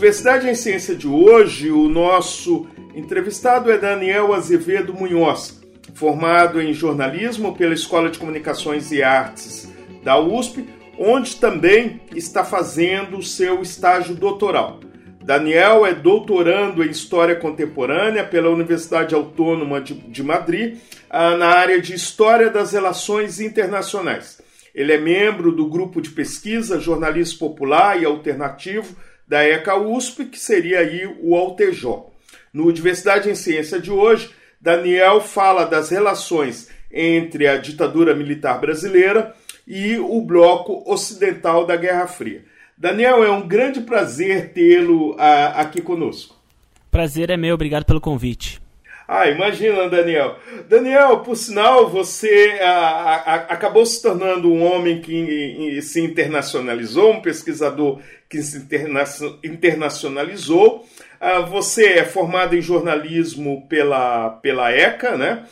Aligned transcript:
Diversidade 0.00 0.48
em 0.48 0.54
Ciência 0.54 0.96
de 0.96 1.06
hoje, 1.06 1.70
o 1.70 1.86
nosso 1.86 2.66
entrevistado 2.94 3.70
é 3.70 3.76
Daniel 3.76 4.32
Azevedo 4.32 4.94
Munhoz, 4.94 5.60
formado 5.92 6.58
em 6.58 6.72
jornalismo 6.72 7.54
pela 7.54 7.74
Escola 7.74 8.08
de 8.08 8.18
Comunicações 8.18 8.90
e 8.92 9.02
Artes 9.02 9.70
da 10.02 10.18
USP, 10.18 10.66
onde 10.98 11.36
também 11.36 12.00
está 12.16 12.42
fazendo 12.42 13.18
o 13.18 13.22
seu 13.22 13.60
estágio 13.60 14.14
doutoral. 14.14 14.80
Daniel 15.22 15.84
é 15.84 15.92
doutorando 15.92 16.82
em 16.82 16.88
História 16.88 17.36
Contemporânea 17.36 18.24
pela 18.24 18.48
Universidade 18.48 19.14
Autônoma 19.14 19.82
de, 19.82 19.92
de 19.92 20.22
Madrid, 20.22 20.78
ah, 21.10 21.36
na 21.36 21.48
área 21.48 21.78
de 21.78 21.92
História 21.92 22.48
das 22.48 22.72
Relações 22.72 23.38
Internacionais. 23.38 24.40
Ele 24.74 24.94
é 24.94 24.98
membro 24.98 25.52
do 25.52 25.66
grupo 25.68 26.00
de 26.00 26.08
pesquisa 26.08 26.80
Jornalismo 26.80 27.38
Popular 27.38 28.00
e 28.00 28.06
Alternativo 28.06 28.96
da 29.30 29.44
ECA 29.44 29.76
USP, 29.76 30.24
que 30.24 30.40
seria 30.40 30.80
aí 30.80 31.06
o 31.22 31.36
Altejó. 31.36 32.10
No 32.52 32.72
Diversidade 32.72 33.30
em 33.30 33.34
Ciência 33.36 33.78
de 33.78 33.88
hoje, 33.88 34.28
Daniel 34.60 35.20
fala 35.20 35.64
das 35.64 35.88
relações 35.88 36.68
entre 36.90 37.46
a 37.46 37.56
ditadura 37.56 38.12
militar 38.12 38.60
brasileira 38.60 39.32
e 39.64 39.96
o 39.98 40.20
bloco 40.20 40.82
ocidental 40.84 41.64
da 41.64 41.76
Guerra 41.76 42.08
Fria. 42.08 42.44
Daniel, 42.76 43.22
é 43.22 43.30
um 43.30 43.46
grande 43.46 43.82
prazer 43.82 44.52
tê-lo 44.52 45.12
uh, 45.12 45.54
aqui 45.54 45.80
conosco. 45.80 46.34
Prazer 46.90 47.30
é 47.30 47.36
meu, 47.36 47.54
obrigado 47.54 47.84
pelo 47.84 48.00
convite. 48.00 48.59
Ah, 49.12 49.28
imagina, 49.28 49.88
Daniel. 49.88 50.36
Daniel, 50.68 51.18
por 51.18 51.34
sinal, 51.34 51.88
você 51.88 52.60
uh, 52.60 53.18
uh, 53.18 53.46
acabou 53.48 53.84
se 53.84 54.00
tornando 54.00 54.52
um 54.52 54.64
homem 54.64 55.00
que 55.00 55.82
se 55.82 56.00
internacionalizou, 56.00 57.14
um 57.14 57.20
pesquisador 57.20 57.98
que 58.28 58.40
se 58.40 58.58
interna 58.58 59.02
internacionalizou. 59.42 60.86
você 61.50 61.86
é 61.94 62.04
formado 62.04 62.54
em 62.54 62.62
jornalismo 62.62 63.66
pela, 63.68 64.30
pela 64.30 64.70
ECA, 64.70 65.16
né? 65.16 65.44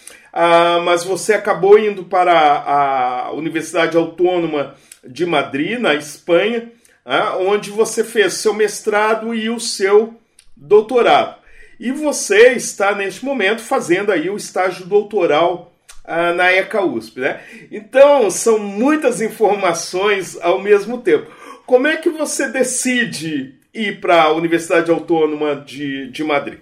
mas 0.84 1.03
você 1.03 1.34
acabou 1.34 1.77
indo 1.77 2.05
para 2.05 2.33
a 2.33 3.33
Universidade 3.33 3.97
Autônoma 3.97 4.77
de 5.05 5.27
Madrid, 5.27 5.81
na 5.81 5.97
Espanha, 5.97 6.70
onde 7.41 7.73
você 7.73 8.05
fez 8.05 8.34
seu 8.34 8.55
mestrado 8.55 9.34
e 9.34 9.51
o 9.51 9.59
seu 9.59 10.14
doutorado. 10.56 11.39
E 11.79 11.93
você 11.93 12.53
está, 12.53 12.95
neste 12.95 13.25
momento, 13.25 13.61
fazendo 13.62 14.11
aí 14.11 14.29
o 14.29 14.37
estágio 14.37 14.87
doutoral 14.87 15.73
ah, 16.05 16.33
na 16.33 16.53
ECA 16.53 16.83
USP. 16.83 17.20
Né? 17.20 17.41
Então, 17.70 18.31
são 18.31 18.59
muitas 18.59 19.20
informações 19.20 20.37
ao 20.41 20.61
mesmo 20.61 20.98
tempo. 20.98 21.31
Como 21.67 21.87
é 21.87 21.97
que 21.97 22.11
você 22.11 22.48
decide 22.48 23.55
ir 23.73 24.01
para 24.01 24.23
a 24.23 24.33
Universidade 24.33 24.91
Autônoma 24.91 25.57
de, 25.57 26.11
de 26.11 26.25
Madrid? 26.25 26.58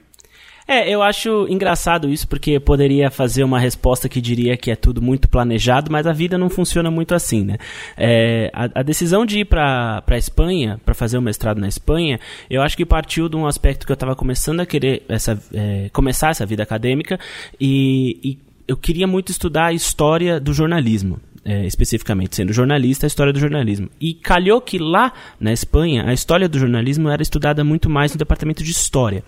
É, 0.68 0.90
eu 0.90 1.00
acho 1.00 1.46
engraçado 1.48 2.08
isso, 2.08 2.26
porque 2.26 2.58
poderia 2.58 3.08
fazer 3.08 3.44
uma 3.44 3.58
resposta 3.58 4.08
que 4.08 4.20
diria 4.20 4.56
que 4.56 4.70
é 4.70 4.76
tudo 4.76 5.00
muito 5.00 5.28
planejado, 5.28 5.92
mas 5.92 6.06
a 6.06 6.12
vida 6.12 6.36
não 6.36 6.50
funciona 6.50 6.90
muito 6.90 7.14
assim, 7.14 7.44
né? 7.44 7.56
É, 7.96 8.50
a, 8.52 8.80
a, 8.80 8.82
decisão 8.82 9.24
de 9.24 9.40
ir 9.40 9.44
para 9.44 10.02
a 10.04 10.18
Espanha, 10.18 10.80
para 10.84 10.92
fazer 10.92 11.18
o 11.18 11.22
mestrado 11.22 11.60
na 11.60 11.68
Espanha, 11.68 12.18
eu 12.50 12.62
acho 12.62 12.76
que 12.76 12.84
partiu 12.84 13.28
de 13.28 13.36
um 13.36 13.46
aspecto 13.46 13.86
que 13.86 13.92
eu 13.92 13.94
estava 13.94 14.16
começando 14.16 14.58
a 14.58 14.66
querer 14.66 15.04
essa, 15.08 15.40
é, 15.54 15.88
começar 15.92 16.30
essa 16.30 16.44
vida 16.44 16.64
acadêmica 16.64 17.18
e, 17.60 18.18
e 18.24 18.38
eu 18.66 18.76
queria 18.76 19.06
muito 19.06 19.30
estudar 19.30 19.66
a 19.66 19.72
história 19.72 20.40
do 20.40 20.52
jornalismo. 20.52 21.20
É, 21.48 21.64
especificamente, 21.64 22.34
sendo 22.34 22.52
jornalista, 22.52 23.06
a 23.06 23.08
história 23.08 23.32
do 23.32 23.38
jornalismo. 23.38 23.88
E 24.00 24.14
calhou 24.14 24.60
que 24.60 24.80
lá 24.80 25.12
na 25.38 25.52
Espanha, 25.52 26.04
a 26.04 26.12
história 26.12 26.48
do 26.48 26.58
jornalismo 26.58 27.08
era 27.08 27.22
estudada 27.22 27.62
muito 27.62 27.88
mais 27.88 28.10
no 28.10 28.18
departamento 28.18 28.64
de 28.64 28.72
história. 28.72 29.22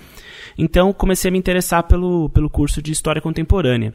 Então 0.59 0.93
comecei 0.93 1.29
a 1.29 1.33
me 1.33 1.39
interessar 1.39 1.85
pelo, 1.85 2.29
pelo 2.31 2.51
curso 2.51 2.83
de 2.83 2.91
História 2.91 3.23
Contemporânea. 3.23 3.95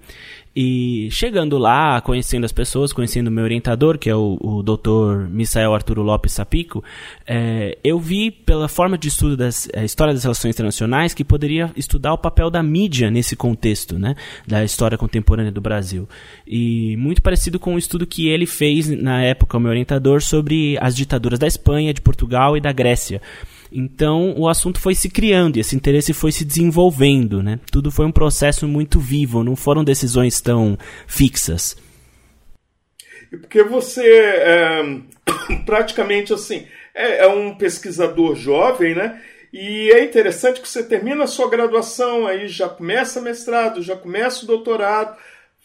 E 0.55 1.09
chegando 1.09 1.57
lá, 1.57 1.99
conhecendo 2.01 2.43
as 2.43 2.51
pessoas, 2.51 2.93
conhecendo 2.93 3.27
o 3.27 3.31
meu 3.31 3.43
orientador, 3.43 3.97
que 3.97 4.07
é 4.07 4.15
o, 4.15 4.37
o 4.39 4.61
Dr. 4.61 5.27
Misael 5.27 5.73
Arturo 5.73 6.03
Lopes 6.03 6.33
Sapico, 6.33 6.83
é, 7.25 7.75
eu 7.83 7.99
vi 7.99 8.29
pela 8.29 8.67
forma 8.67 8.95
de 8.95 9.07
estudo 9.07 9.35
da 9.35 9.49
é, 9.73 9.83
história 9.83 10.13
das 10.13 10.21
relações 10.21 10.53
internacionais 10.53 11.15
que 11.15 11.23
poderia 11.23 11.71
estudar 11.75 12.13
o 12.13 12.19
papel 12.19 12.51
da 12.51 12.61
mídia 12.61 13.09
nesse 13.09 13.35
contexto, 13.35 13.97
né, 13.97 14.15
da 14.47 14.63
história 14.63 14.95
contemporânea 14.95 15.51
do 15.51 15.59
Brasil. 15.59 16.07
E 16.45 16.95
muito 16.97 17.23
parecido 17.23 17.59
com 17.59 17.73
o 17.73 17.79
estudo 17.79 18.05
que 18.05 18.27
ele 18.27 18.45
fez 18.45 18.87
na 18.89 19.23
época, 19.23 19.57
o 19.57 19.59
meu 19.59 19.71
orientador, 19.71 20.21
sobre 20.21 20.77
as 20.79 20.95
ditaduras 20.95 21.39
da 21.39 21.47
Espanha, 21.47 21.93
de 21.93 22.01
Portugal 22.01 22.55
e 22.55 22.61
da 22.61 22.71
Grécia. 22.71 23.19
Então 23.73 24.35
o 24.37 24.47
assunto 24.47 24.79
foi 24.79 24.93
se 24.93 25.09
criando 25.09 25.57
e 25.57 25.59
esse 25.59 25.75
interesse 25.75 26.13
foi 26.13 26.31
se 26.31 26.45
desenvolvendo, 26.45 27.41
né? 27.41 27.59
Tudo 27.71 27.91
foi 27.91 28.05
um 28.05 28.11
processo 28.11 28.67
muito 28.67 28.99
vivo, 28.99 29.43
não 29.43 29.55
foram 29.55 29.83
decisões 29.83 30.39
tão 30.39 30.77
fixas. 31.07 31.75
Porque 33.31 33.63
você 33.63 34.05
é, 34.05 34.83
praticamente 35.65 36.31
assim 36.31 36.67
é, 36.93 37.23
é, 37.23 37.27
um 37.27 37.55
pesquisador 37.55 38.35
jovem, 38.35 38.93
né? 38.93 39.19
E 39.51 39.91
é 39.91 40.03
interessante 40.03 40.61
que 40.61 40.67
você 40.67 40.83
termina 40.83 41.23
a 41.23 41.27
sua 41.27 41.49
graduação, 41.49 42.25
aí 42.25 42.47
já 42.47 42.69
começa 42.69 43.21
mestrado, 43.21 43.83
já 43.83 43.95
começa 43.95 44.43
o 44.43 44.47
doutorado, 44.47 45.15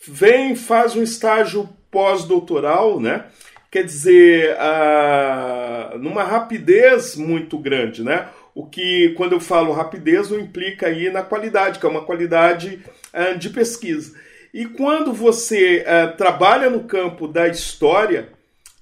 vem, 0.07 0.55
faz 0.55 0.95
um 0.95 1.03
estágio 1.03 1.69
pós-doutoral, 1.91 3.01
né? 3.01 3.25
Quer 3.71 3.85
dizer, 3.85 4.57
uh, 4.57 5.99
numa 5.99 6.25
rapidez 6.25 7.17
muito 7.17 7.59
grande, 7.59 8.03
né? 8.03 8.29
O 8.55 8.67
que, 8.67 9.11
quando 9.17 9.33
eu 9.33 9.41
falo 9.41 9.73
rapidez, 9.73 10.31
implica 10.33 10.87
aí 10.87 11.11
na 11.11 11.23
qualidade, 11.23 11.79
que 11.79 11.87
é 11.87 11.89
uma 11.89 12.05
qualidade 12.05 12.83
uh, 13.15 13.39
de 13.39 13.51
pesquisa. 13.51 14.19
E 14.53 14.65
quando 14.65 15.13
você 15.13 15.85
uh, 15.85 16.17
trabalha 16.17 16.71
no 16.71 16.85
campo 16.85 17.29
da 17.29 17.47
história, 17.47 18.31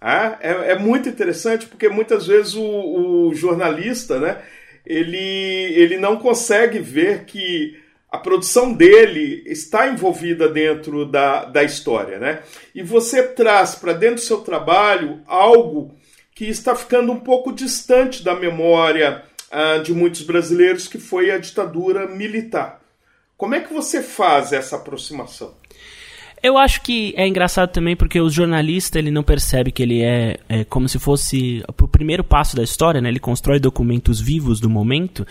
ah, 0.00 0.38
é, 0.41 0.72
é, 0.72 0.78
muito 0.78 1.08
interessante 1.08 1.66
porque 1.66 1.88
muitas 1.88 2.26
vezes 2.26 2.54
o, 2.54 2.62
o 3.28 3.34
jornalista, 3.34 4.20
né, 4.20 4.38
ele, 4.84 5.16
ele 5.16 5.96
não 5.96 6.16
consegue 6.16 6.78
ver 6.78 7.25
que 7.25 7.76
a 8.16 8.19
produção 8.19 8.72
dele 8.72 9.43
está 9.47 9.88
envolvida 9.88 10.49
dentro 10.49 11.04
da, 11.04 11.44
da 11.44 11.62
história, 11.62 12.19
né? 12.19 12.41
E 12.75 12.82
você 12.82 13.22
traz 13.22 13.75
para 13.75 13.93
dentro 13.93 14.16
do 14.16 14.21
seu 14.22 14.38
trabalho 14.38 15.21
algo 15.27 15.94
que 16.34 16.47
está 16.47 16.75
ficando 16.75 17.12
um 17.12 17.21
pouco 17.21 17.53
distante 17.53 18.25
da 18.25 18.34
memória 18.34 19.22
ah, 19.50 19.78
de 19.78 19.93
muitos 19.93 20.22
brasileiros, 20.22 20.88
que 20.88 20.99
foi 20.99 21.31
a 21.31 21.38
ditadura 21.38 22.06
militar. 22.06 22.81
Como 23.37 23.55
é 23.55 23.60
que 23.60 23.72
você 23.72 24.03
faz 24.03 24.53
essa 24.53 24.76
aproximação? 24.76 25.55
Eu 26.43 26.56
acho 26.56 26.82
que 26.82 27.12
é 27.16 27.26
engraçado 27.26 27.71
também 27.71 27.97
porque 27.97 28.21
o 28.21 28.31
jornalista 28.31 28.99
ele 28.99 29.11
não 29.11 29.23
percebe 29.23 29.73
que 29.73 29.82
ele 29.82 30.02
é, 30.02 30.38
é 30.49 30.64
como 30.64 30.88
se 30.88 30.99
fosse 30.99 31.62
o 31.67 31.88
primeiro 31.88 32.23
passo 32.23 32.55
da 32.55 32.62
história, 32.62 33.00
né? 33.00 33.08
Ele 33.08 33.19
constrói 33.19 33.58
documentos 33.58 34.20
vivos 34.20 34.61
do 34.61 34.70
momento 34.70 35.26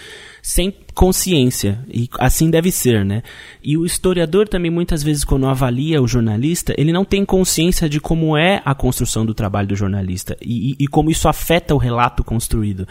sem 0.45 0.71
consciência 0.93 1.83
e 1.91 2.07
assim 2.19 2.51
deve 2.51 2.71
ser, 2.71 3.03
né? 3.03 3.23
E 3.63 3.75
o 3.75 3.83
historiador 3.83 4.47
também 4.47 4.69
muitas 4.69 5.01
vezes 5.01 5.23
quando 5.23 5.47
avalia 5.47 5.99
o 5.99 6.07
jornalista, 6.07 6.71
ele 6.77 6.93
não 6.93 7.03
tem 7.03 7.25
consciência 7.25 7.89
de 7.89 7.99
como 7.99 8.37
é 8.37 8.61
a 8.63 8.75
construção 8.75 9.25
do 9.25 9.33
trabalho 9.33 9.67
do 9.67 9.75
jornalista 9.75 10.37
e, 10.39 10.75
e, 10.77 10.87
como 10.87 11.09
isso 11.09 11.27
afeta 11.27 11.73
o 11.73 11.79
relato 11.79 12.23
construído. 12.23 12.87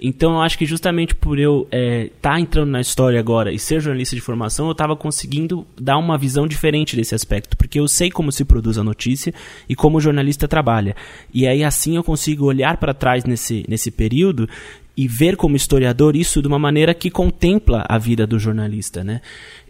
Então 0.00 0.32
eu 0.32 0.40
acho 0.40 0.56
que 0.56 0.64
justamente 0.64 1.14
por 1.14 1.38
eu 1.38 1.64
estar 1.64 1.76
é, 1.76 2.10
tá 2.22 2.40
entrando 2.40 2.70
na 2.70 2.80
história 2.80 3.20
agora 3.20 3.52
e 3.52 3.58
ser 3.58 3.82
jornalista 3.82 4.16
de 4.16 4.22
formação, 4.22 4.64
eu 4.64 4.72
estava 4.72 4.96
conseguindo 4.96 5.66
dar 5.78 5.98
uma 5.98 6.16
visão 6.16 6.48
diferente 6.48 6.96
desse 6.96 7.14
aspecto, 7.14 7.54
porque 7.54 7.78
eu 7.78 7.86
sei 7.86 8.10
como 8.10 8.32
se 8.32 8.46
produz 8.46 8.78
a 8.78 8.82
notícia 8.82 9.32
e 9.68 9.76
como 9.76 9.98
o 9.98 10.00
jornalista 10.00 10.48
trabalha. 10.48 10.96
E 11.34 11.46
aí 11.46 11.62
assim 11.62 11.96
eu 11.96 12.02
consigo 12.02 12.46
olhar 12.46 12.78
para 12.78 12.94
trás 12.94 13.24
nesse, 13.24 13.62
nesse 13.68 13.90
período 13.90 14.48
e 14.96 15.08
ver 15.08 15.36
como 15.36 15.56
historiador 15.56 16.14
isso 16.16 16.40
de 16.40 16.48
uma 16.48 16.58
maneira 16.58 16.94
que 16.94 17.10
contempla 17.10 17.84
a 17.88 17.98
vida 17.98 18.26
do 18.26 18.38
jornalista, 18.38 19.02
né? 19.02 19.20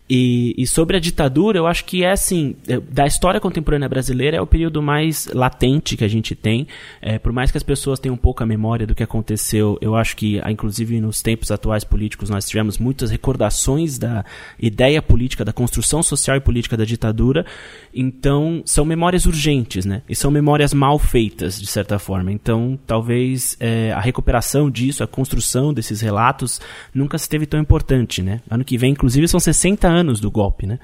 E, 0.08 0.54
e, 0.58 0.66
sobre 0.66 0.98
a 0.98 1.00
ditadura, 1.00 1.56
eu 1.56 1.66
acho 1.66 1.82
que 1.86 2.04
é 2.04 2.10
assim, 2.10 2.56
é, 2.68 2.78
da 2.78 3.06
história 3.06 3.40
contemporânea 3.40 3.88
brasileira 3.88 4.36
é 4.36 4.40
o 4.40 4.46
período 4.46 4.82
mais 4.82 5.28
latente 5.32 5.96
que 5.96 6.04
a 6.04 6.08
gente 6.08 6.34
tem. 6.34 6.66
É, 7.00 7.18
por 7.18 7.32
mais 7.32 7.50
que 7.50 7.56
as 7.56 7.62
pessoas 7.62 7.98
tenham 7.98 8.14
pouca 8.14 8.44
memória 8.44 8.86
do 8.86 8.94
que 8.94 9.02
aconteceu, 9.02 9.78
eu 9.80 9.96
acho 9.96 10.14
que, 10.14 10.38
ah, 10.42 10.52
inclusive 10.52 11.00
nos 11.00 11.22
tempos 11.22 11.50
atuais 11.50 11.84
políticos, 11.84 12.28
nós 12.28 12.46
tivemos 12.46 12.76
muitas 12.76 13.10
recordações 13.10 13.96
da 13.96 14.26
ideia 14.60 15.00
política, 15.00 15.42
da 15.42 15.54
construção 15.54 16.02
social 16.02 16.36
e 16.36 16.40
política 16.40 16.76
da 16.76 16.84
ditadura. 16.84 17.46
Então, 17.94 18.62
são 18.66 18.84
memórias 18.84 19.24
urgentes, 19.24 19.86
né? 19.86 20.02
E 20.06 20.14
são 20.14 20.30
memórias 20.30 20.74
mal 20.74 20.98
feitas, 20.98 21.58
de 21.58 21.66
certa 21.66 21.98
forma. 21.98 22.30
Então, 22.30 22.78
talvez 22.86 23.56
é, 23.58 23.90
a 23.92 24.00
recuperação 24.00 24.70
disso, 24.70 25.02
a 25.02 25.06
construção 25.06 25.72
desses 25.72 26.02
relatos, 26.02 26.60
nunca 26.92 27.16
esteve 27.16 27.46
tão 27.46 27.58
importante, 27.58 28.20
né? 28.20 28.42
Ano 28.50 28.64
que 28.64 28.76
vem, 28.76 28.92
inclusive, 28.92 29.26
são 29.28 29.40
60 29.40 29.88
anos 29.88 29.93
do 30.20 30.30
golpe, 30.30 30.66
né? 30.66 30.78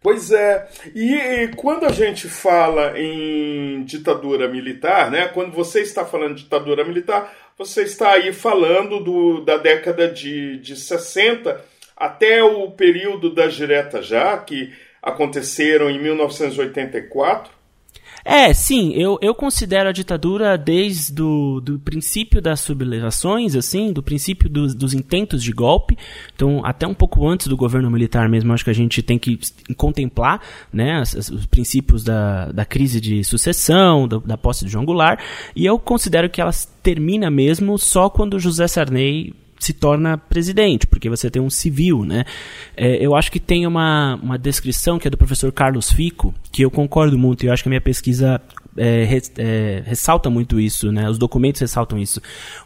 Pois 0.00 0.30
é. 0.30 0.68
E, 0.94 1.14
e, 1.14 1.48
quando 1.48 1.84
a 1.84 1.92
gente 1.92 2.28
fala 2.28 2.98
em 2.98 3.82
ditadura 3.84 4.48
militar, 4.48 5.10
né? 5.10 5.28
Quando 5.28 5.52
você 5.52 5.80
está 5.80 6.04
falando 6.04 6.36
de 6.36 6.44
ditadura 6.44 6.84
militar, 6.84 7.32
você 7.58 7.82
está 7.82 8.12
aí 8.12 8.32
falando 8.32 9.00
do, 9.00 9.44
da 9.44 9.56
década 9.56 10.08
de, 10.08 10.58
de 10.58 10.76
60 10.76 11.64
até 11.96 12.42
o 12.42 12.70
período 12.70 13.34
das 13.34 13.54
diretas 13.54 14.06
já, 14.06 14.38
que 14.38 14.72
aconteceram 15.02 15.90
em 15.90 16.00
1984. 16.00 17.57
É, 18.30 18.52
sim, 18.52 18.92
eu, 18.92 19.18
eu 19.22 19.34
considero 19.34 19.88
a 19.88 19.92
ditadura 19.92 20.58
desde 20.58 21.14
do, 21.14 21.62
do 21.62 21.78
princípio 21.78 22.42
das 22.42 22.60
sublevações, 22.60 23.56
assim, 23.56 23.90
do 23.90 24.02
princípio 24.02 24.50
dos, 24.50 24.74
dos 24.74 24.92
intentos 24.92 25.42
de 25.42 25.50
golpe, 25.50 25.96
então 26.34 26.60
até 26.62 26.86
um 26.86 26.92
pouco 26.92 27.26
antes 27.26 27.46
do 27.46 27.56
governo 27.56 27.90
militar 27.90 28.28
mesmo, 28.28 28.52
acho 28.52 28.64
que 28.64 28.68
a 28.68 28.74
gente 28.74 29.02
tem 29.02 29.18
que 29.18 29.40
contemplar, 29.78 30.42
né, 30.70 31.00
os, 31.00 31.30
os 31.30 31.46
princípios 31.46 32.04
da, 32.04 32.52
da 32.52 32.66
crise 32.66 33.00
de 33.00 33.24
sucessão, 33.24 34.06
da, 34.06 34.18
da 34.18 34.36
posse 34.36 34.66
de 34.66 34.70
João 34.72 34.84
Goulart, 34.84 35.18
e 35.56 35.64
eu 35.64 35.78
considero 35.78 36.28
que 36.28 36.38
ela 36.38 36.52
termina 36.82 37.30
mesmo 37.30 37.78
só 37.78 38.10
quando 38.10 38.38
José 38.38 38.68
Sarney 38.68 39.32
se 39.58 39.72
torna 39.72 40.16
presidente, 40.16 40.86
porque 40.86 41.10
você 41.10 41.30
tem 41.30 41.42
um 41.42 41.50
civil, 41.50 42.04
né? 42.04 42.24
É, 42.76 43.04
eu 43.04 43.14
acho 43.14 43.30
que 43.30 43.40
tem 43.40 43.66
uma, 43.66 44.18
uma 44.22 44.38
descrição 44.38 44.98
que 44.98 45.08
é 45.08 45.10
do 45.10 45.16
professor 45.16 45.52
Carlos 45.52 45.90
Fico, 45.90 46.34
que 46.52 46.62
eu 46.62 46.70
concordo 46.70 47.18
muito, 47.18 47.44
e 47.44 47.48
eu 47.48 47.52
acho 47.52 47.62
que 47.62 47.68
a 47.68 47.70
minha 47.70 47.80
pesquisa 47.80 48.40
é, 48.76 49.04
res, 49.04 49.32
é, 49.36 49.82
ressalta 49.84 50.30
muito 50.30 50.60
isso, 50.60 50.92
né? 50.92 51.08
Os 51.10 51.18
documentos 51.18 51.60
ressaltam 51.60 51.98
isso. 51.98 52.20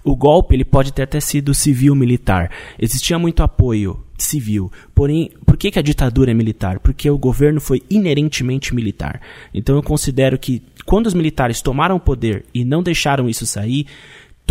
O 0.05 0.15
golpe 0.15 0.55
ele 0.55 0.65
pode 0.65 0.93
ter 0.93 1.03
até 1.03 1.19
sido 1.19 1.55
civil-militar. 1.55 2.51
Existia 2.79 3.19
muito 3.19 3.43
apoio 3.43 3.99
civil. 4.19 4.71
Porém, 4.95 5.31
por 5.45 5.57
que, 5.57 5.71
que 5.71 5.79
a 5.79 5.83
ditadura 5.83 6.31
é 6.31 6.35
militar? 6.35 6.79
Porque 6.79 7.11
o 7.11 7.19
governo 7.19 7.61
foi 7.61 7.83
inerentemente 7.91 8.75
militar. 8.75 9.21
Então 9.53 9.75
eu 9.75 9.83
considero 9.83 10.39
que 10.39 10.63
quando 10.85 11.07
os 11.07 11.15
militares 11.15 11.61
tomaram 11.61 11.97
o 11.97 12.01
poder 12.01 12.45
e 12.55 12.65
não 12.65 12.83
deixaram 12.83 13.29
isso 13.29 13.47
sair, 13.47 13.87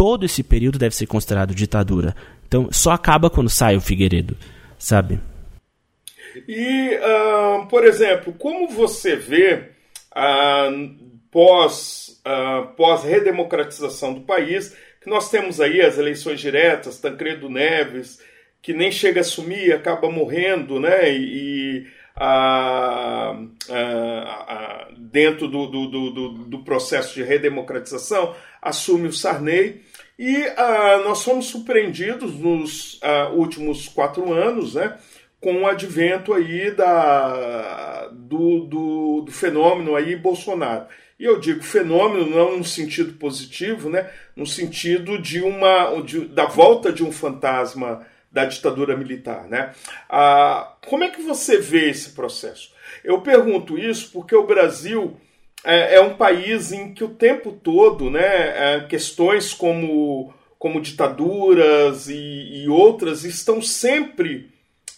todo 0.02 0.26
esse 0.26 0.42
período 0.42 0.80
deve 0.80 0.96
ser 0.96 1.06
considerado 1.06 1.54
ditadura. 1.54 2.16
Então, 2.48 2.70
só 2.72 2.90
acaba 2.90 3.30
quando 3.30 3.52
sai 3.52 3.76
o 3.76 3.82
Figueiredo, 3.82 4.36
sabe? 4.76 5.20
E, 6.48 6.98
uh, 6.98 7.68
por 7.68 7.86
exemplo, 7.86 8.34
como 8.34 8.68
você 8.68 9.16
vê 9.16 9.70
uh, 10.16 10.90
pós, 11.30 12.20
uh, 12.26 12.66
pós 12.76 13.04
redemocratização 13.04 14.16
do 14.16 14.22
país, 14.22 14.76
que 15.00 15.08
nós 15.08 15.30
temos 15.30 15.62
aí 15.62 15.80
as 15.82 16.00
eleições 16.00 16.40
diretas, 16.40 17.00
Tancredo 17.00 17.48
Neves, 17.48 18.20
que 18.62 18.74
nem 18.74 18.92
chega 18.92 19.20
a 19.20 19.22
assumir, 19.22 19.74
acaba 19.74 20.10
morrendo, 20.10 20.80
né? 20.80 21.12
E, 21.12 21.88
dentro 24.98 25.48
do, 25.48 25.68
do, 25.68 25.88
do, 25.88 26.30
do, 26.46 26.64
processo 26.64 27.16
de 27.16 27.24
redemocratização, 27.24 28.36
assume 28.62 29.08
o 29.08 29.14
Sarney. 29.14 29.82
E 30.20 30.38
uh, 30.38 31.04
nós 31.04 31.24
fomos 31.24 31.48
surpreendidos 31.48 32.36
nos 32.36 32.96
uh, 33.02 33.34
últimos 33.34 33.88
quatro 33.88 34.32
anos 34.32 34.76
né, 34.76 34.96
com 35.40 35.64
o 35.64 35.68
advento 35.68 36.32
aí 36.34 36.70
da, 36.72 38.08
do, 38.12 38.66
do, 38.66 39.22
do, 39.22 39.32
fenômeno 39.32 39.96
aí 39.96 40.16
Bolsonaro. 40.16 40.86
E 41.20 41.26
eu 41.26 41.40
digo 41.40 41.64
fenômeno 41.64 42.30
não 42.30 42.58
no 42.58 42.64
sentido 42.64 43.14
positivo, 43.14 43.90
né, 43.90 44.10
no 44.36 44.46
sentido 44.46 45.20
de 45.20 45.42
uma, 45.42 46.00
de, 46.04 46.26
da 46.26 46.46
volta 46.46 46.92
de 46.92 47.04
um 47.04 47.12
fantasma 47.12 48.06
da 48.32 48.46
ditadura 48.46 48.96
militar. 48.96 49.48
Né? 49.48 49.72
Ah, 50.10 50.76
como 50.88 51.04
é 51.04 51.10
que 51.10 51.22
você 51.22 51.58
vê 51.58 51.90
esse 51.90 52.12
processo? 52.12 52.72
Eu 53.04 53.22
pergunto 53.22 53.78
isso 53.78 54.10
porque 54.12 54.36
o 54.36 54.46
Brasil 54.46 55.18
é, 55.64 55.96
é 55.96 56.02
um 56.02 56.16
país 56.16 56.72
em 56.72 56.94
que 56.94 57.04
o 57.04 57.10
tempo 57.10 57.52
todo 57.52 58.10
né, 58.10 58.22
é, 58.76 58.80
questões 58.88 59.54
como, 59.54 60.34
como 60.58 60.82
ditaduras 60.82 62.08
e, 62.08 62.64
e, 62.64 62.70
outras 62.70 63.24
estão 63.24 63.62
sempre 63.62 64.50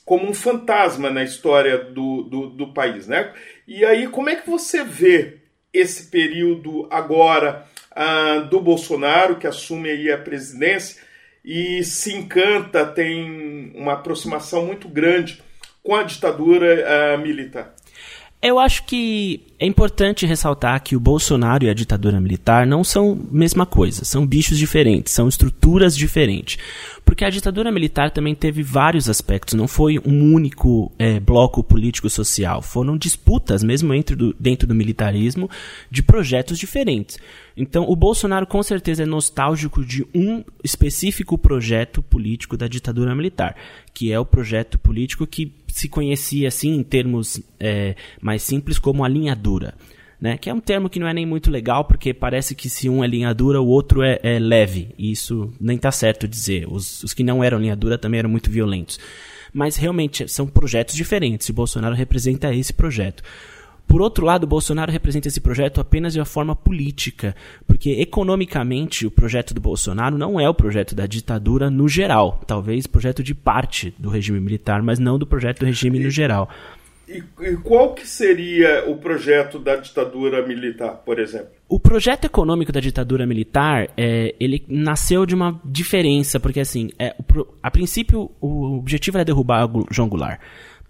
como 0.05 0.29
um 0.29 0.33
fantasma 0.33 1.09
na 1.09 1.23
história 1.23 1.77
do, 1.77 2.23
do, 2.23 2.47
do 2.49 2.73
país. 2.73 3.07
Né? 3.07 3.33
E 3.67 3.85
aí, 3.85 4.07
como 4.07 4.29
é 4.29 4.35
que 4.35 4.49
você 4.49 4.83
vê 4.83 5.37
esse 5.73 6.11
período 6.11 6.87
agora 6.91 7.65
ah, 7.91 8.39
do 8.49 8.59
Bolsonaro, 8.59 9.37
que 9.37 9.47
assume 9.47 9.89
aí 9.89 10.11
a 10.11 10.17
presidência 10.17 11.01
e 11.43 11.83
se 11.83 12.13
encanta, 12.13 12.85
tem 12.85 13.71
uma 13.75 13.93
aproximação 13.93 14.65
muito 14.65 14.87
grande 14.87 15.41
com 15.83 15.95
a 15.95 16.03
ditadura 16.03 16.85
ah, 16.87 17.17
militar? 17.17 17.72
Eu 18.43 18.59
acho 18.59 18.83
que 18.83 19.39
é 19.57 19.65
importante 19.65 20.25
ressaltar 20.25 20.83
que 20.83 20.97
o 20.97 20.99
Bolsonaro 20.99 21.63
e 21.63 21.69
a 21.69 21.73
ditadura 21.73 22.19
militar 22.19 22.67
não 22.67 22.83
são 22.83 23.13
a 23.13 23.33
mesma 23.33 23.65
coisa, 23.65 24.03
são 24.03 24.27
bichos 24.27 24.57
diferentes, 24.57 25.13
são 25.13 25.29
estruturas 25.29 25.95
diferentes. 25.95 26.57
Porque 27.05 27.23
a 27.23 27.29
ditadura 27.29 27.71
militar 27.71 28.11
também 28.11 28.35
teve 28.35 28.61
vários 28.61 29.07
aspectos, 29.07 29.53
não 29.53 29.65
foi 29.65 29.97
um 29.99 30.33
único 30.33 30.91
é, 30.99 31.21
bloco 31.21 31.63
político-social, 31.63 32.61
foram 32.61 32.97
disputas, 32.97 33.63
mesmo 33.63 33.93
do, 34.17 34.35
dentro 34.37 34.67
do 34.67 34.75
militarismo, 34.75 35.49
de 35.89 36.03
projetos 36.03 36.59
diferentes. 36.59 37.17
Então, 37.55 37.85
o 37.87 37.95
Bolsonaro 37.95 38.45
com 38.45 38.61
certeza 38.61 39.03
é 39.03 39.05
nostálgico 39.05 39.85
de 39.85 40.05
um 40.13 40.43
específico 40.61 41.37
projeto 41.37 42.03
político 42.03 42.57
da 42.57 42.67
ditadura 42.67 43.15
militar, 43.15 43.55
que 43.93 44.11
é 44.11 44.19
o 44.19 44.25
projeto 44.25 44.77
político 44.77 45.25
que 45.25 45.45
se 45.73 45.89
conhecia 45.89 46.47
assim 46.47 46.75
em 46.75 46.83
termos 46.83 47.41
é, 47.59 47.95
mais 48.21 48.43
simples 48.43 48.77
como 48.77 49.03
a 49.03 49.07
linha 49.07 49.35
dura. 49.35 49.73
Né? 50.21 50.37
Que 50.37 50.49
é 50.49 50.53
um 50.53 50.59
termo 50.59 50.87
que 50.87 50.99
não 50.99 51.07
é 51.07 51.13
nem 51.13 51.25
muito 51.25 51.49
legal, 51.49 51.83
porque 51.83 52.13
parece 52.13 52.53
que 52.53 52.69
se 52.69 52.87
um 52.87 53.03
é 53.03 53.07
linha 53.07 53.33
dura, 53.33 53.59
o 53.59 53.67
outro 53.67 54.03
é, 54.03 54.19
é 54.21 54.37
leve. 54.37 54.93
E 54.97 55.11
isso 55.11 55.51
nem 55.59 55.75
está 55.75 55.91
certo 55.91 56.27
dizer. 56.27 56.71
Os, 56.71 57.03
os 57.03 57.13
que 57.13 57.23
não 57.23 57.43
eram 57.43 57.59
linha 57.59 57.75
dura 57.75 57.97
também 57.97 58.19
eram 58.19 58.29
muito 58.29 58.51
violentos. 58.51 58.99
Mas 59.51 59.75
realmente 59.75 60.27
são 60.27 60.45
projetos 60.45 60.95
diferentes. 60.95 61.49
E 61.49 61.53
Bolsonaro 61.53 61.95
representa 61.95 62.53
esse 62.53 62.71
projeto. 62.71 63.23
Por 63.93 64.01
outro 64.01 64.25
lado, 64.25 64.47
Bolsonaro 64.47 64.91
representa 64.91 65.27
esse 65.27 65.39
projeto 65.39 65.79
apenas 65.79 66.13
de 66.13 66.19
uma 66.19 66.25
forma 66.25 66.55
política, 66.55 67.35
porque 67.67 67.91
economicamente 68.01 69.05
o 69.05 69.11
projeto 69.11 69.53
do 69.53 69.61
Bolsonaro 69.61 70.17
não 70.17 70.39
é 70.39 70.49
o 70.49 70.53
projeto 70.55 70.95
da 70.95 71.05
ditadura 71.05 71.69
no 71.69 71.87
geral, 71.87 72.41
talvez 72.47 72.87
projeto 72.87 73.21
de 73.21 73.35
parte 73.35 73.93
do 73.99 74.09
regime 74.09 74.39
militar, 74.39 74.81
mas 74.81 74.97
não 74.97 75.19
do 75.19 75.27
projeto 75.27 75.59
do 75.59 75.67
regime 75.67 75.99
no 75.99 76.09
geral. 76.09 76.49
E, 77.07 77.23
e, 77.41 77.55
qual 77.57 77.93
que 77.93 78.07
seria 78.07 78.89
o 78.89 78.97
projeto 78.97 79.59
da 79.59 79.75
ditadura 79.75 80.41
militar, 80.41 81.03
por 81.05 81.19
exemplo? 81.19 81.49
O 81.69 81.79
projeto 81.79 82.25
econômico 82.25 82.71
da 82.71 82.79
ditadura 82.79 83.27
militar, 83.27 83.89
é, 83.95 84.33
ele 84.39 84.65
nasceu 84.67 85.23
de 85.23 85.35
uma 85.35 85.61
diferença, 85.63 86.39
porque 86.39 86.61
assim, 86.61 86.89
é, 86.97 87.15
a 87.61 87.69
princípio 87.69 88.31
o 88.41 88.79
objetivo 88.79 89.17
era 89.17 89.25
derrubar 89.25 89.69
João 89.91 90.09
Goulart 90.09 90.39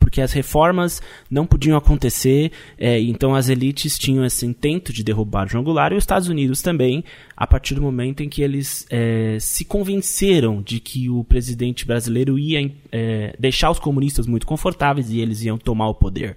porque 0.03 0.19
as 0.19 0.33
reformas 0.33 1.01
não 1.31 1.45
podiam 1.45 1.77
acontecer, 1.77 2.51
é, 2.77 2.99
então 2.99 3.33
as 3.33 3.47
elites 3.47 3.97
tinham 3.97 4.25
esse 4.25 4.45
intento 4.45 4.91
de 4.91 5.01
derrubar 5.01 5.47
João 5.47 5.63
Goulart 5.63 5.93
e 5.93 5.95
os 5.95 6.03
Estados 6.03 6.27
Unidos 6.27 6.61
também, 6.61 7.05
a 7.37 7.47
partir 7.47 7.73
do 7.73 7.81
momento 7.81 8.21
em 8.21 8.27
que 8.27 8.41
eles 8.41 8.85
é, 8.89 9.37
se 9.39 9.63
convenceram 9.63 10.61
de 10.61 10.81
que 10.81 11.09
o 11.09 11.23
presidente 11.23 11.85
brasileiro 11.85 12.37
ia 12.37 12.69
é, 12.91 13.33
deixar 13.39 13.71
os 13.71 13.79
comunistas 13.79 14.27
muito 14.27 14.45
confortáveis 14.45 15.09
e 15.09 15.21
eles 15.21 15.41
iam 15.41 15.57
tomar 15.57 15.87
o 15.87 15.95
poder. 15.95 16.35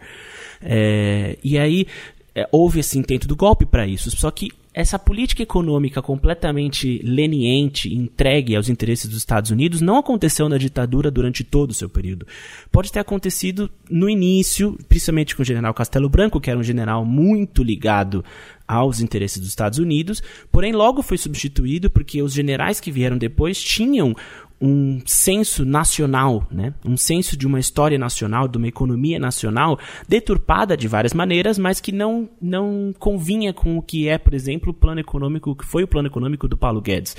É, 0.62 1.36
e 1.42 1.58
aí 1.58 1.88
é, 2.36 2.48
houve 2.52 2.78
esse 2.78 2.96
intento 2.96 3.26
do 3.26 3.34
golpe 3.34 3.66
para 3.66 3.84
isso, 3.84 4.12
só 4.12 4.30
que 4.30 4.52
essa 4.76 4.98
política 4.98 5.42
econômica 5.42 6.02
completamente 6.02 7.00
leniente, 7.02 7.94
entregue 7.94 8.54
aos 8.54 8.68
interesses 8.68 9.06
dos 9.06 9.16
Estados 9.16 9.50
Unidos, 9.50 9.80
não 9.80 9.96
aconteceu 9.96 10.50
na 10.50 10.58
ditadura 10.58 11.10
durante 11.10 11.42
todo 11.42 11.70
o 11.70 11.74
seu 11.74 11.88
período. 11.88 12.26
Pode 12.70 12.92
ter 12.92 13.00
acontecido 13.00 13.70
no 13.88 14.06
início, 14.06 14.78
principalmente 14.86 15.34
com 15.34 15.40
o 15.40 15.46
general 15.46 15.72
Castelo 15.72 16.10
Branco, 16.10 16.38
que 16.38 16.50
era 16.50 16.58
um 16.58 16.62
general 16.62 17.06
muito 17.06 17.62
ligado 17.62 18.22
aos 18.68 19.00
interesses 19.00 19.38
dos 19.38 19.48
Estados 19.48 19.78
Unidos, 19.78 20.22
porém 20.52 20.72
logo 20.72 21.00
foi 21.00 21.16
substituído 21.16 21.88
porque 21.88 22.20
os 22.20 22.34
generais 22.34 22.78
que 22.78 22.92
vieram 22.92 23.16
depois 23.16 23.62
tinham 23.62 24.14
um 24.60 25.00
senso 25.04 25.64
nacional, 25.64 26.46
né? 26.50 26.72
um 26.84 26.96
senso 26.96 27.36
de 27.36 27.46
uma 27.46 27.60
história 27.60 27.98
nacional, 27.98 28.48
de 28.48 28.56
uma 28.56 28.68
economia 28.68 29.18
nacional, 29.18 29.78
deturpada 30.08 30.76
de 30.76 30.88
várias 30.88 31.12
maneiras, 31.12 31.58
mas 31.58 31.78
que 31.78 31.92
não, 31.92 32.28
não 32.40 32.94
convinha 32.98 33.52
com 33.52 33.76
o 33.76 33.82
que 33.82 34.08
é, 34.08 34.16
por 34.16 34.32
exemplo, 34.32 34.70
o 34.70 34.74
plano 34.74 35.00
econômico, 35.00 35.54
que 35.54 35.66
foi 35.66 35.82
o 35.82 35.88
plano 35.88 36.08
econômico 36.08 36.48
do 36.48 36.56
Paulo 36.56 36.80
Guedes. 36.80 37.16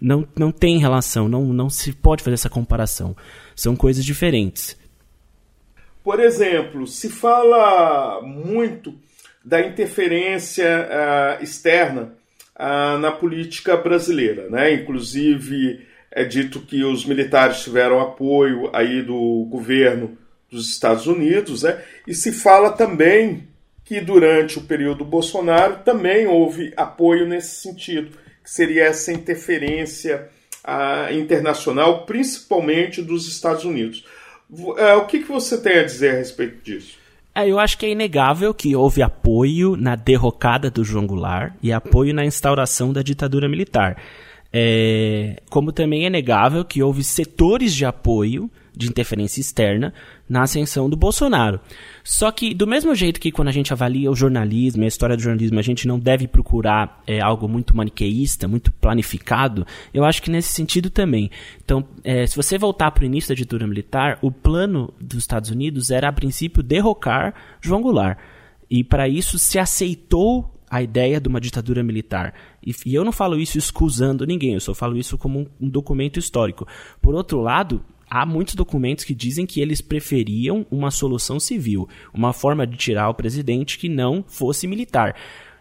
Não, 0.00 0.26
não 0.36 0.50
tem 0.50 0.78
relação, 0.78 1.28
não, 1.28 1.44
não 1.52 1.70
se 1.70 1.92
pode 1.92 2.24
fazer 2.24 2.34
essa 2.34 2.50
comparação. 2.50 3.16
São 3.54 3.76
coisas 3.76 4.04
diferentes. 4.04 4.76
Por 6.02 6.18
exemplo, 6.18 6.84
se 6.88 7.08
fala 7.08 8.20
muito 8.22 8.92
da 9.44 9.60
interferência 9.60 10.88
uh, 10.88 11.42
externa 11.42 12.12
uh, 12.56 12.98
na 12.98 13.12
política 13.12 13.76
brasileira, 13.76 14.48
né? 14.48 14.74
Inclusive 14.74 15.91
é 16.12 16.24
dito 16.24 16.60
que 16.60 16.84
os 16.84 17.04
militares 17.04 17.62
tiveram 17.62 17.98
apoio 17.98 18.70
aí 18.72 19.02
do 19.02 19.46
governo 19.50 20.16
dos 20.50 20.68
Estados 20.68 21.06
Unidos, 21.06 21.62
né? 21.62 21.82
E 22.06 22.14
se 22.14 22.30
fala 22.30 22.70
também 22.70 23.48
que 23.84 24.00
durante 24.00 24.58
o 24.58 24.62
período 24.62 25.04
Bolsonaro 25.04 25.78
também 25.84 26.26
houve 26.26 26.72
apoio 26.76 27.26
nesse 27.26 27.62
sentido, 27.62 28.10
que 28.44 28.50
seria 28.50 28.84
essa 28.84 29.12
interferência 29.12 30.28
uh, 30.64 31.12
internacional, 31.14 32.04
principalmente 32.04 33.00
dos 33.00 33.26
Estados 33.26 33.64
Unidos. 33.64 34.04
Uh, 34.50 34.98
o 34.98 35.06
que, 35.06 35.20
que 35.20 35.28
você 35.28 35.58
tem 35.58 35.78
a 35.78 35.84
dizer 35.84 36.10
a 36.10 36.18
respeito 36.18 36.62
disso? 36.62 36.98
É, 37.34 37.48
eu 37.48 37.58
acho 37.58 37.78
que 37.78 37.86
é 37.86 37.90
inegável 37.90 38.52
que 38.52 38.76
houve 38.76 39.00
apoio 39.00 39.74
na 39.74 39.96
derrocada 39.96 40.70
do 40.70 40.84
João 40.84 41.06
Goulart 41.06 41.54
e 41.62 41.72
apoio 41.72 42.12
na 42.12 42.26
instauração 42.26 42.92
da 42.92 43.00
ditadura 43.00 43.48
militar. 43.48 43.96
É, 44.52 45.40
como 45.48 45.72
também 45.72 46.04
é 46.04 46.10
negável 46.10 46.64
que 46.64 46.82
houve 46.82 47.02
setores 47.02 47.74
de 47.74 47.84
apoio 47.84 48.50
de 48.74 48.88
interferência 48.88 49.40
externa 49.40 49.92
na 50.28 50.42
ascensão 50.42 50.88
do 50.88 50.96
Bolsonaro. 50.96 51.60
Só 52.02 52.30
que, 52.30 52.54
do 52.54 52.66
mesmo 52.66 52.94
jeito 52.94 53.20
que 53.20 53.30
quando 53.30 53.48
a 53.48 53.52
gente 53.52 53.72
avalia 53.72 54.10
o 54.10 54.16
jornalismo, 54.16 54.82
a 54.82 54.86
história 54.86 55.16
do 55.16 55.22
jornalismo, 55.22 55.58
a 55.58 55.62
gente 55.62 55.86
não 55.86 55.98
deve 55.98 56.26
procurar 56.26 57.02
é, 57.06 57.20
algo 57.20 57.46
muito 57.46 57.76
maniqueísta, 57.76 58.48
muito 58.48 58.72
planificado, 58.72 59.66
eu 59.92 60.04
acho 60.04 60.22
que 60.22 60.30
nesse 60.30 60.52
sentido 60.52 60.88
também. 60.88 61.30
Então, 61.62 61.84
é, 62.02 62.26
se 62.26 62.34
você 62.34 62.56
voltar 62.56 62.90
para 62.90 63.02
o 63.02 63.06
início 63.06 63.28
da 63.28 63.34
ditadura 63.34 63.66
militar, 63.66 64.18
o 64.22 64.30
plano 64.32 64.92
dos 65.00 65.18
Estados 65.18 65.50
Unidos 65.50 65.90
era, 65.90 66.08
a 66.08 66.12
princípio, 66.12 66.62
derrocar 66.62 67.34
João 67.60 67.82
Goulart. 67.82 68.18
E 68.70 68.82
para 68.82 69.06
isso 69.06 69.38
se 69.38 69.58
aceitou 69.58 70.51
a 70.72 70.82
ideia 70.82 71.20
de 71.20 71.28
uma 71.28 71.38
ditadura 71.38 71.82
militar. 71.82 72.32
E, 72.66 72.74
e, 72.86 72.94
eu 72.94 73.04
não 73.04 73.12
falo 73.12 73.38
isso 73.38 73.58
excusando 73.58 74.26
ninguém, 74.26 74.54
eu 74.54 74.60
só 74.60 74.74
falo 74.74 74.96
isso 74.96 75.18
como 75.18 75.40
um, 75.40 75.46
um 75.60 75.68
documento 75.68 76.18
histórico. 76.18 76.66
Por 76.98 77.14
outro 77.14 77.42
lado, 77.42 77.84
há 78.08 78.24
muitos 78.24 78.54
documentos 78.54 79.04
que 79.04 79.14
dizem 79.14 79.44
que 79.44 79.60
eles 79.60 79.82
preferiam 79.82 80.66
uma 80.70 80.90
solução 80.90 81.38
civil, 81.38 81.86
uma 82.14 82.32
forma 82.32 82.66
de 82.66 82.78
tirar 82.78 83.10
o 83.10 83.14
presidente 83.14 83.78
que 83.78 83.86
não 83.86 84.24
fosse 84.26 84.66
militar. 84.66 85.14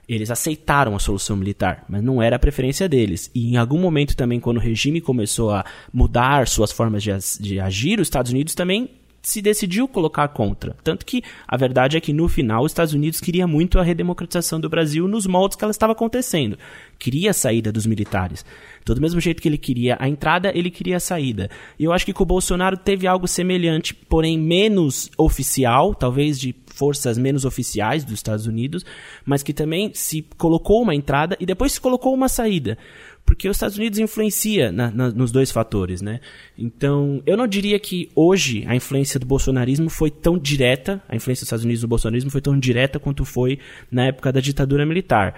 Eles 0.07 0.31
aceitaram 0.31 0.95
a 0.95 0.99
solução 0.99 1.35
militar, 1.35 1.83
mas 1.89 2.01
não 2.01 2.21
era 2.21 2.37
a 2.37 2.39
preferência 2.39 2.87
deles. 2.87 3.29
E 3.35 3.51
em 3.51 3.57
algum 3.57 3.79
momento 3.79 4.15
também, 4.15 4.39
quando 4.39 4.57
o 4.57 4.61
regime 4.61 5.01
começou 5.01 5.51
a 5.51 5.65
mudar 5.91 6.47
suas 6.47 6.71
formas 6.71 7.03
de, 7.03 7.11
de 7.41 7.59
agir, 7.59 7.99
os 7.99 8.07
Estados 8.07 8.31
Unidos 8.31 8.55
também 8.55 8.89
se 9.21 9.41
decidiu 9.41 9.87
colocar 9.87 10.27
contra. 10.29 10.75
Tanto 10.83 11.05
que 11.05 11.23
a 11.47 11.55
verdade 11.55 11.97
é 11.97 12.01
que 12.01 12.13
no 12.13 12.27
final 12.27 12.63
os 12.63 12.71
Estados 12.71 12.93
Unidos 12.93 13.21
queria 13.21 13.45
muito 13.45 13.79
a 13.79 13.83
redemocratização 13.83 14.59
do 14.59 14.69
Brasil 14.69 15.07
nos 15.07 15.27
moldes 15.27 15.55
que 15.55 15.63
ela 15.63 15.71
estava 15.71 15.93
acontecendo. 15.93 16.57
Queria 16.97 17.31
a 17.31 17.33
saída 17.33 17.71
dos 17.71 17.85
militares. 17.85 18.45
Então, 18.81 18.95
do 18.95 19.01
mesmo 19.01 19.19
jeito 19.19 19.41
que 19.41 19.47
ele 19.47 19.57
queria 19.57 19.95
a 19.99 20.09
entrada, 20.09 20.51
ele 20.55 20.71
queria 20.71 20.97
a 20.97 20.99
saída. 20.99 21.49
E 21.77 21.83
eu 21.83 21.93
acho 21.93 22.05
que 22.05 22.13
com 22.13 22.23
o 22.23 22.25
Bolsonaro 22.25 22.77
teve 22.77 23.05
algo 23.05 23.27
semelhante, 23.27 23.93
porém 23.93 24.39
menos 24.39 25.09
oficial, 25.17 25.93
talvez 25.93 26.39
de 26.39 26.55
forças 26.73 27.17
menos 27.17 27.45
oficiais 27.45 28.03
dos 28.03 28.13
Estados 28.13 28.47
Unidos, 28.47 28.83
mas 29.25 29.43
que 29.43 29.53
também 29.53 29.91
se 29.93 30.25
colocou 30.37 30.81
uma 30.81 30.95
entrada 30.95 31.37
e 31.39 31.45
depois 31.45 31.73
se 31.73 31.81
colocou 31.81 32.13
uma 32.13 32.29
saída 32.29 32.77
porque 33.25 33.47
os 33.47 33.57
Estados 33.57 33.77
Unidos 33.77 33.99
influencia 33.99 34.71
na, 34.71 34.91
na, 34.91 35.09
nos 35.09 35.31
dois 35.31 35.51
fatores, 35.51 36.01
né? 36.01 36.19
Então, 36.57 37.21
eu 37.25 37.37
não 37.37 37.47
diria 37.47 37.79
que 37.79 38.09
hoje 38.15 38.63
a 38.67 38.75
influência 38.75 39.19
do 39.19 39.25
bolsonarismo 39.25 39.89
foi 39.89 40.11
tão 40.11 40.37
direta, 40.37 41.01
a 41.07 41.15
influência 41.15 41.41
dos 41.41 41.47
Estados 41.47 41.65
Unidos 41.65 41.81
no 41.81 41.87
bolsonarismo 41.87 42.29
foi 42.29 42.41
tão 42.41 42.59
direta 42.59 42.99
quanto 42.99 43.23
foi 43.23 43.59
na 43.89 44.07
época 44.07 44.31
da 44.31 44.39
ditadura 44.39 44.85
militar. 44.85 45.35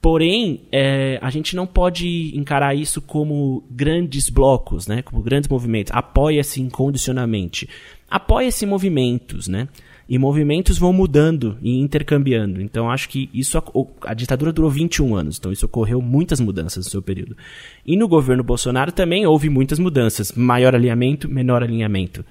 Porém, 0.00 0.62
é, 0.70 1.18
a 1.20 1.28
gente 1.28 1.56
não 1.56 1.66
pode 1.66 2.36
encarar 2.36 2.74
isso 2.74 3.02
como 3.02 3.64
grandes 3.70 4.30
blocos, 4.30 4.86
né? 4.86 5.02
Como 5.02 5.20
grandes 5.22 5.48
movimentos. 5.48 5.92
Apoia-se 5.92 6.60
incondicionalmente. 6.60 7.68
Apoia-se 8.08 8.64
movimentos, 8.64 9.48
né? 9.48 9.68
E 10.08 10.18
movimentos 10.18 10.78
vão 10.78 10.92
mudando 10.92 11.58
e 11.60 11.78
intercambiando. 11.78 12.62
Então 12.62 12.90
acho 12.90 13.08
que 13.08 13.28
isso 13.34 13.62
a, 14.02 14.14
ditadura 14.14 14.52
durou 14.52 14.70
21 14.70 15.14
anos, 15.14 15.38
então 15.38 15.52
isso 15.52 15.66
ocorreu 15.66 16.00
muitas 16.00 16.40
mudanças 16.40 16.86
no 16.86 16.90
seu 16.90 17.02
período. 17.02 17.36
E 17.84 17.96
no 17.96 18.08
governo 18.08 18.42
Bolsonaro 18.42 18.90
também 18.90 19.26
houve 19.26 19.50
muitas 19.50 19.78
mudanças, 19.78 20.32
maior 20.32 20.74
alinhamento, 20.74 21.28
menor 21.28 21.62
alinhamento. 21.62 22.24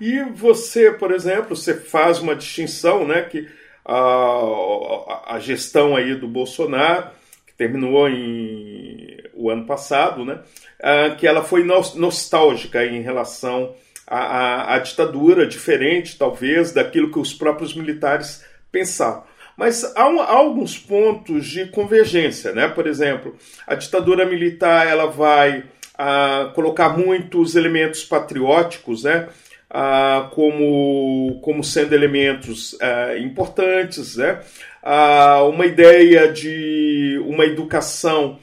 E 0.00 0.22
você, 0.22 0.92
por 0.92 1.10
exemplo, 1.10 1.56
você 1.56 1.74
faz 1.74 2.20
uma 2.20 2.36
distinção, 2.36 3.04
né, 3.04 3.22
que 3.22 3.48
a, 3.84 5.34
a 5.34 5.38
gestão 5.40 5.96
aí 5.96 6.14
do 6.14 6.28
Bolsonaro, 6.28 7.08
que 7.44 7.54
terminou 7.54 8.08
em 8.08 9.18
o 9.34 9.50
ano 9.50 9.66
passado, 9.66 10.24
né, 10.24 10.40
ah, 10.80 11.10
que 11.16 11.26
ela 11.26 11.42
foi 11.42 11.64
nostálgica 11.64 12.84
em 12.84 13.02
relação 13.02 13.74
a, 14.08 14.18
a, 14.18 14.74
a 14.74 14.78
ditadura, 14.78 15.46
diferente 15.46 16.16
talvez 16.16 16.72
daquilo 16.72 17.12
que 17.12 17.18
os 17.18 17.34
próprios 17.34 17.74
militares 17.74 18.42
pensavam. 18.72 19.22
Mas 19.56 19.84
há, 19.96 20.08
um, 20.08 20.20
há, 20.20 20.30
alguns 20.30 20.78
pontos 20.78 21.46
de 21.46 21.66
convergência, 21.66 22.52
né? 22.52 22.68
Por 22.68 22.86
exemplo, 22.86 23.36
a 23.66 23.74
ditadura 23.74 24.24
militar 24.24 24.86
ela 24.86 25.06
vai 25.06 25.64
ah, 25.98 26.52
colocar 26.54 26.96
muitos 26.96 27.56
elementos 27.56 28.04
patrióticos, 28.04 29.02
né? 29.02 29.28
Ah, 29.68 30.30
como, 30.32 31.40
como 31.42 31.62
sendo 31.62 31.92
elementos 31.92 32.76
ah, 32.80 33.18
importantes, 33.18 34.16
né? 34.16 34.40
Ah, 34.80 35.42
uma 35.42 35.66
ideia 35.66 36.32
de 36.32 37.20
uma 37.26 37.44
educação 37.44 38.38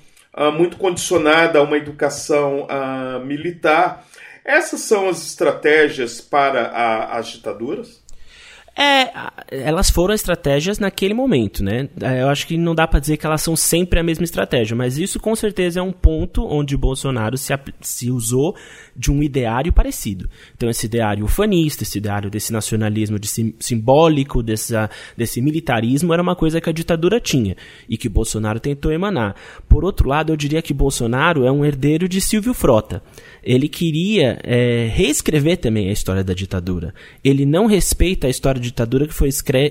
muito 0.58 0.76
condicionada 0.76 1.60
a 1.60 1.62
uma 1.62 1.78
educação 1.78 2.68
militar 3.26 4.06
essas 4.46 4.82
são 4.82 5.10
as 5.10 5.26
estratégias 5.26 6.22
para 6.22 7.08
as 7.12 7.28
ditaduras? 7.28 8.05
É, 8.78 9.10
elas 9.50 9.90
foram 9.90 10.14
estratégias 10.14 10.80
naquele 10.80 11.14
momento, 11.14 11.64
né? 11.64 11.88
É, 12.02 12.24
eu 12.24 12.28
acho 12.28 12.46
que 12.46 12.58
não 12.58 12.76
dá 12.76 12.86
para 12.86 13.00
dizer 13.00 13.16
que 13.16 13.26
elas 13.26 13.42
são 13.42 13.56
sempre 13.56 14.00
a 14.02 14.04
mesma 14.04 14.26
estratégia, 14.26 14.76
mas 14.76 14.98
isso 14.98 15.18
com 15.18 15.34
certeza 15.34 15.80
é 15.80 15.84
um 15.84 15.94
ponto 15.94 16.46
onde 16.46 16.76
o 16.76 16.78
Bolsonaro 16.78 17.38
se, 17.38 17.54
se 17.80 18.12
usou 18.12 18.54
de 18.94 19.10
um 19.10 19.24
ideário 19.24 19.72
parecido. 19.72 20.30
Então, 20.56 20.70
esse 20.70 20.88
ideário 20.88 21.24
ufanista, 21.24 21.84
esse 21.84 22.00
ideário 22.00 22.30
desse 22.30 22.52
nacionalismo 22.52 23.18
de 23.18 23.30
sim, 23.30 23.54
simbólico, 23.60 24.44
desse, 24.44 24.74
desse 25.16 25.42
militarismo, 25.42 26.12
era 26.12 26.22
uma 26.22 26.36
coisa 26.36 26.60
que 26.60 26.70
a 26.70 26.74
ditadura 26.74 27.18
tinha 27.22 27.56
e 27.88 27.98
que 27.98 28.10
Bolsonaro 28.10 28.60
tentou 28.60 28.92
emanar. 28.92 29.36
Por 29.70 29.86
outro 29.86 30.10
lado, 30.10 30.34
eu 30.34 30.38
diria 30.38 30.62
que 30.62 30.74
Bolsonaro 30.74 31.46
é 31.46 31.52
um 31.52 31.64
herdeiro 31.64 32.10
de 32.10 32.20
Silvio 32.20 32.54
Frota 32.54 33.02
ele 33.46 33.70
queria 33.70 34.40
é, 34.44 34.90
reescrever 34.92 35.58
também 35.58 35.88
a 35.88 35.92
história 35.92 36.24
da 36.24 36.34
ditadura. 36.34 36.94
Ele 37.24 37.46
não 37.46 37.68
respeita 37.68 38.26
a 38.26 38.30
história 38.30 38.60
ditadura 38.66 39.08
que 39.08 39.14
foi 39.14 39.30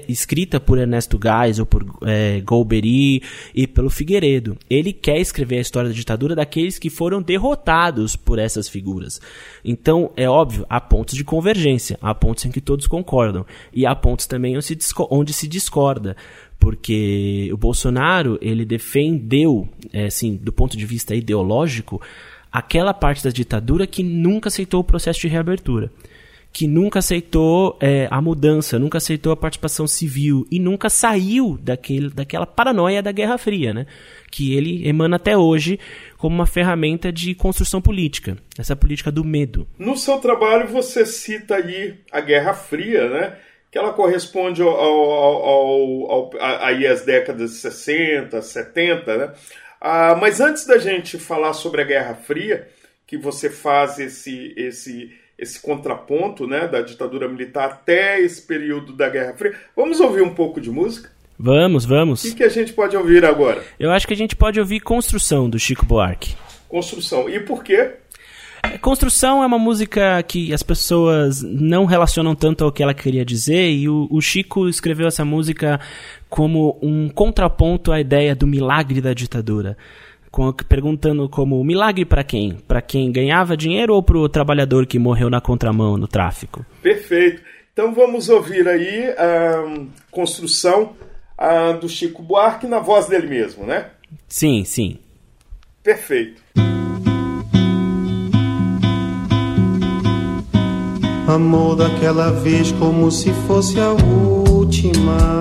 escrita 0.08 0.58
por 0.58 0.78
Ernesto 0.78 1.18
ou 1.60 1.66
por 1.66 1.84
é, 2.06 2.40
Golbery 2.40 3.22
e 3.54 3.66
pelo 3.66 3.90
Figueiredo. 3.90 4.56
Ele 4.68 4.92
quer 4.92 5.18
escrever 5.18 5.58
a 5.58 5.60
história 5.60 5.90
da 5.90 5.94
ditadura 5.94 6.34
daqueles 6.34 6.78
que 6.78 6.90
foram 6.90 7.22
derrotados 7.22 8.16
por 8.16 8.38
essas 8.38 8.68
figuras. 8.68 9.20
Então, 9.64 10.10
é 10.16 10.28
óbvio, 10.28 10.66
há 10.68 10.80
pontos 10.80 11.14
de 11.14 11.24
convergência, 11.24 11.98
há 12.00 12.14
pontos 12.14 12.44
em 12.44 12.50
que 12.50 12.60
todos 12.60 12.86
concordam 12.86 13.44
e 13.72 13.86
há 13.86 13.94
pontos 13.94 14.26
também 14.26 14.56
onde 14.56 14.64
se, 14.64 14.94
onde 15.10 15.32
se 15.32 15.46
discorda 15.48 16.16
porque 16.58 17.50
o 17.52 17.58
Bolsonaro 17.58 18.38
ele 18.40 18.64
defendeu, 18.64 19.68
é, 19.92 20.06
assim, 20.06 20.34
do 20.36 20.50
ponto 20.50 20.78
de 20.78 20.86
vista 20.86 21.14
ideológico, 21.14 22.00
aquela 22.50 22.94
parte 22.94 23.22
da 23.22 23.30
ditadura 23.30 23.86
que 23.86 24.02
nunca 24.02 24.48
aceitou 24.48 24.80
o 24.80 24.84
processo 24.84 25.20
de 25.20 25.28
reabertura, 25.28 25.90
que 26.54 26.68
nunca 26.68 27.00
aceitou 27.00 27.76
é, 27.80 28.06
a 28.08 28.20
mudança, 28.22 28.78
nunca 28.78 28.98
aceitou 28.98 29.32
a 29.32 29.36
participação 29.36 29.88
civil 29.88 30.46
e 30.52 30.60
nunca 30.60 30.88
saiu 30.88 31.58
daquele, 31.60 32.10
daquela 32.10 32.46
paranoia 32.46 33.02
da 33.02 33.10
Guerra 33.10 33.36
Fria, 33.36 33.74
né? 33.74 33.86
que 34.30 34.56
ele 34.56 34.88
emana 34.88 35.16
até 35.16 35.36
hoje 35.36 35.80
como 36.16 36.36
uma 36.36 36.46
ferramenta 36.46 37.12
de 37.12 37.34
construção 37.34 37.82
política, 37.82 38.38
essa 38.56 38.76
política 38.76 39.10
do 39.10 39.24
medo. 39.24 39.66
No 39.76 39.96
seu 39.96 40.18
trabalho 40.18 40.68
você 40.68 41.04
cita 41.04 41.56
aí 41.56 41.96
a 42.12 42.20
Guerra 42.20 42.54
Fria, 42.54 43.10
né? 43.10 43.36
que 43.68 43.76
ela 43.76 43.92
corresponde 43.92 44.62
ao, 44.62 44.68
ao, 44.68 46.08
ao, 46.08 46.30
aí 46.40 46.86
às 46.86 47.04
décadas 47.04 47.50
de 47.50 47.56
60, 47.56 48.40
70, 48.40 49.16
né? 49.16 49.32
Ah, 49.80 50.16
mas 50.20 50.40
antes 50.40 50.64
da 50.64 50.78
gente 50.78 51.18
falar 51.18 51.52
sobre 51.52 51.82
a 51.82 51.84
Guerra 51.84 52.14
Fria, 52.14 52.68
que 53.04 53.18
você 53.18 53.50
faz 53.50 53.98
esse, 53.98 54.54
esse, 54.56 55.12
esse 55.38 55.60
contraponto 55.60 56.46
né, 56.46 56.68
da 56.68 56.80
ditadura 56.80 57.28
militar 57.28 57.64
até 57.64 58.20
esse 58.20 58.42
período 58.42 58.92
da 58.92 59.08
Guerra 59.08 59.34
Fria. 59.34 59.54
Vamos 59.76 60.00
ouvir 60.00 60.22
um 60.22 60.34
pouco 60.34 60.60
de 60.60 60.70
música? 60.70 61.10
Vamos, 61.38 61.84
vamos. 61.84 62.24
O 62.24 62.28
que, 62.28 62.36
que 62.36 62.44
a 62.44 62.48
gente 62.48 62.72
pode 62.72 62.96
ouvir 62.96 63.24
agora? 63.24 63.62
Eu 63.78 63.90
acho 63.90 64.06
que 64.06 64.14
a 64.14 64.16
gente 64.16 64.36
pode 64.36 64.60
ouvir 64.60 64.80
Construção, 64.80 65.50
do 65.50 65.58
Chico 65.58 65.84
Buarque. 65.84 66.36
Construção. 66.68 67.28
E 67.28 67.40
por 67.40 67.64
quê? 67.64 67.92
Construção 68.80 69.42
é 69.42 69.46
uma 69.46 69.58
música 69.58 70.22
que 70.22 70.52
as 70.52 70.62
pessoas 70.62 71.42
não 71.42 71.84
relacionam 71.84 72.34
tanto 72.34 72.64
ao 72.64 72.72
que 72.72 72.82
ela 72.82 72.94
queria 72.94 73.24
dizer, 73.24 73.70
e 73.70 73.88
o, 73.88 74.08
o, 74.10 74.20
Chico 74.20 74.68
escreveu 74.68 75.06
essa 75.06 75.24
música 75.24 75.78
como 76.30 76.78
um 76.82 77.08
contraponto 77.08 77.92
à 77.92 78.00
ideia 78.00 78.34
do 78.34 78.46
milagre 78.46 79.00
da 79.00 79.12
ditadura. 79.12 79.76
Com, 80.34 80.52
perguntando 80.52 81.28
como 81.28 81.62
milagre 81.62 82.04
para 82.04 82.24
quem? 82.24 82.56
Para 82.66 82.82
quem 82.82 83.12
ganhava 83.12 83.56
dinheiro 83.56 83.94
ou 83.94 84.02
para 84.02 84.18
o 84.18 84.28
trabalhador 84.28 84.84
que 84.84 84.98
morreu 84.98 85.30
na 85.30 85.40
contramão 85.40 85.96
no 85.96 86.08
tráfico? 86.08 86.66
Perfeito. 86.82 87.40
Então 87.72 87.94
vamos 87.94 88.28
ouvir 88.28 88.66
aí 88.66 89.14
a 89.16 89.86
construção 90.10 90.94
do 91.80 91.88
Chico 91.88 92.20
Buarque 92.20 92.66
na 92.66 92.80
voz 92.80 93.06
dele 93.06 93.28
mesmo, 93.28 93.64
né? 93.64 93.90
Sim, 94.26 94.64
sim. 94.64 94.98
Perfeito. 95.84 96.42
Amor 101.28 101.76
daquela 101.76 102.32
vez 102.32 102.72
como 102.72 103.08
se 103.08 103.32
fosse 103.46 103.78
a 103.78 103.92
última. 103.92 105.40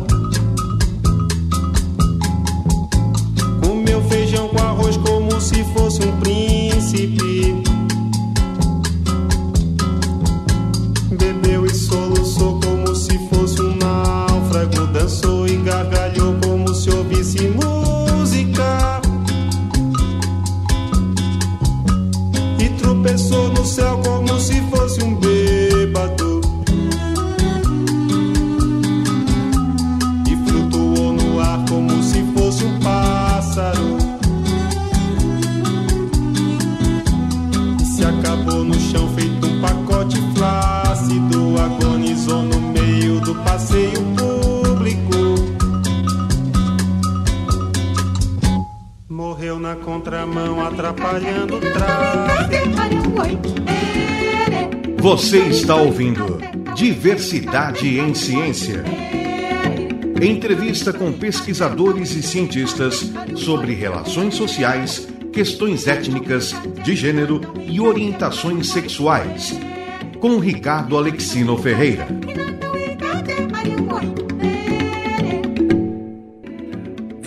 recipe. 6.91 7.30
Contramão, 50.41 50.65
atrapalhando 50.65 51.57
o 51.57 51.59
tráfego. 51.59 52.71
Você 54.97 55.39
está 55.39 55.75
ouvindo 55.75 56.39
Diversidade 56.75 57.99
em 57.99 58.13
Ciência. 58.13 58.83
Entrevista 60.21 60.93
com 60.93 61.11
pesquisadores 61.11 62.15
e 62.15 62.21
cientistas 62.21 63.11
sobre 63.35 63.73
relações 63.73 64.35
sociais 64.35 65.07
questões 65.33 65.87
étnicas, 65.87 66.53
de 66.83 66.93
gênero 66.93 67.39
e 67.65 67.79
orientações 67.79 68.67
sexuais. 68.67 69.57
Com 70.19 70.39
Ricardo 70.39 70.97
Alexino 70.97 71.57
Ferreira. 71.57 72.05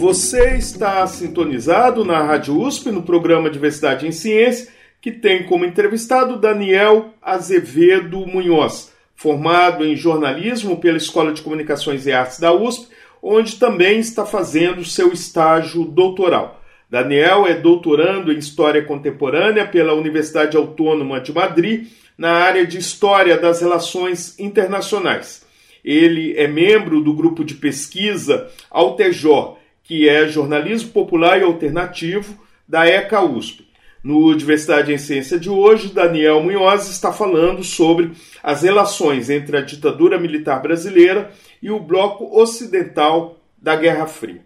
Você 0.04 0.56
está 0.56 1.06
sintonizado 1.06 2.04
na 2.04 2.20
Rádio 2.20 2.60
USP 2.60 2.90
no 2.90 3.04
programa 3.04 3.48
Diversidade 3.48 4.06
em 4.06 4.12
Ciência, 4.12 4.70
que 5.00 5.10
tem 5.10 5.44
como 5.44 5.64
entrevistado 5.64 6.38
Daniel 6.38 7.14
Azevedo 7.22 8.26
Munhoz, 8.26 8.92
formado 9.14 9.82
em 9.82 9.96
jornalismo 9.96 10.76
pela 10.76 10.98
Escola 10.98 11.32
de 11.32 11.40
Comunicações 11.40 12.06
e 12.06 12.12
Artes 12.12 12.38
da 12.38 12.52
USP, 12.52 12.88
onde 13.22 13.56
também 13.56 13.98
está 13.98 14.26
fazendo 14.26 14.84
seu 14.84 15.10
estágio 15.10 15.86
doutoral. 15.86 16.62
Daniel 16.90 17.46
é 17.46 17.54
doutorando 17.54 18.30
em 18.30 18.36
História 18.36 18.84
Contemporânea 18.84 19.66
pela 19.66 19.94
Universidade 19.94 20.54
Autônoma 20.54 21.18
de 21.18 21.32
Madrid, 21.32 21.86
na 22.18 22.30
área 22.30 22.66
de 22.66 22.76
História 22.76 23.38
das 23.38 23.62
Relações 23.62 24.38
Internacionais. 24.38 25.46
Ele 25.82 26.34
é 26.36 26.46
membro 26.46 27.00
do 27.00 27.14
grupo 27.14 27.42
de 27.42 27.54
pesquisa 27.54 28.50
Altejó, 28.70 29.56
que 29.84 30.08
é 30.08 30.26
jornalismo 30.26 30.90
popular 30.90 31.38
e 31.38 31.44
alternativo 31.44 32.36
da 32.66 32.86
ECA 32.86 33.22
USP. 33.22 33.64
No 34.02 34.34
Diversidade 34.34 34.92
em 34.92 34.98
Ciência 34.98 35.38
de 35.38 35.48
hoje, 35.48 35.92
Daniel 35.92 36.42
Munhoz 36.42 36.90
está 36.90 37.12
falando 37.12 37.62
sobre 37.62 38.12
as 38.42 38.62
relações 38.62 39.30
entre 39.30 39.56
a 39.56 39.62
ditadura 39.62 40.18
militar 40.18 40.60
brasileira 40.60 41.30
e 41.62 41.70
o 41.70 41.80
bloco 41.80 42.38
ocidental 42.38 43.38
da 43.56 43.76
Guerra 43.76 44.06
Fria. 44.06 44.42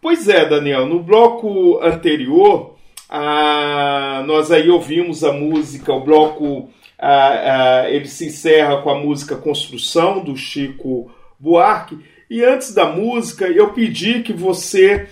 Pois 0.00 0.28
é, 0.28 0.48
Daniel, 0.48 0.86
no 0.86 1.02
bloco 1.02 1.80
anterior, 1.82 2.76
ah, 3.08 4.22
nós 4.26 4.52
aí 4.52 4.70
ouvimos 4.70 5.24
a 5.24 5.32
música, 5.32 5.92
o 5.92 6.04
bloco 6.04 6.68
ah, 6.98 7.82
ah, 7.82 7.90
ele 7.90 8.06
se 8.06 8.26
encerra 8.26 8.80
com 8.82 8.90
a 8.90 8.98
música 8.98 9.34
Construção, 9.34 10.22
do 10.22 10.36
Chico 10.36 11.10
Buarque, 11.38 11.98
e 12.34 12.44
antes 12.44 12.74
da 12.74 12.86
música 12.86 13.46
eu 13.46 13.68
pedi 13.68 14.24
que 14.24 14.32
você 14.32 15.06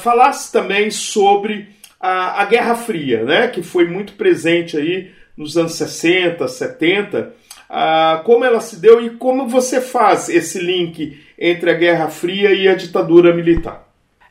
falasse 0.00 0.52
também 0.52 0.92
sobre 0.92 1.68
a, 2.00 2.42
a 2.42 2.44
Guerra 2.44 2.76
Fria, 2.76 3.24
né, 3.24 3.48
que 3.48 3.62
foi 3.62 3.88
muito 3.88 4.12
presente 4.12 4.76
aí 4.76 5.10
nos 5.36 5.56
anos 5.56 5.74
60, 5.74 6.46
70, 6.46 7.34
como 8.22 8.44
ela 8.44 8.60
se 8.60 8.80
deu 8.80 9.04
e 9.04 9.10
como 9.10 9.48
você 9.48 9.80
faz 9.80 10.28
esse 10.28 10.60
link 10.60 11.18
entre 11.36 11.68
a 11.68 11.74
Guerra 11.74 12.08
Fria 12.08 12.52
e 12.52 12.68
a 12.68 12.76
ditadura 12.76 13.34
militar. 13.34 13.88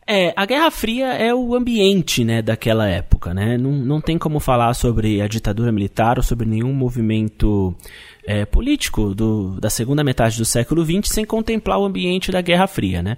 É, 0.08 0.34
a 0.36 0.46
Guerra 0.46 0.72
Fria 0.72 1.08
é 1.08 1.34
o 1.34 1.54
ambiente, 1.54 2.24
né, 2.24 2.42
daquela 2.42 2.88
época, 2.88 3.34
né? 3.34 3.58
Não, 3.58 3.72
não 3.72 4.02
tem 4.02 4.18
como 4.18 4.40
falar 4.40 4.74
sobre 4.74 5.22
a 5.22 5.28
ditadura 5.28 5.72
militar 5.72 6.18
ou 6.18 6.24
sobre 6.24 6.48
nenhum 6.48 6.74
movimento 6.74 7.76
é, 8.26 8.46
político 8.46 9.14
do, 9.16 9.60
da 9.60 9.70
segunda 9.70 10.04
metade 10.04 10.38
do 10.38 10.46
século 10.46 10.84
XX 10.84 11.02
sem 11.06 11.26
contemplar 11.26 11.80
o 11.80 11.86
ambiente 11.86 12.32
da 12.32 12.42
Guerra 12.42 12.68
Fria, 12.68 13.02
né? 13.02 13.18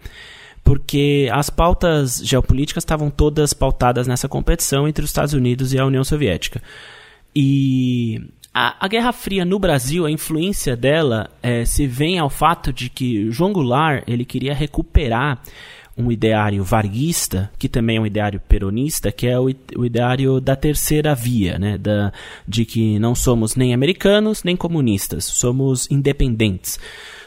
Porque 0.64 1.30
as 1.32 1.50
pautas 1.50 2.22
geopolíticas 2.24 2.84
estavam 2.84 3.10
todas 3.10 3.54
pautadas 3.54 4.08
nessa 4.08 4.30
competição 4.30 4.88
entre 4.88 5.04
os 5.04 5.10
Estados 5.10 5.34
Unidos 5.34 5.74
e 5.74 5.80
a 5.80 5.86
União 5.86 6.04
Soviética. 6.04 6.62
E 7.36 8.22
a, 8.54 8.86
a, 8.86 8.88
Guerra 8.88 9.12
Fria 9.12 9.44
no 9.44 9.60
Brasil, 9.60 10.06
a 10.06 10.12
influência 10.12 10.78
dela 10.78 11.30
é, 11.42 11.66
se 11.66 11.86
vem 11.86 12.18
ao 12.18 12.30
fato 12.30 12.72
de 12.72 12.90
que 12.90 13.30
João 13.30 13.52
Goulart 13.52 14.04
ele 14.08 14.24
queria 14.24 14.54
recuperar 14.54 15.42
um 15.98 16.12
ideário 16.12 16.64
varguista, 16.64 17.52
que 17.58 17.70
também 17.70 17.98
é 17.98 18.02
um 18.02 18.06
ideário 18.06 18.40
peronista, 18.40 19.12
que 19.12 19.28
é 19.28 19.40
o, 19.40 19.50
ideário 19.50 20.42
da 20.42 20.56
terceira 20.56 21.14
via, 21.14 21.60
né? 21.60 21.78
da, 21.78 22.12
de 22.48 22.66
que 22.66 22.98
não 23.00 23.14
somos 23.14 23.56
nem 23.56 23.74
americanos 23.74 24.44
nem 24.44 24.56
comunistas, 24.56 25.26
somos 25.26 25.90
independentes. 25.92 26.80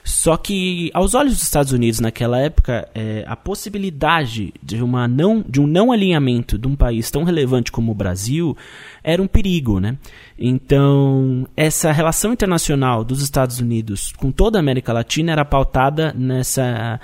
Só 0.07 0.37
que, 0.37 0.89
aos 0.95 1.15
olhos 1.15 1.35
dos 1.35 1.43
Estados 1.43 1.73
Unidos 1.73 1.99
naquela 1.99 2.39
época, 2.39 2.89
é, 2.95 3.25
a 3.27 3.35
possibilidade 3.35 4.55
de, 4.63 4.81
uma 4.81 5.09
não, 5.09 5.45
de 5.49 5.61
um 5.61 5.67
não 5.67 5.91
alinhamento 5.91 6.57
de 6.57 6.69
um 6.69 6.77
país 6.77 7.11
tão 7.11 7.25
relevante 7.25 7.73
como 7.73 7.91
o 7.91 7.95
Brasil 7.95 8.57
era 9.03 9.21
um 9.21 9.27
perigo, 9.27 9.81
né? 9.81 9.99
Então, 10.39 11.45
essa 11.57 11.91
relação 11.91 12.33
internacional 12.33 13.03
dos 13.03 13.21
Estados 13.21 13.59
Unidos 13.59 14.13
com 14.13 14.31
toda 14.31 14.59
a 14.59 14.61
América 14.61 14.93
Latina 14.93 15.33
era 15.33 15.45
pautada 15.45 16.15
nessa 16.17 17.01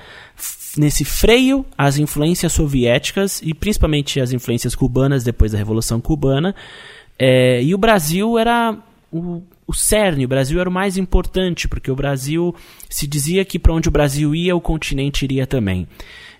nesse 0.76 1.04
freio 1.04 1.64
às 1.76 1.98
influências 1.98 2.52
soviéticas 2.52 3.40
e 3.42 3.52
principalmente 3.54 4.20
as 4.20 4.32
influências 4.32 4.74
cubanas 4.74 5.24
depois 5.24 5.52
da 5.52 5.58
Revolução 5.58 6.00
Cubana. 6.00 6.54
É, 7.18 7.62
e 7.62 7.74
o 7.74 7.78
Brasil 7.78 8.38
era 8.38 8.76
o, 9.12 9.42
o 9.66 9.74
cerne, 9.74 10.24
o 10.24 10.28
Brasil 10.28 10.58
era 10.60 10.68
o 10.68 10.72
mais 10.72 10.96
importante, 10.96 11.68
porque 11.68 11.90
o 11.90 11.96
Brasil 11.96 12.54
se 12.88 13.06
dizia 13.06 13.44
que 13.44 13.58
para 13.58 13.74
onde 13.74 13.88
o 13.88 13.92
Brasil 13.92 14.34
ia, 14.34 14.56
o 14.56 14.60
continente 14.60 15.24
iria 15.24 15.46
também. 15.46 15.86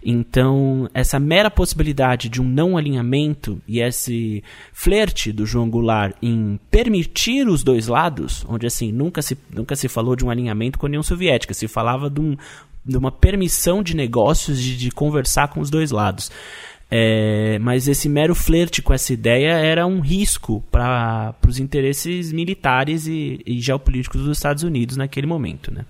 Então, 0.04 0.90
essa 0.92 1.20
mera 1.20 1.48
possibilidade 1.48 2.28
de 2.28 2.42
um 2.42 2.44
não 2.44 2.76
alinhamento 2.76 3.62
e 3.68 3.80
esse 3.80 4.42
flerte 4.72 5.30
do 5.30 5.46
João 5.46 5.70
Goulart 5.70 6.16
em 6.20 6.58
permitir 6.70 7.46
os 7.46 7.62
dois 7.62 7.86
lados, 7.86 8.44
onde 8.48 8.66
assim 8.66 8.90
nunca 8.90 9.22
se, 9.22 9.38
nunca 9.54 9.76
se 9.76 9.86
falou 9.86 10.16
de 10.16 10.24
um 10.24 10.30
alinhamento 10.30 10.76
com 10.76 10.86
a 10.86 10.88
União 10.88 11.04
Soviética, 11.04 11.54
se 11.54 11.68
falava 11.68 12.10
de, 12.10 12.20
um, 12.20 12.36
de 12.84 12.96
uma 12.96 13.12
permissão 13.12 13.82
de 13.82 13.94
negócios, 13.94 14.60
de, 14.60 14.76
de 14.76 14.90
conversar 14.90 15.48
com 15.48 15.60
os 15.60 15.70
dois 15.70 15.90
lados. 15.90 16.30
É, 16.94 17.58
mas 17.58 17.88
esse 17.88 18.06
mero 18.06 18.34
flerte 18.34 18.82
com 18.82 18.92
essa 18.92 19.14
ideia 19.14 19.52
era 19.52 19.86
um 19.86 20.00
risco 20.00 20.62
para 20.70 21.34
os 21.48 21.58
interesses 21.58 22.30
militares 22.30 23.06
e, 23.06 23.40
e, 23.46 23.58
geopolíticos 23.60 24.20
dos 24.20 24.36
Estados 24.36 24.62
Unidos 24.62 24.98
naquele 24.98 25.26
momento. 25.26 25.72
Né? 25.72 25.86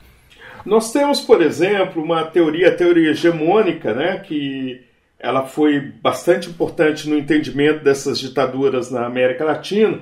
Nós 0.65 0.93
temos, 0.93 1.21
por 1.21 1.43
exemplo, 1.43 2.01
uma 2.01 2.23
teoria, 2.23 2.69
a 2.69 2.75
teoria 2.77 3.11
hegemônica, 3.11 3.93
né, 3.93 4.19
que 4.19 4.81
ela 5.19 5.45
foi 5.45 5.81
bastante 5.81 6.49
importante 6.49 7.09
no 7.09 7.19
entendimento 7.19 7.83
dessas 7.83 8.21
ditaduras 8.21 8.89
na 8.89 9.05
América 9.05 9.45
Latina, 9.45 9.99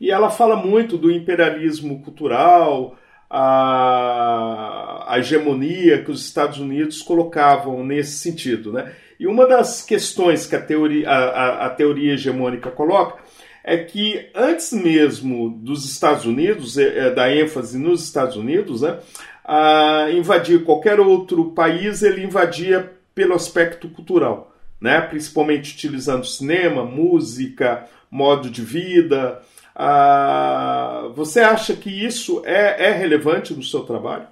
e 0.00 0.12
ela 0.12 0.30
fala 0.30 0.54
muito 0.54 0.96
do 0.96 1.10
imperialismo 1.10 2.00
cultural, 2.00 2.96
a, 3.28 5.04
a 5.08 5.18
hegemonia 5.18 6.02
que 6.02 6.10
os 6.10 6.24
Estados 6.24 6.58
Unidos 6.58 7.02
colocavam 7.02 7.84
nesse 7.84 8.18
sentido. 8.18 8.72
Né? 8.72 8.92
E 9.18 9.26
uma 9.26 9.46
das 9.46 9.82
questões 9.82 10.46
que 10.46 10.56
a 10.56 10.60
teoria, 10.60 11.08
a, 11.08 11.66
a 11.66 11.70
teoria 11.70 12.14
hegemônica 12.14 12.70
coloca 12.70 13.22
é 13.64 13.78
que 13.78 14.28
antes 14.34 14.72
mesmo 14.72 15.48
dos 15.48 15.90
Estados 15.90 16.26
Unidos, 16.26 16.76
é, 16.76 17.06
é, 17.06 17.10
da 17.10 17.34
ênfase 17.34 17.78
nos 17.78 18.04
Estados 18.04 18.36
Unidos, 18.36 18.82
né, 18.82 18.98
a 19.42 20.08
invadir 20.12 20.64
qualquer 20.64 21.00
outro 21.00 21.52
país, 21.52 22.02
ele 22.02 22.22
invadia 22.22 22.92
pelo 23.14 23.34
aspecto 23.34 23.88
cultural, 23.88 24.54
né, 24.78 25.00
principalmente 25.00 25.72
utilizando 25.72 26.26
cinema, 26.26 26.84
música, 26.84 27.86
modo 28.10 28.50
de 28.50 28.60
vida. 28.60 29.40
Ah, 29.74 31.08
você 31.16 31.40
acha 31.40 31.74
que 31.74 31.90
isso 31.90 32.42
é, 32.44 32.90
é 32.90 32.92
relevante 32.92 33.52
no 33.52 33.62
seu 33.62 33.80
trabalho? 33.80 34.26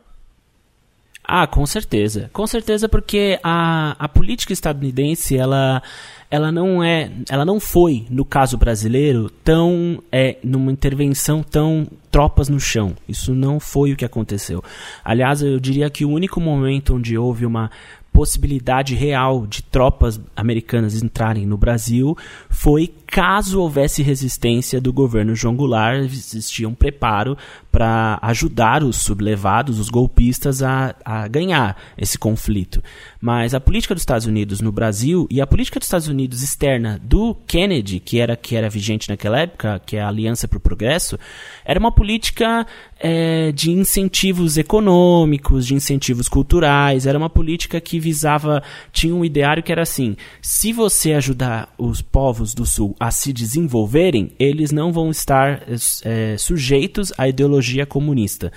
Ah, 1.25 1.47
com 1.47 1.65
certeza. 1.67 2.31
Com 2.33 2.47
certeza 2.47 2.89
porque 2.89 3.39
a, 3.43 3.97
a 3.99 4.09
política 4.09 4.53
estadunidense, 4.53 5.37
ela, 5.37 5.83
ela 6.31 6.51
não 6.51 6.83
é, 6.83 7.11
ela 7.31 7.45
não 7.45 7.61
foi, 7.61 8.07
no 8.11 8.25
caso 8.25 8.59
brasileiro, 8.59 9.31
tão 9.45 10.03
é, 10.11 10.37
numa 10.43 10.71
intervenção 10.71 11.43
tão 11.43 11.87
tropas 12.11 12.49
no 12.49 12.59
chão. 12.59 12.95
Isso 13.09 13.35
não 13.35 13.61
foi 13.61 13.93
o 13.93 13.97
que 13.97 14.05
aconteceu. 14.05 14.63
Aliás, 15.05 15.43
eu 15.43 15.59
diria 15.61 15.89
que 15.89 16.05
o 16.05 16.11
único 16.11 16.41
momento 16.41 16.97
onde 16.97 17.17
houve 17.17 17.47
uma 17.47 17.71
possibilidade 18.13 18.95
real 18.95 19.47
de 19.47 19.63
tropas 19.63 20.21
americanas 20.37 21.03
entrarem 21.03 21.47
no 21.47 21.57
Brasil 21.57 22.17
foi 22.51 22.93
caso 23.13 23.61
houvesse 23.61 24.03
resistência 24.03 24.81
do 24.81 24.91
governo 24.91 25.35
João 25.35 25.55
Goulart, 25.55 26.03
existia 26.03 26.67
um 26.67 26.75
preparo 26.75 27.37
para 27.71 28.19
ajudar 28.23 28.83
os 28.83 28.97
sublevados, 28.97 29.79
os 29.79 29.91
golpistas, 29.91 30.63
a, 30.63 30.95
a 31.05 31.29
ganhar 31.29 31.77
esse 31.99 32.17
conflito. 32.17 32.83
Mas 33.21 33.53
a 33.53 33.61
política 33.61 33.95
dos 33.95 34.01
Estados 34.01 34.27
Unidos 34.27 34.63
no 34.63 34.73
Brasil 34.73 35.27
e 35.31 35.43
a 35.43 35.47
política 35.47 35.79
dos 35.79 35.87
Estados 35.87 36.09
Unidos 36.09 36.43
externa 36.43 36.99
do 37.03 37.35
Kennedy, 37.47 38.01
que 38.01 38.19
era, 38.19 38.35
que 38.35 38.57
era 38.57 38.71
vigente 38.71 39.11
naquela 39.11 39.41
época, 39.41 39.81
que 39.85 39.99
é 39.99 40.01
a 40.01 40.09
Aliança 40.09 40.49
para 40.49 40.57
o 40.57 40.61
Progresso, 40.61 41.19
era 41.67 41.79
uma 41.79 41.93
política 41.93 42.67
é, 42.99 43.53
de 43.53 43.71
incentivos 43.71 44.57
econômicos, 44.57 45.67
de 45.67 45.75
incentivos 45.75 46.29
culturais, 46.29 47.05
era 47.05 47.19
uma 47.19 47.29
política 47.29 47.79
que 47.79 48.01
visava, 48.01 48.63
tinha 48.91 49.15
um 49.15 49.25
ideário 49.25 49.63
que 49.63 49.73
era 49.73 49.83
assim: 49.83 50.17
se 50.41 50.73
você 50.73 51.13
ajudar 51.13 51.69
os 51.77 52.01
povos 52.01 52.55
do 52.55 52.65
Sul 52.65 52.95
a 53.03 53.11
se 53.11 53.33
desenvolverem, 53.33 54.31
eles 54.39 54.71
não 54.71 54.93
vão 54.93 55.11
estar 55.11 55.61
é, 56.05 56.37
sujeitos 56.39 57.13
à 57.19 57.27
ideologia 57.27 57.85
comunista. 57.85 58.53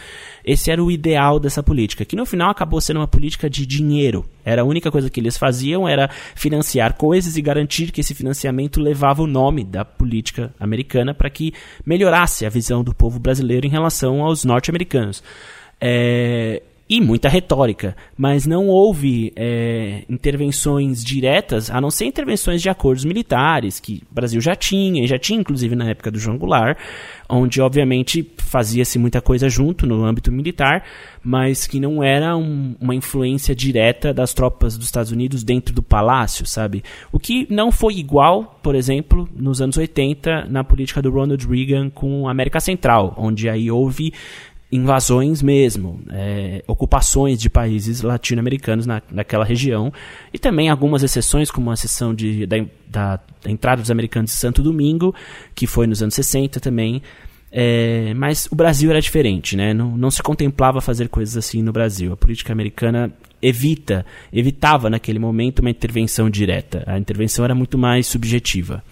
Esse 0.46 0.70
era 0.70 0.84
o 0.84 0.92
ideal 0.92 1.40
dessa 1.40 1.64
política, 1.64 2.06
que 2.06 2.16
no 2.16 2.28
final 2.28 2.52
acabou 2.52 2.80
sendo 2.80 3.00
uma 3.00 3.08
política 3.08 3.50
de 3.50 3.66
dinheiro. 3.66 4.24
Era 4.46 4.62
a 4.62 4.66
única 4.66 4.92
coisa 4.92 5.10
que 5.10 5.20
eles 5.20 5.36
faziam 5.36 5.90
era 5.90 6.12
financiar 6.36 6.94
coisas 6.94 7.36
e 7.36 7.42
garantir 7.42 7.92
que 7.92 8.02
esse 8.02 8.14
financiamento 8.14 8.80
levava 8.80 9.24
o 9.24 9.28
nome 9.28 9.64
da 9.64 9.84
política 9.84 10.54
americana 10.60 11.12
para 11.12 11.32
que 11.32 11.52
melhorasse 11.84 12.46
a 12.46 12.50
visão 12.50 12.84
do 12.84 12.94
povo 12.94 13.18
brasileiro 13.18 13.66
em 13.66 13.72
relação 13.72 14.22
aos 14.22 14.46
norte-americanos. 14.46 15.24
É, 15.82 16.62
e 16.88 17.02
muita 17.02 17.28
retórica, 17.28 17.96
mas 18.16 18.46
não 18.46 18.68
houve 18.68 19.34
é, 19.36 20.04
intervenções 20.08 21.04
diretas, 21.04 21.72
a 21.72 21.82
não 21.82 21.90
ser 21.90 22.06
intervenções 22.06 22.62
de 22.62 22.70
acordos 22.70 23.04
militares, 23.04 23.80
que 23.80 24.04
o 24.12 24.14
Brasil 24.14 24.40
já 24.40 24.56
tinha, 24.56 25.04
e 25.04 25.08
já 25.08 25.18
tinha 25.18 25.40
inclusive 25.40 25.76
na 25.76 25.90
época 25.90 26.12
do 26.12 26.20
João 26.20 26.38
Goulart, 26.38 26.78
onde 27.28 27.60
obviamente 27.60 28.24
fazia-se 28.38 29.00
muita 29.00 29.20
coisa 29.20 29.50
junto 29.50 29.88
no 29.88 30.06
âmbito 30.06 30.32
militar, 30.32 30.84
mas 31.24 31.66
que 31.66 31.80
não 31.80 32.04
era 32.04 32.38
um, 32.38 32.76
uma 32.80 32.94
influência 32.94 33.56
direta 33.56 34.14
das 34.14 34.32
tropas 34.32 34.78
dos 34.78 34.86
Estados 34.86 35.12
Unidos 35.12 35.44
dentro 35.44 35.74
do 35.74 35.82
palácio, 35.82 36.46
sabe? 36.46 36.84
O 37.12 37.18
que 37.18 37.48
não 37.50 37.72
foi 37.72 37.96
igual, 37.96 38.60
por 38.62 38.76
exemplo, 38.76 39.28
nos 39.36 39.60
anos 39.60 39.76
80, 39.76 40.46
na 40.46 40.64
política 40.64 41.02
do 41.02 41.10
Ronald 41.10 41.48
Reagan 41.48 41.90
com 41.90 42.28
a 42.28 42.32
América 42.32 42.60
Central, 42.60 43.16
onde 43.18 43.50
aí 43.50 43.72
houve 43.72 44.14
invasões 44.72 45.42
mesmo, 45.42 46.02
é, 46.12 46.64
ocupações 46.68 47.40
de 47.40 47.50
países 47.50 48.02
latino-americanos 48.02 48.86
na, 48.86 49.02
naquela 49.12 49.46
região, 49.46 49.94
e 50.34 50.40
também 50.40 50.70
algumas 50.70 51.04
exceções, 51.04 51.52
como 51.52 51.70
a 51.72 51.74
exceção 51.74 52.14
de, 52.14 52.46
da, 52.46 52.58
da, 52.88 53.20
da, 53.44 53.52
entrada 53.52 53.82
dos 53.82 53.92
americanos 53.92 54.34
em 54.34 54.36
Santo 54.36 54.62
Domingo, 54.64 55.14
que 55.54 55.68
foi 55.68 55.88
nos 55.88 56.02
anos 56.02 56.16
60 56.16 56.60
também. 56.60 57.02
É, 57.52 58.14
mas 58.16 58.48
o 58.52 58.56
Brasil 58.56 58.90
era 58.90 59.00
diferente, 59.00 59.56
né? 59.56 59.74
não, 59.74 59.96
não 59.96 60.12
se 60.12 60.22
contemplava 60.22 60.82
fazer 60.82 61.08
coisas 61.08 61.38
assim 61.38 61.62
no 61.62 61.72
Brasil. 61.72 62.12
A 62.12 62.18
política 62.18 62.52
americana 62.52 63.14
evita, 63.42 64.06
evitava 64.34 64.90
naquele 64.90 65.20
momento 65.20 65.60
uma 65.60 65.70
intervenção 65.70 66.30
direta. 66.30 66.84
A 66.86 66.98
intervenção 66.98 67.46
era 67.46 67.56
muito 67.56 67.78
mais 67.78 68.08
subjetiva. 68.08 68.84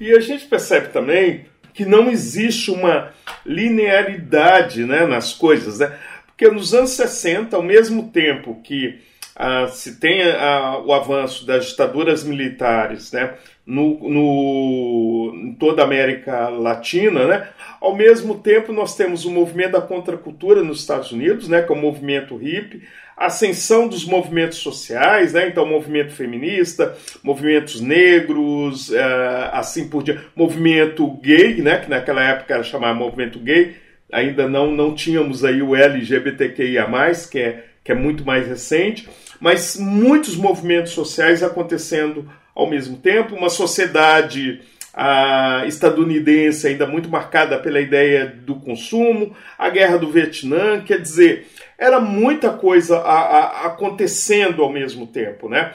E 0.00 0.10
a 0.12 0.20
gente 0.20 0.46
percebe 0.46 0.88
também 0.88 1.44
que 1.72 1.84
não 1.84 2.10
existe 2.10 2.70
uma 2.70 3.12
linearidade 3.44 4.84
né, 4.84 5.06
nas 5.06 5.32
coisas. 5.32 5.78
Né? 5.78 5.92
Porque 6.26 6.48
nos 6.48 6.74
anos 6.74 6.90
60, 6.90 7.56
ao 7.56 7.62
mesmo 7.62 8.08
tempo 8.10 8.60
que 8.62 8.98
ah, 9.36 9.68
se 9.68 9.98
tem 9.98 10.22
ah, 10.22 10.82
o 10.84 10.92
avanço 10.92 11.46
das 11.46 11.66
ditaduras 11.66 12.24
militares 12.24 13.10
né, 13.12 13.34
no, 13.64 13.98
no, 14.08 15.32
em 15.34 15.54
toda 15.54 15.82
a 15.82 15.84
América 15.86 16.48
Latina, 16.48 17.26
né, 17.26 17.48
ao 17.80 17.96
mesmo 17.96 18.38
tempo 18.38 18.72
nós 18.72 18.94
temos 18.94 19.24
o 19.24 19.30
movimento 19.30 19.72
da 19.72 19.80
contracultura 19.80 20.62
nos 20.62 20.80
Estados 20.80 21.10
Unidos, 21.10 21.48
né, 21.48 21.62
que 21.62 21.72
é 21.72 21.74
o 21.74 21.78
movimento 21.78 22.36
hippie, 22.36 22.82
ascensão 23.20 23.86
dos 23.86 24.06
movimentos 24.06 24.56
sociais, 24.58 25.34
né? 25.34 25.46
então 25.46 25.66
movimento 25.66 26.10
feminista, 26.12 26.96
movimentos 27.22 27.78
negros, 27.78 28.90
é, 28.90 29.50
assim 29.52 29.90
por 29.90 30.02
diante, 30.02 30.22
movimento 30.34 31.06
gay, 31.22 31.60
né? 31.60 31.78
que 31.78 31.90
naquela 31.90 32.22
época 32.24 32.54
era 32.54 32.62
chamado 32.62 32.98
movimento 32.98 33.38
gay, 33.38 33.76
ainda 34.10 34.48
não, 34.48 34.72
não 34.72 34.94
tínhamos 34.94 35.44
aí 35.44 35.60
o 35.60 35.76
LGBTQIA+, 35.76 36.86
que 37.30 37.38
é, 37.38 37.64
que 37.84 37.92
é 37.92 37.94
muito 37.94 38.24
mais 38.24 38.48
recente, 38.48 39.06
mas 39.38 39.76
muitos 39.76 40.34
movimentos 40.34 40.92
sociais 40.92 41.42
acontecendo 41.42 42.26
ao 42.54 42.70
mesmo 42.70 42.96
tempo, 42.96 43.36
uma 43.36 43.50
sociedade 43.50 44.62
a 44.92 45.64
estadunidense 45.66 46.66
ainda 46.66 46.86
muito 46.86 47.08
marcada 47.08 47.58
pela 47.58 47.80
ideia 47.80 48.26
do 48.26 48.56
consumo, 48.56 49.34
a 49.58 49.68
guerra 49.68 49.98
do 49.98 50.10
Vietnã, 50.10 50.82
quer 50.82 51.00
dizer, 51.00 51.48
era 51.78 52.00
muita 52.00 52.50
coisa 52.50 52.98
a, 52.98 53.20
a, 53.20 53.66
acontecendo 53.66 54.62
ao 54.62 54.72
mesmo 54.72 55.06
tempo, 55.06 55.48
né? 55.48 55.72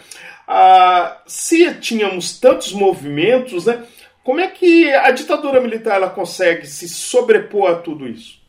Se 1.26 1.74
tínhamos 1.76 2.40
tantos 2.40 2.74
movimentos, 2.74 3.66
né? 3.66 3.84
Como 4.24 4.40
é 4.40 4.48
que 4.48 4.92
a 4.92 5.12
ditadura 5.12 5.60
militar 5.62 5.96
ela 5.96 6.10
consegue 6.10 6.68
se 6.68 6.88
sobrepor 6.88 7.72
a 7.72 7.76
tudo 7.76 8.08
isso? 8.08 8.45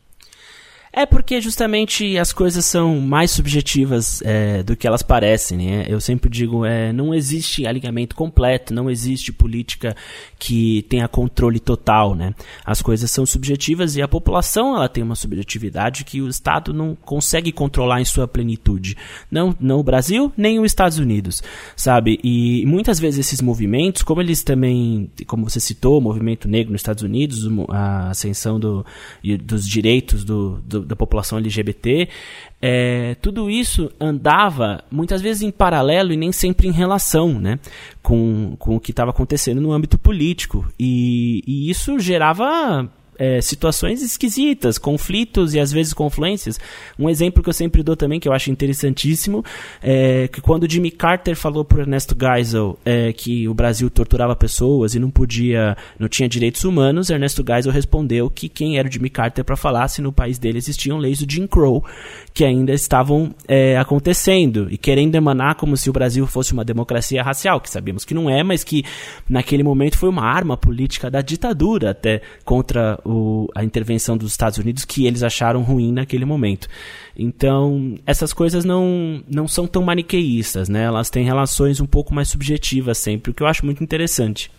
É 0.97 1.05
porque 1.05 1.39
justamente 1.39 2.17
as 2.17 2.33
coisas 2.33 2.65
são 2.65 2.99
mais 2.99 3.29
subjetivas 3.29 4.19
é, 4.23 4.63
do 4.63 4.75
que 4.75 4.87
elas 4.87 5.03
parecem, 5.03 5.55
né? 5.55 5.85
Eu 5.87 6.01
sempre 6.01 6.27
digo, 6.27 6.65
é, 6.65 6.91
não 6.91 7.13
existe 7.13 7.67
alinhamento 7.67 8.15
completo, 8.15 8.73
não 8.73 8.89
existe 8.89 9.31
política 9.31 9.95
que 10.39 10.81
tenha 10.89 11.07
controle 11.07 11.59
total, 11.59 12.15
né? 12.15 12.33
As 12.65 12.81
coisas 12.81 13.11
são 13.11 13.27
subjetivas 13.27 13.95
e 13.95 14.01
a 14.01 14.07
população 14.07 14.75
ela 14.75 14.89
tem 14.89 15.03
uma 15.03 15.13
subjetividade 15.13 16.03
que 16.03 16.19
o 16.19 16.27
Estado 16.27 16.73
não 16.73 16.95
consegue 16.95 17.51
controlar 17.51 18.01
em 18.01 18.05
sua 18.05 18.27
plenitude. 18.27 18.97
Não, 19.29 19.55
não 19.59 19.81
o 19.81 19.83
Brasil, 19.83 20.33
nem 20.35 20.59
os 20.59 20.65
Estados 20.65 20.97
Unidos, 20.97 21.43
sabe? 21.75 22.19
E 22.23 22.65
muitas 22.65 22.99
vezes 22.99 23.19
esses 23.27 23.39
movimentos, 23.39 24.01
como 24.01 24.19
eles 24.19 24.41
também, 24.41 25.11
como 25.27 25.47
você 25.47 25.59
citou, 25.59 25.99
o 25.99 26.01
movimento 26.01 26.47
negro 26.47 26.71
nos 26.71 26.81
Estados 26.81 27.03
Unidos, 27.03 27.47
a 27.69 28.09
ascensão 28.09 28.59
do, 28.59 28.83
dos 29.43 29.67
direitos 29.67 30.23
do, 30.23 30.59
do 30.65 30.86
da 30.87 30.95
população 30.95 31.37
LGBT, 31.37 32.07
é, 32.61 33.15
tudo 33.21 33.49
isso 33.49 33.91
andava 33.99 34.83
muitas 34.89 35.21
vezes 35.21 35.43
em 35.43 35.51
paralelo 35.51 36.11
e 36.11 36.17
nem 36.17 36.31
sempre 36.31 36.67
em 36.67 36.71
relação 36.71 37.39
né, 37.39 37.59
com, 38.01 38.55
com 38.57 38.75
o 38.75 38.79
que 38.79 38.91
estava 38.91 39.11
acontecendo 39.11 39.61
no 39.61 39.71
âmbito 39.71 39.97
político. 39.97 40.65
E, 40.79 41.43
e 41.45 41.69
isso 41.69 41.99
gerava 41.99 42.89
é, 43.17 43.41
situações 43.41 44.01
esquisitas, 44.01 44.77
conflitos 44.77 45.53
e 45.53 45.59
às 45.59 45.71
vezes 45.71 45.93
confluências. 45.93 46.59
Um 46.97 47.09
exemplo 47.09 47.41
que 47.43 47.49
eu 47.49 47.53
sempre 47.53 47.83
dou 47.83 47.95
também, 47.95 48.19
que 48.19 48.27
eu 48.27 48.33
acho 48.33 48.51
interessantíssimo, 48.51 49.43
é 49.81 50.27
que 50.27 50.41
quando 50.41 50.69
Jimmy 50.69 50.91
Carter 50.91 51.35
falou 51.35 51.63
para 51.63 51.81
Ernesto 51.81 52.15
Geisel 52.19 52.77
é, 52.85 53.11
que 53.13 53.47
o 53.47 53.53
Brasil 53.53 53.89
torturava 53.89 54.35
pessoas 54.35 54.95
e 54.95 54.99
não 54.99 55.09
podia, 55.09 55.75
não 55.99 56.07
tinha 56.07 56.29
direitos 56.29 56.63
humanos, 56.63 57.09
Ernesto 57.09 57.43
Geisel 57.47 57.71
respondeu 57.71 58.29
que 58.29 58.49
quem 58.49 58.77
era 58.77 58.87
o 58.87 58.91
Jimmy 58.91 59.09
Carter 59.09 59.43
para 59.43 59.55
falar 59.55 59.87
se 59.87 60.01
no 60.01 60.11
país 60.11 60.37
dele 60.37 60.57
existiam 60.57 60.97
leis 60.97 61.19
do 61.19 61.31
Jim 61.31 61.47
Crow 61.47 61.83
que 62.37 62.45
ainda 62.45 62.71
estavam 62.71 63.33
é, 63.47 63.75
acontecendo 63.79 64.67
e 64.69 64.77
querendo 64.77 65.15
emanar 65.15 65.55
como 65.55 65.75
se 65.75 65.89
o 65.89 65.91
Brasil 65.91 66.27
fosse 66.27 66.53
uma 66.53 66.63
democracia 66.63 67.23
racial, 67.23 67.59
que 67.59 67.67
sabemos 67.67 68.05
que 68.05 68.13
não 68.13 68.29
é, 68.29 68.43
mas 68.43 68.63
que 68.63 68.85
naquele 69.27 69.63
momento 69.63 69.97
foi 69.97 70.07
uma 70.07 70.21
arma 70.21 70.55
política 70.55 71.09
da 71.09 71.19
ditadura 71.19 71.89
até 71.89 72.21
contra 72.45 72.99
o, 73.03 73.49
a 73.55 73.63
intervenção 73.63 74.15
dos 74.15 74.29
Estados 74.29 74.59
Unidos 74.59 74.85
que 74.85 75.07
eles 75.07 75.23
acharam 75.23 75.63
ruim 75.63 75.91
naquele 75.91 76.25
momento. 76.25 76.67
Então, 77.17 77.97
essas 78.05 78.31
coisas 78.33 78.63
não, 78.63 79.23
não 79.27 79.47
são 79.47 79.65
tão 79.65 79.81
maniqueístas, 79.81 80.69
né? 80.69 80.83
Elas 80.83 81.09
têm 81.09 81.25
relações 81.25 81.81
um 81.81 81.87
pouco 81.87 82.13
mais 82.13 82.29
subjetivas 82.29 82.99
sempre, 82.99 83.31
o 83.31 83.33
que 83.33 83.41
eu 83.41 83.47
acho 83.47 83.65
muito 83.65 83.83
interessante. 83.83 84.51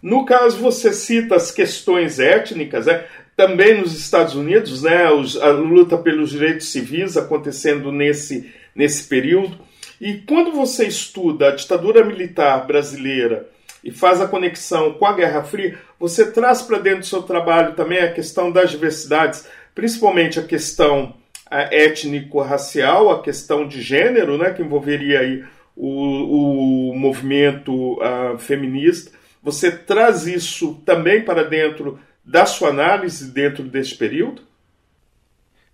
No 0.00 0.24
caso, 0.24 0.58
você 0.58 0.92
cita 0.92 1.34
as 1.34 1.50
questões 1.50 2.20
étnicas, 2.20 2.86
né? 2.86 3.04
Também 3.36 3.80
nos 3.80 3.98
Estados 3.98 4.34
Unidos, 4.34 4.82
né? 4.82 5.04
a 5.04 5.48
luta 5.50 5.98
pelos 5.98 6.30
direitos 6.30 6.70
civis 6.70 7.16
acontecendo 7.16 7.90
nesse, 7.90 8.52
nesse 8.74 9.04
período. 9.08 9.58
E 10.00 10.14
quando 10.26 10.52
você 10.52 10.86
estuda 10.86 11.48
a 11.48 11.54
ditadura 11.54 12.04
militar 12.04 12.66
brasileira 12.66 13.48
e 13.82 13.90
faz 13.90 14.20
a 14.20 14.28
conexão 14.28 14.94
com 14.94 15.06
a 15.06 15.12
Guerra 15.12 15.42
Fria, 15.42 15.78
você 15.98 16.30
traz 16.30 16.62
para 16.62 16.78
dentro 16.78 17.00
do 17.00 17.06
seu 17.06 17.22
trabalho 17.22 17.74
também 17.74 17.98
a 17.98 18.12
questão 18.12 18.50
das 18.50 18.70
diversidades, 18.70 19.46
principalmente 19.74 20.38
a 20.38 20.44
questão 20.44 21.14
étnico-racial, 21.50 23.10
a 23.10 23.22
questão 23.22 23.66
de 23.66 23.80
gênero, 23.80 24.36
né, 24.36 24.52
que 24.52 24.62
envolveria 24.62 25.20
aí 25.20 25.44
o, 25.76 26.90
o 26.90 26.98
movimento 26.98 27.94
uh, 27.94 28.38
feminista. 28.38 29.12
Você 29.42 29.70
traz 29.70 30.26
isso 30.26 30.80
também 30.86 31.22
para 31.22 31.44
dentro 31.44 31.98
da 32.24 32.46
sua 32.46 32.70
análise 32.70 33.30
dentro 33.30 33.64
desse 33.64 33.94
período? 33.94 34.42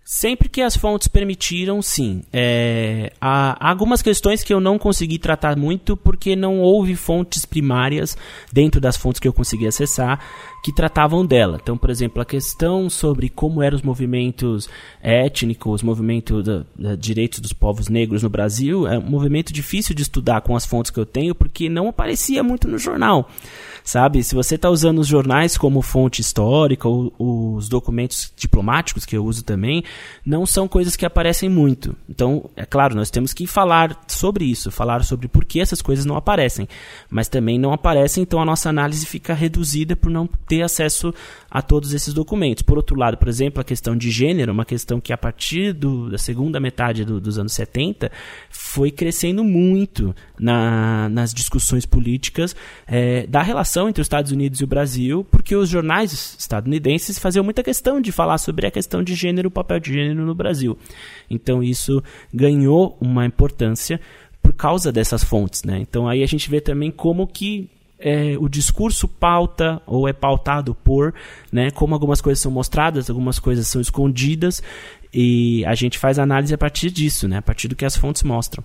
Sempre 0.03 0.49
que 0.49 0.61
as 0.61 0.75
fontes 0.75 1.07
permitiram, 1.07 1.81
sim. 1.81 2.23
É, 2.33 3.13
há 3.21 3.69
algumas 3.69 4.01
questões 4.01 4.43
que 4.43 4.53
eu 4.53 4.59
não 4.59 4.77
consegui 4.77 5.19
tratar 5.19 5.55
muito 5.55 5.95
porque 5.95 6.35
não 6.35 6.59
houve 6.59 6.95
fontes 6.95 7.45
primárias 7.45 8.17
dentro 8.51 8.81
das 8.81 8.97
fontes 8.97 9.19
que 9.19 9.27
eu 9.27 9.33
consegui 9.33 9.67
acessar 9.67 10.19
que 10.63 10.73
tratavam 10.73 11.25
dela. 11.25 11.59
Então, 11.61 11.77
por 11.77 11.89
exemplo, 11.89 12.21
a 12.21 12.25
questão 12.25 12.89
sobre 12.89 13.29
como 13.29 13.61
eram 13.61 13.75
os 13.75 13.81
movimentos 13.81 14.69
étnicos, 15.01 15.75
os 15.75 15.83
movimentos 15.83 16.43
direitos 16.99 17.39
dos 17.39 17.53
povos 17.53 17.87
negros 17.87 18.23
no 18.23 18.29
Brasil, 18.29 18.87
é 18.87 18.97
um 18.97 19.09
movimento 19.09 19.51
difícil 19.51 19.95
de 19.95 20.03
estudar 20.03 20.41
com 20.41 20.55
as 20.55 20.65
fontes 20.65 20.91
que 20.91 20.99
eu 20.99 21.05
tenho 21.05 21.33
porque 21.33 21.69
não 21.69 21.89
aparecia 21.89 22.43
muito 22.43 22.67
no 22.67 22.77
jornal 22.77 23.29
sabe? 23.83 24.23
Se 24.23 24.35
você 24.35 24.55
está 24.55 24.69
usando 24.69 24.99
os 24.99 25.07
jornais 25.07 25.57
como 25.57 25.81
fonte 25.81 26.21
histórica, 26.21 26.87
ou, 26.87 27.13
os 27.19 27.67
documentos 27.67 28.31
diplomáticos 28.35 29.05
que 29.05 29.15
eu 29.15 29.25
uso 29.25 29.43
também, 29.43 29.83
não 30.25 30.45
são 30.45 30.67
coisas 30.67 30.95
que 30.95 31.05
aparecem 31.05 31.49
muito. 31.49 31.95
Então, 32.09 32.49
é 32.55 32.65
claro, 32.65 32.95
nós 32.95 33.09
temos 33.09 33.33
que 33.33 33.47
falar 33.47 33.99
sobre 34.07 34.45
isso, 34.45 34.71
falar 34.71 35.03
sobre 35.03 35.27
por 35.27 35.45
que 35.45 35.59
essas 35.59 35.81
coisas 35.81 36.05
não 36.05 36.15
aparecem, 36.15 36.67
mas 37.09 37.27
também 37.27 37.59
não 37.59 37.73
aparecem, 37.73 38.23
então 38.23 38.41
a 38.41 38.45
nossa 38.45 38.69
análise 38.69 39.05
fica 39.05 39.33
reduzida 39.33 39.95
por 39.95 40.09
não 40.09 40.27
ter 40.51 40.63
acesso 40.63 41.13
a 41.49 41.61
todos 41.61 41.93
esses 41.93 42.13
documentos. 42.13 42.61
Por 42.61 42.75
outro 42.75 42.99
lado, 42.99 43.15
por 43.15 43.29
exemplo, 43.29 43.61
a 43.61 43.63
questão 43.63 43.95
de 43.95 44.11
gênero, 44.11 44.51
uma 44.51 44.65
questão 44.65 44.99
que 44.99 45.13
a 45.13 45.17
partir 45.17 45.71
do, 45.71 46.09
da 46.09 46.17
segunda 46.17 46.59
metade 46.59 47.05
do, 47.05 47.21
dos 47.21 47.39
anos 47.39 47.53
70 47.53 48.11
foi 48.49 48.91
crescendo 48.91 49.45
muito 49.45 50.13
na, 50.37 51.07
nas 51.07 51.33
discussões 51.33 51.85
políticas 51.85 52.53
é, 52.85 53.25
da 53.27 53.41
relação 53.41 53.87
entre 53.87 54.01
os 54.01 54.05
Estados 54.05 54.33
Unidos 54.33 54.59
e 54.59 54.65
o 54.65 54.67
Brasil, 54.67 55.25
porque 55.31 55.55
os 55.55 55.69
jornais 55.69 56.35
estadunidenses 56.37 57.17
faziam 57.17 57.45
muita 57.45 57.63
questão 57.63 58.01
de 58.01 58.11
falar 58.11 58.37
sobre 58.37 58.67
a 58.67 58.71
questão 58.71 59.01
de 59.01 59.15
gênero, 59.15 59.47
o 59.47 59.51
papel 59.51 59.79
de 59.79 59.93
gênero 59.93 60.25
no 60.25 60.35
Brasil. 60.35 60.77
Então 61.29 61.63
isso 61.63 62.03
ganhou 62.33 62.97
uma 62.99 63.25
importância 63.25 64.01
por 64.41 64.53
causa 64.53 64.91
dessas 64.91 65.23
fontes, 65.23 65.63
né? 65.63 65.79
Então 65.79 66.09
aí 66.09 66.21
a 66.21 66.27
gente 66.27 66.49
vê 66.49 66.59
também 66.59 66.91
como 66.91 67.25
que 67.25 67.69
é, 68.01 68.35
o 68.39 68.49
discurso 68.49 69.07
pauta 69.07 69.81
ou 69.85 70.07
é 70.07 70.13
pautado 70.13 70.75
por, 70.75 71.13
né? 71.51 71.71
Como 71.71 71.93
algumas 71.93 72.21
coisas 72.21 72.41
são 72.41 72.51
mostradas, 72.51 73.09
algumas 73.09 73.39
coisas 73.39 73.67
são 73.67 73.81
escondidas 73.81 74.61
e 75.13 75.63
a 75.65 75.75
gente 75.75 75.97
faz 75.97 76.19
análise 76.19 76.53
a 76.53 76.57
partir 76.57 76.89
disso, 76.89 77.27
né? 77.27 77.37
A 77.37 77.41
partir 77.41 77.67
do 77.67 77.75
que 77.75 77.85
as 77.85 77.95
fontes 77.95 78.23
mostram 78.23 78.63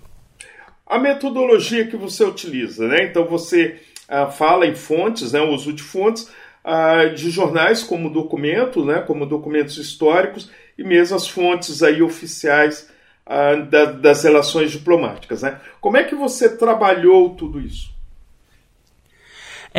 a 0.87 0.99
metodologia 0.99 1.87
que 1.87 1.97
você 1.97 2.25
utiliza, 2.25 2.87
né? 2.87 3.05
Então 3.05 3.25
você 3.27 3.81
ah, 4.09 4.29
fala 4.29 4.67
em 4.67 4.75
fontes, 4.75 5.33
né? 5.33 5.41
O 5.41 5.51
uso 5.51 5.73
de 5.73 5.83
fontes 5.83 6.31
ah, 6.65 7.07
de 7.07 7.29
jornais 7.31 7.83
como 7.83 8.09
documento, 8.09 8.85
né? 8.85 9.01
Como 9.01 9.27
documentos 9.27 9.77
históricos 9.77 10.49
e 10.79 10.85
mesmo 10.85 11.17
as 11.17 11.27
fontes 11.27 11.83
aí 11.83 12.01
oficiais 12.01 12.89
ah, 13.27 13.57
da, 13.57 13.87
das 13.87 14.23
relações 14.23 14.71
diplomáticas, 14.71 15.43
né? 15.43 15.61
Como 15.81 15.97
é 15.97 16.05
que 16.05 16.15
você 16.15 16.57
trabalhou 16.57 17.35
tudo 17.35 17.61
isso? 17.61 17.96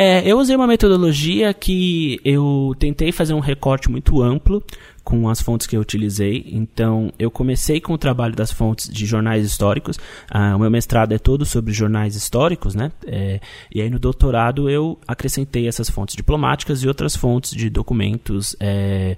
É, 0.00 0.22
eu 0.24 0.38
usei 0.38 0.54
uma 0.54 0.68
metodologia 0.68 1.52
que 1.52 2.20
eu 2.24 2.72
tentei 2.78 3.10
fazer 3.10 3.34
um 3.34 3.40
recorte 3.40 3.90
muito 3.90 4.22
amplo 4.22 4.62
com 5.02 5.28
as 5.28 5.42
fontes 5.42 5.66
que 5.66 5.76
eu 5.76 5.80
utilizei. 5.80 6.46
Então, 6.52 7.12
eu 7.18 7.32
comecei 7.32 7.80
com 7.80 7.94
o 7.94 7.98
trabalho 7.98 8.36
das 8.36 8.52
fontes 8.52 8.88
de 8.88 9.04
jornais 9.04 9.44
históricos. 9.44 9.98
Ah, 10.30 10.54
o 10.54 10.60
meu 10.60 10.70
mestrado 10.70 11.12
é 11.14 11.18
todo 11.18 11.44
sobre 11.44 11.72
jornais 11.72 12.14
históricos, 12.14 12.76
né? 12.76 12.92
É, 13.08 13.40
e 13.74 13.82
aí 13.82 13.90
no 13.90 13.98
doutorado 13.98 14.70
eu 14.70 15.00
acrescentei 15.04 15.66
essas 15.66 15.90
fontes 15.90 16.14
diplomáticas 16.14 16.84
e 16.84 16.86
outras 16.86 17.16
fontes 17.16 17.50
de 17.50 17.68
documentos, 17.68 18.54
é, 18.60 19.16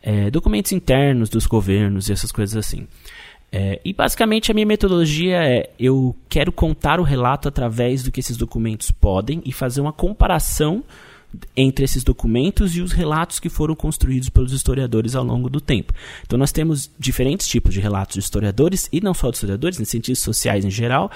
é, 0.00 0.30
documentos 0.30 0.70
internos 0.70 1.28
dos 1.28 1.44
governos 1.44 2.08
e 2.08 2.12
essas 2.12 2.30
coisas 2.30 2.56
assim. 2.56 2.86
É, 3.52 3.80
e 3.84 3.92
basicamente 3.92 4.50
a 4.50 4.54
minha 4.54 4.66
metodologia 4.66 5.42
é: 5.42 5.70
eu 5.78 6.14
quero 6.28 6.52
contar 6.52 7.00
o 7.00 7.02
relato 7.02 7.48
através 7.48 8.02
do 8.02 8.12
que 8.12 8.20
esses 8.20 8.36
documentos 8.36 8.90
podem 8.90 9.42
e 9.44 9.52
fazer 9.52 9.80
uma 9.80 9.92
comparação 9.92 10.84
entre 11.56 11.84
esses 11.84 12.02
documentos 12.02 12.76
e 12.76 12.80
os 12.80 12.92
relatos 12.92 13.38
que 13.38 13.48
foram 13.48 13.74
construídos 13.74 14.28
pelos 14.28 14.52
historiadores 14.52 15.14
ao 15.14 15.24
longo 15.24 15.48
do 15.48 15.60
tempo. 15.60 15.92
Então 16.26 16.38
nós 16.38 16.52
temos 16.52 16.90
diferentes 16.98 17.46
tipos 17.46 17.72
de 17.72 17.80
relatos 17.80 18.14
de 18.14 18.20
historiadores, 18.20 18.88
e 18.92 19.00
não 19.00 19.14
só 19.14 19.30
de 19.30 19.36
historiadores, 19.36 19.78
em 19.80 19.84
cientistas 19.84 20.24
sociais 20.24 20.64
em 20.64 20.70
geral, 20.70 21.10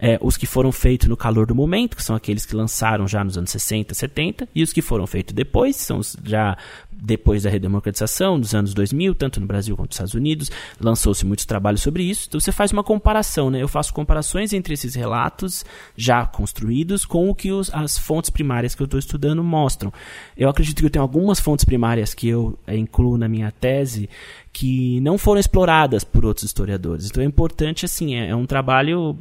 é, 0.00 0.18
os 0.22 0.36
que 0.36 0.46
foram 0.46 0.72
feitos 0.72 1.06
no 1.08 1.16
calor 1.16 1.46
do 1.46 1.54
momento, 1.54 1.96
que 1.96 2.02
são 2.02 2.16
aqueles 2.16 2.46
que 2.46 2.56
lançaram 2.56 3.06
já 3.06 3.22
nos 3.22 3.36
anos 3.36 3.50
60, 3.50 3.92
70, 3.92 4.48
e 4.54 4.62
os 4.62 4.72
que 4.72 4.80
foram 4.80 5.06
feitos 5.06 5.34
depois, 5.34 5.76
são 5.76 6.00
já 6.24 6.56
depois 6.90 7.42
da 7.42 7.50
redemocratização, 7.50 8.38
dos 8.38 8.54
anos 8.54 8.74
2000, 8.74 9.14
tanto 9.14 9.40
no 9.40 9.46
Brasil 9.46 9.76
quanto 9.76 9.90
nos 9.90 9.96
Estados 9.96 10.14
Unidos, 10.14 10.50
lançou-se 10.80 11.24
muitos 11.24 11.44
trabalhos 11.44 11.82
sobre 11.82 12.02
isso. 12.02 12.26
Então 12.28 12.40
você 12.40 12.52
faz 12.52 12.72
uma 12.72 12.84
comparação, 12.84 13.50
né? 13.50 13.62
Eu 13.62 13.68
faço 13.68 13.92
comparações 13.92 14.52
entre 14.52 14.74
esses 14.74 14.94
relatos 14.94 15.64
já 15.96 16.26
construídos 16.26 17.04
com 17.04 17.28
o 17.28 17.34
que 17.34 17.52
os, 17.52 17.72
as 17.72 17.98
fontes 17.98 18.30
primárias 18.30 18.74
que 18.74 18.82
eu 18.82 18.86
estou 18.86 18.98
estudando 18.98 19.42
mostram. 19.42 19.92
Eu 20.36 20.48
acredito 20.48 20.80
que 20.80 20.86
eu 20.86 20.90
tenho 20.90 21.02
algumas 21.02 21.40
fontes 21.40 21.64
primárias 21.64 22.14
que 22.14 22.28
eu 22.28 22.58
é, 22.66 22.76
incluo 22.76 23.16
na 23.16 23.28
minha 23.28 23.50
tese 23.50 24.08
que 24.52 25.00
não 25.00 25.16
foram 25.16 25.40
exploradas 25.40 26.04
por 26.04 26.24
outros 26.24 26.44
historiadores. 26.44 27.06
Então 27.06 27.22
é 27.22 27.26
importante, 27.26 27.84
assim, 27.84 28.14
é, 28.14 28.30
é 28.30 28.36
um 28.36 28.46
trabalho 28.46 29.16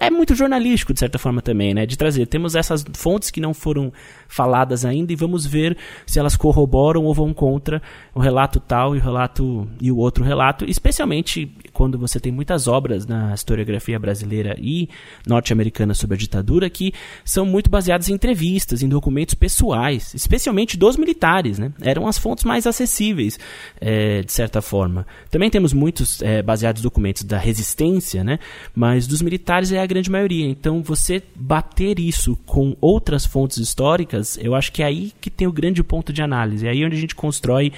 é 0.00 0.10
muito 0.10 0.34
jornalístico, 0.34 0.92
de 0.92 1.00
certa 1.00 1.18
forma, 1.18 1.40
também, 1.42 1.74
né? 1.74 1.86
De 1.86 1.96
trazer. 1.96 2.26
Temos 2.26 2.54
essas 2.54 2.84
fontes 2.94 3.30
que 3.30 3.40
não 3.40 3.54
foram 3.54 3.92
faladas 4.28 4.84
ainda 4.84 5.12
e 5.12 5.16
vamos 5.16 5.46
ver 5.46 5.76
se 6.06 6.18
elas 6.18 6.36
corroboram 6.36 7.04
ou 7.04 7.14
vão 7.14 7.32
contra 7.32 7.80
o 8.14 8.20
relato 8.20 8.60
tal 8.60 8.94
e 8.94 8.98
o 8.98 9.02
relato 9.02 9.68
e 9.80 9.90
o 9.90 9.96
outro 9.96 10.24
relato, 10.24 10.64
especialmente 10.64 11.50
quando 11.72 11.98
você 11.98 12.18
tem 12.18 12.32
muitas 12.32 12.66
obras 12.66 13.06
na 13.06 13.34
historiografia 13.34 13.98
brasileira 13.98 14.56
e 14.58 14.88
norte-americana 15.26 15.94
sobre 15.94 16.16
a 16.16 16.18
ditadura 16.18 16.68
que 16.70 16.92
são 17.24 17.44
muito 17.44 17.70
baseadas 17.70 18.08
em 18.08 18.14
entrevistas, 18.14 18.82
em 18.82 18.88
documentos 18.88 19.34
pessoais, 19.34 20.14
especialmente 20.14 20.76
dos 20.76 20.96
militares, 20.96 21.58
né? 21.58 21.72
Eram 21.80 22.06
as 22.06 22.18
fontes 22.18 22.44
mais 22.44 22.66
acessíveis, 22.66 23.38
é, 23.80 24.22
de 24.22 24.32
certa 24.32 24.60
forma. 24.62 25.06
Também 25.30 25.50
temos 25.50 25.72
muitos 25.72 26.22
é, 26.22 26.42
baseados 26.42 26.82
documentos 26.82 27.22
da 27.22 27.38
resistência, 27.38 28.24
né? 28.24 28.38
Mas 28.74 29.06
dos 29.06 29.22
militares 29.22 29.70
é 29.76 29.80
a 29.80 29.86
grande 29.86 30.10
maioria. 30.10 30.46
Então, 30.46 30.82
você 30.82 31.22
bater 31.34 31.98
isso 31.98 32.36
com 32.46 32.76
outras 32.80 33.24
fontes 33.24 33.58
históricas, 33.58 34.38
eu 34.40 34.54
acho 34.54 34.72
que 34.72 34.82
é 34.82 34.86
aí 34.86 35.12
que 35.20 35.30
tem 35.30 35.46
o 35.46 35.52
grande 35.52 35.82
ponto 35.82 36.12
de 36.12 36.22
análise. 36.22 36.66
É 36.66 36.70
aí 36.70 36.84
onde 36.84 36.96
a 36.96 37.00
gente 37.00 37.14
constrói 37.14 37.72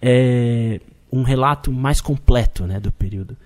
é, 0.00 0.80
um 1.10 1.22
relato 1.22 1.72
mais 1.72 2.00
completo 2.00 2.64
né, 2.64 2.80
do 2.80 2.90
período. 2.90 3.36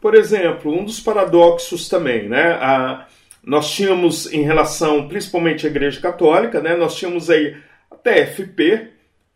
Por 0.00 0.14
exemplo, 0.14 0.72
um 0.72 0.84
dos 0.84 1.00
paradoxos 1.00 1.88
também, 1.88 2.28
né? 2.28 2.52
A, 2.60 3.06
nós 3.42 3.70
tínhamos 3.72 4.32
em 4.32 4.42
relação 4.42 5.08
principalmente 5.08 5.66
à 5.66 5.70
Igreja 5.70 6.00
Católica, 6.00 6.60
né? 6.60 6.76
Nós 6.76 6.96
tínhamos 6.96 7.30
aí 7.30 7.56
a 7.90 7.96
TFP, 7.96 8.88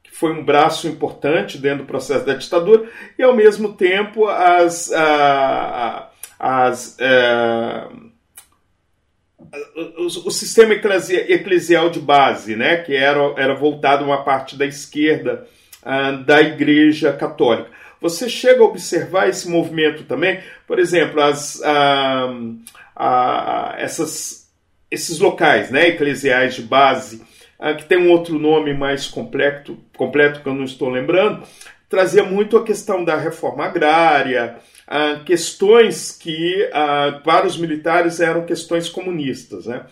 que 0.02 0.10
foi 0.10 0.32
um 0.32 0.44
braço 0.44 0.86
importante 0.86 1.56
dentro 1.58 1.78
do 1.78 1.86
processo 1.86 2.26
da 2.26 2.34
ditadura, 2.34 2.88
e 3.18 3.22
ao 3.22 3.34
mesmo 3.34 3.72
tempo 3.72 4.26
as, 4.26 4.92
a, 4.92 6.10
as 6.38 6.96
é, 7.00 7.86
o, 9.96 10.04
o, 10.04 10.30
sistema 10.30 10.74
eclesial 10.74 11.90
de 11.90 12.00
base, 12.00 12.54
né, 12.56 12.78
que 12.78 12.94
era, 12.94 13.34
era 13.36 13.54
voltado 13.54 14.04
uma 14.04 14.22
parte 14.22 14.56
da 14.56 14.66
esquerda 14.66 15.46
uh, 15.82 16.22
da 16.24 16.40
Igreja 16.40 17.12
Católica. 17.12 17.70
Você 18.00 18.28
chega 18.28 18.62
a 18.62 18.66
observar 18.66 19.28
esse 19.28 19.48
movimento 19.48 20.04
também, 20.04 20.40
por 20.66 20.78
exemplo, 20.78 21.20
as, 21.20 21.56
uh, 21.56 22.32
uh, 22.96 23.74
essas, 23.76 24.48
esses 24.90 25.18
locais 25.18 25.70
né, 25.70 25.88
eclesiais 25.88 26.54
de 26.54 26.62
base, 26.62 27.28
que 27.76 27.84
tem 27.84 27.98
um 27.98 28.10
outro 28.10 28.38
nome 28.38 28.72
mais 28.72 29.06
completo, 29.06 29.76
completo 29.94 30.40
que 30.40 30.48
eu 30.48 30.54
não 30.54 30.64
estou 30.64 30.88
lembrando, 30.88 31.46
trazia 31.90 32.22
muito 32.22 32.56
a 32.56 32.62
questão 32.62 33.04
da 33.04 33.16
reforma 33.16 33.64
agrária, 33.64 34.56
ah, 34.86 35.20
questões 35.26 36.12
que 36.12 36.70
ah, 36.72 37.20
para 37.24 37.46
os 37.46 37.58
militares 37.58 38.20
eram 38.20 38.46
questões 38.46 38.88
comunistas. 38.88 39.66
Né? 39.66 39.82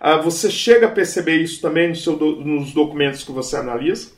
Ah, 0.00 0.16
você 0.18 0.50
chega 0.50 0.86
a 0.86 0.90
perceber 0.90 1.42
isso 1.42 1.60
também 1.60 1.88
no 1.88 1.96
seu, 1.96 2.16
nos 2.16 2.72
documentos 2.72 3.24
que 3.24 3.32
você 3.32 3.56
analisa? 3.56 4.16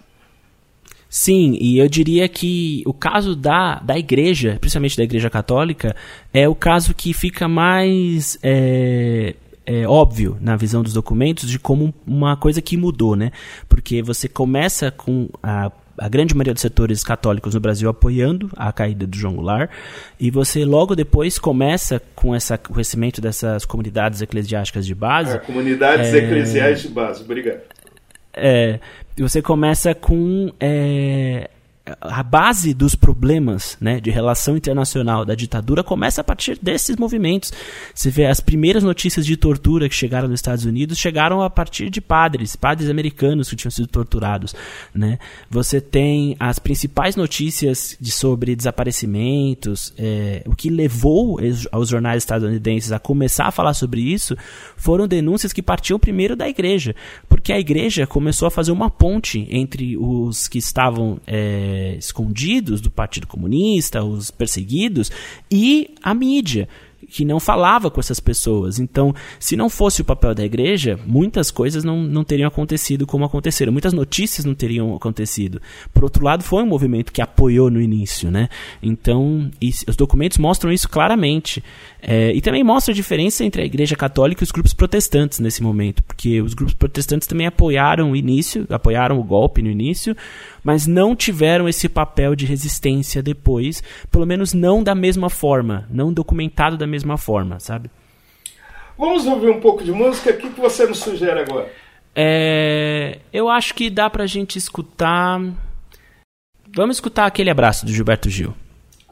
Sim, 1.09 1.59
e 1.61 1.79
eu 1.79 1.89
diria 1.89 2.29
que 2.29 2.85
o 2.87 2.93
caso 2.93 3.35
da, 3.35 3.81
da 3.81 3.99
igreja, 3.99 4.59
principalmente 4.61 4.97
da 4.97 5.03
igreja 5.03 5.29
católica, 5.29 5.97
é 6.33 6.49
o 6.49 6.55
caso 6.55 6.95
que 6.95 7.13
fica 7.13 7.49
mais 7.49 8.39
é, 8.45 9.35
é, 9.67 9.89
óbvio 9.89 10.37
na 10.41 10.57
visão 10.57 10.83
dos 10.83 10.93
documentos 10.93 11.51
de 11.51 11.59
como 11.59 11.93
uma 12.07 12.37
coisa 12.37 12.63
que 12.63 12.77
mudou, 12.77 13.17
né? 13.17 13.33
Porque 13.69 14.03
você 14.03 14.29
começa 14.29 14.93
com 14.93 15.29
a 15.43 15.73
a 16.01 16.09
grande 16.09 16.35
maioria 16.35 16.55
dos 16.55 16.63
setores 16.63 17.05
católicos 17.05 17.55
no 17.55 17.61
Brasil 17.61 17.89
apoiando 17.91 18.51
a 18.57 18.73
caída 18.73 19.07
do 19.07 19.15
João 19.15 19.35
Goulart, 19.35 19.71
e 20.19 20.31
você 20.31 20.65
logo 20.65 20.97
depois 20.97 21.39
começa 21.39 22.01
com 22.15 22.35
esse 22.35 22.57
crescimento 22.57 23.21
dessas 23.21 23.67
comunidades 23.67 24.23
eclesiásticas 24.23 24.87
de 24.87 24.95
base. 24.95 25.37
É, 25.37 25.39
comunidades 25.39 26.15
é, 26.15 26.19
eclesiais 26.19 26.81
de 26.81 26.89
base, 26.89 27.23
obrigado. 27.23 27.61
É, 28.33 28.81
você 29.19 29.43
começa 29.43 29.95
com 29.95 30.51
é, 30.59 31.51
a 32.01 32.23
base 32.23 32.75
dos 32.75 32.95
problemas 32.95 33.77
né, 33.81 34.01
de 34.01 34.11
relação 34.11 34.57
internacional 34.57 35.25
da 35.25 35.35
ditadura 35.35 35.83
começa 35.83 36.21
a 36.21 36.25
partir 36.25 36.59
desses 36.61 36.97
movimentos. 36.97 37.53
Você 37.95 38.11
vê 38.11 38.27
as 38.27 38.41
primeiras 38.41 38.83
notícias 38.83 39.25
de 39.27 39.37
tortura 39.37 39.89
que 39.89 39.95
chegaram 39.95 40.29
nos 40.29 40.41
Estados 40.41 40.65
Unidos 40.65 40.99
chegaram 40.99 41.43
a 41.43 41.51
partir 41.51 41.91
de 41.91 42.01
padres, 42.01 42.57
padres 42.57 42.91
americanos 42.91 43.49
que 43.49 43.57
tinham 43.57 43.71
sido 43.71 43.89
torturados. 43.89 44.55
Né? 44.95 45.19
Você 45.51 45.81
tem 45.81 46.37
as 46.39 46.59
principais 46.59 47.17
notícias 47.17 47.97
de, 48.01 48.11
sobre 48.11 48.55
desaparecimentos, 48.55 49.93
é, 49.99 50.43
o 50.47 50.55
que 50.55 50.71
levou 50.71 51.39
aos 51.73 51.89
jornais 51.89 52.23
estadunidenses 52.23 52.93
a 52.93 52.99
começar 52.99 53.47
a 53.47 53.51
falar 53.51 53.75
sobre 53.75 54.01
isso 54.01 54.37
foram 54.77 55.07
denúncias 55.07 55.53
que 55.53 55.63
partiam 55.63 55.99
primeiro 55.99 56.37
da 56.37 56.49
igreja, 56.49 56.95
porque 57.29 57.53
a 57.53 57.59
igreja 57.59 58.07
começou 58.07 58.47
a 58.47 58.51
fazer 58.51 58.73
uma 58.73 58.91
ponte 58.91 59.47
entre 59.51 59.97
os 59.97 60.49
que 60.49 60.59
estavam. 60.59 61.21
É, 61.27 61.80
escondidos 61.99 62.81
do 62.81 62.91
Partido 62.91 63.27
Comunista, 63.27 64.03
os 64.05 64.31
perseguidos, 64.31 65.11
e 65.51 65.95
a 66.03 66.15
mídia 66.15 66.69
que 67.11 67.25
não 67.25 67.41
falava 67.41 67.91
com 67.91 68.01
essas 68.01 68.21
pessoas. 68.21 68.79
Então, 68.79 69.15
se 69.39 69.57
não 69.57 69.69
fosse 69.69 70.01
o 70.01 70.05
papel 70.05 70.35
da 70.35 70.45
igreja, 70.45 70.99
muitas 71.07 71.51
coisas 71.51 71.83
não, 71.83 72.03
não 72.03 72.23
teriam 72.23 72.49
acontecido 72.49 73.07
como 73.07 73.25
aconteceram. 73.25 73.73
Muitas 73.73 73.93
notícias 73.93 74.45
não 74.45 74.55
teriam 74.55 74.95
acontecido. 74.95 75.61
Por 75.93 76.05
outro 76.05 76.25
lado, 76.25 76.45
foi 76.45 76.63
um 76.63 76.67
movimento 76.67 77.13
que 77.13 77.21
apoiou 77.21 77.71
no 77.71 77.81
início, 77.81 78.31
né? 78.31 78.49
Então, 78.83 79.51
os 79.89 79.97
documentos 79.97 80.39
mostram 80.39 80.71
isso 80.73 80.89
claramente. 80.89 81.63
É, 82.03 82.33
e 82.33 82.41
também 82.41 82.65
mostra 82.65 82.93
a 82.93 82.95
diferença 82.95 83.45
entre 83.45 83.63
a 83.63 83.65
igreja 83.65 83.95
católica 83.95 84.43
e 84.43 84.45
os 84.45 84.51
grupos 84.51 84.73
protestantes 84.73 85.39
nesse 85.39 85.63
momento, 85.63 86.03
porque 86.03 86.41
os 86.41 86.55
grupos 86.55 86.75
protestantes 86.75 87.29
também 87.29 87.47
apoiaram 87.47 88.13
o 88.13 88.17
início, 88.17 88.67
apoiaram 88.71 89.19
o 89.19 89.25
golpe 89.25 89.61
no 89.61 89.71
início, 89.71 90.17
mas 90.65 90.87
não 90.87 91.15
tiveram 91.15 91.69
esse 91.69 91.89
papel 91.89 92.35
de 92.35 92.47
resistência 92.47 93.23
depois, 93.23 93.83
pelo 94.11 94.27
menos 94.27 94.55
não 94.55 94.83
da 94.83 94.95
mesma 94.95 95.29
forma, 95.29 95.87
não 95.91 96.13
documentado 96.13 96.77
da 96.77 96.87
mesma 96.87 97.19
forma, 97.19 97.61
sabe? 97.61 97.91
Vamos 98.97 99.27
ouvir 99.27 99.51
um 99.51 99.61
pouco 99.61 99.83
de 99.83 99.93
música. 99.93 100.31
O 100.31 100.37
que, 100.37 100.49
você 100.61 100.87
nos 100.87 100.99
sugere 100.99 101.41
agora? 101.41 101.73
É, 102.15 103.19
eu 103.33 103.49
acho 103.49 103.75
que 103.75 103.89
dá 103.89 104.11
pra 104.11 104.27
gente 104.27 104.59
escutar. 104.59 105.41
Vamos 106.75 106.97
escutar 106.97 107.25
aquele 107.25 107.51
abraço 107.51 107.87
do 107.87 107.93
Gilberto 107.93 108.29
Gil. 108.29 108.55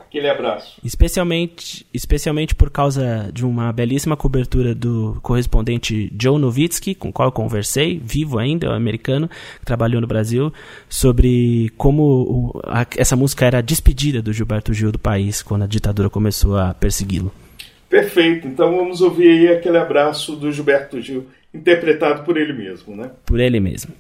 Aquele 0.08 0.28
abraço. 0.30 0.80
Especialmente, 0.82 1.86
especialmente 1.92 2.54
por 2.54 2.70
causa 2.70 3.30
de 3.30 3.44
uma 3.44 3.70
belíssima 3.70 4.16
cobertura 4.16 4.74
do 4.74 5.18
correspondente 5.20 6.10
Joe 6.18 6.40
Novitsky, 6.40 6.94
com 6.94 7.10
o 7.10 7.12
qual 7.12 7.28
eu 7.28 7.32
conversei, 7.32 8.00
vivo 8.02 8.38
ainda, 8.38 8.66
é 8.66 8.70
um 8.70 8.74
americano, 8.74 9.28
que 9.28 9.66
trabalhou 9.66 10.00
no 10.00 10.06
Brasil, 10.06 10.50
sobre 10.88 11.70
como 11.76 12.58
a, 12.64 12.86
essa 12.96 13.14
música 13.16 13.44
era 13.44 13.58
a 13.58 13.62
despedida 13.62 14.22
do 14.22 14.32
Gilberto 14.32 14.72
Gil 14.72 14.90
do 14.90 14.98
país, 14.98 15.42
quando 15.42 15.64
a 15.64 15.66
ditadura 15.66 16.08
começou 16.08 16.56
a 16.56 16.72
persegui-lo. 16.72 17.30
Perfeito, 17.90 18.48
então 18.48 18.76
vamos 18.76 19.02
ouvir 19.02 19.28
aí 19.28 19.48
aquele 19.48 19.76
abraço 19.76 20.36
do 20.36 20.50
Gilberto 20.50 21.02
Gil, 21.02 21.26
interpretado 21.52 22.22
por 22.22 22.38
ele 22.38 22.54
mesmo, 22.54 22.96
né? 22.96 23.10
Por 23.26 23.40
ele 23.40 23.60
mesmo. 23.60 23.92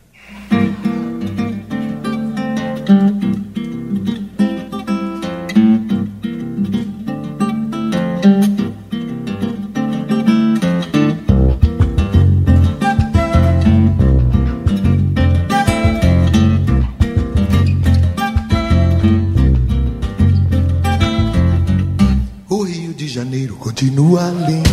Continua 23.58 24.30
lindo. 24.46 24.68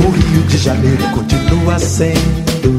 O 0.00 0.10
Rio 0.10 0.42
de 0.42 0.58
Janeiro 0.58 1.02
continua 1.10 1.78
sendo. 1.78 2.78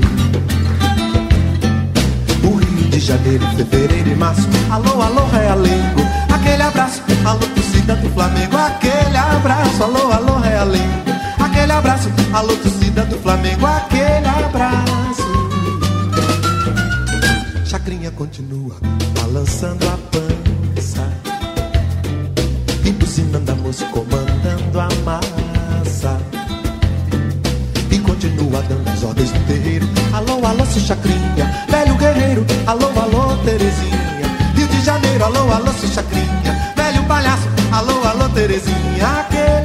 O 2.43 2.55
Rio 2.55 2.89
de 2.89 2.99
Janeiro, 2.99 3.45
fevereiro 3.55 4.11
e 4.11 4.15
março. 4.15 4.47
Alô, 4.69 5.01
alô, 5.01 5.25
realengo. 5.27 6.01
Aquele 6.33 6.63
abraço, 6.63 7.01
alô, 7.25 7.39
torcida 7.39 7.95
do 7.95 8.09
Flamengo. 8.11 8.57
Aquele 8.57 9.17
abraço, 9.17 9.83
alô, 9.83 10.11
alô, 10.11 10.39
realengo. 10.39 11.09
Aquele 11.39 11.71
abraço, 11.71 12.09
alô, 12.33 12.55
torcida 12.57 13.05
do 13.05 13.17
Flamengo. 13.19 13.65
Aquele 13.65 14.27
abraço. 14.27 15.29
Chacrinha 17.65 18.11
continua 18.11 18.75
balançando 19.15 19.87
a 19.87 20.09
Comandando 23.69 24.79
a 24.79 24.89
massa. 25.05 26.17
E 27.91 27.99
continua 27.99 28.63
dando 28.63 28.89
as 28.89 29.03
ordens 29.03 29.31
do 29.31 29.39
terreiro. 29.45 29.87
Alô, 30.11 30.43
alô, 30.43 30.65
seu 30.65 30.81
chacrinha 30.81 31.65
Velho 31.69 31.95
guerreiro, 31.95 32.45
alô, 32.65 32.87
alô, 32.87 33.37
Terezinha 33.45 34.25
Rio 34.55 34.67
de 34.67 34.81
Janeiro, 34.81 35.23
alô, 35.23 35.51
alô, 35.53 35.71
seu 35.73 35.87
chacrinha 35.87 36.73
Velho 36.75 37.03
palhaço, 37.03 37.47
alô, 37.71 38.03
alô, 38.07 38.27
Terezinha 38.29 39.07
Aquele 39.19 39.58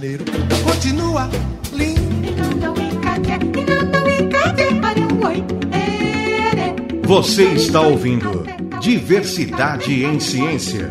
Janeiro 0.00 0.24
continua 0.64 1.28
lindo. 1.74 2.00
Você 7.04 7.44
está 7.52 7.82
ouvindo 7.82 8.46
Diversidade 8.80 10.02
em 10.02 10.18
Ciência. 10.18 10.88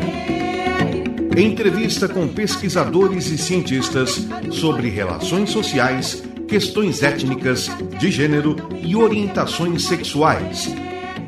Entrevista 1.36 2.08
com 2.08 2.28
pesquisadores 2.28 3.26
e 3.32 3.38
cientistas 3.38 4.28
sobre 4.52 4.88
relações 4.88 5.50
sociais, 5.50 6.22
questões 6.46 7.02
étnicas, 7.02 7.68
de 7.98 8.12
gênero 8.12 8.54
e 8.80 8.94
orientações 8.94 9.86
sexuais. 9.86 10.72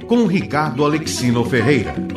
Com 0.06 0.26
Ricardo 0.26 0.84
Alexino 0.84 1.44
Ferreira. 1.44 2.11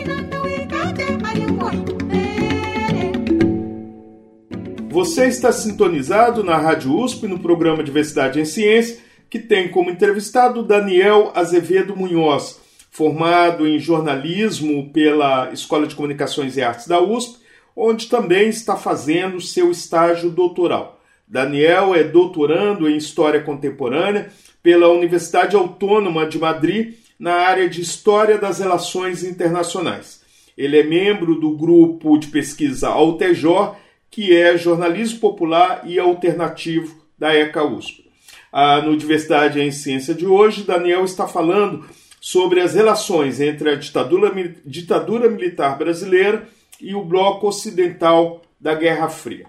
Você 5.26 5.30
está 5.30 5.52
sintonizado 5.52 6.44
na 6.44 6.56
Rádio 6.56 6.96
USP 6.96 7.28
no 7.28 7.40
programa 7.40 7.84
Diversidade 7.84 8.40
em 8.40 8.46
Ciência, 8.46 9.00
que 9.28 9.40
tem 9.40 9.70
como 9.70 9.90
entrevistado 9.90 10.62
Daniel 10.62 11.32
Azevedo 11.34 11.96
Munhoz, 11.96 12.60
formado 12.92 13.68
em 13.68 13.80
jornalismo 13.80 14.88
pela 14.92 15.50
Escola 15.52 15.88
de 15.88 15.96
Comunicações 15.96 16.58
e 16.58 16.62
Artes 16.62 16.86
da 16.86 17.02
USP, 17.02 17.40
onde 17.76 18.06
também 18.06 18.50
está 18.50 18.76
fazendo 18.78 19.42
seu 19.42 19.72
estágio 19.72 20.30
doutoral. 20.30 21.02
Daniel 21.28 21.96
é 21.96 22.04
doutorando 22.04 22.88
em 22.88 22.96
História 22.96 23.42
Contemporânea 23.42 24.30
pela 24.62 24.90
Universidade 24.90 25.56
Autônoma 25.56 26.28
de 26.28 26.38
Madrid, 26.38 26.98
na 27.18 27.34
área 27.34 27.68
de 27.68 27.82
História 27.82 28.38
das 28.38 28.60
Relações 28.60 29.24
Internacionais. 29.24 30.22
Ele 30.56 30.78
é 30.78 30.84
membro 30.84 31.34
do 31.34 31.50
grupo 31.58 32.16
de 32.20 32.28
pesquisa 32.28 32.90
Altejor, 32.90 33.76
que 34.16 34.34
é 34.34 34.58
jornalismo 34.58 35.20
popular 35.20 35.82
e 35.84 36.00
alternativo 36.00 37.04
da 37.20 37.36
ECA 37.36 37.66
USP. 37.66 38.10
Ah, 38.50 38.82
no 38.82 38.96
Diversidade 38.96 39.60
em 39.60 39.72
Ciência 39.72 40.14
de 40.14 40.26
hoje, 40.26 40.64
Daniel 40.64 41.04
está 41.04 41.28
falando 41.28 41.86
sobre 42.22 42.62
as 42.62 42.76
relações 42.76 43.42
entre 43.42 43.72
a 43.72 43.76
ditadura, 43.76 44.34
ditadura 44.66 45.30
militar 45.30 45.78
brasileira 45.78 46.48
e 46.80 46.96
o 46.96 47.04
bloco 47.04 47.46
ocidental 47.46 48.42
da 48.58 48.74
Guerra 48.74 49.10
Fria. 49.10 49.48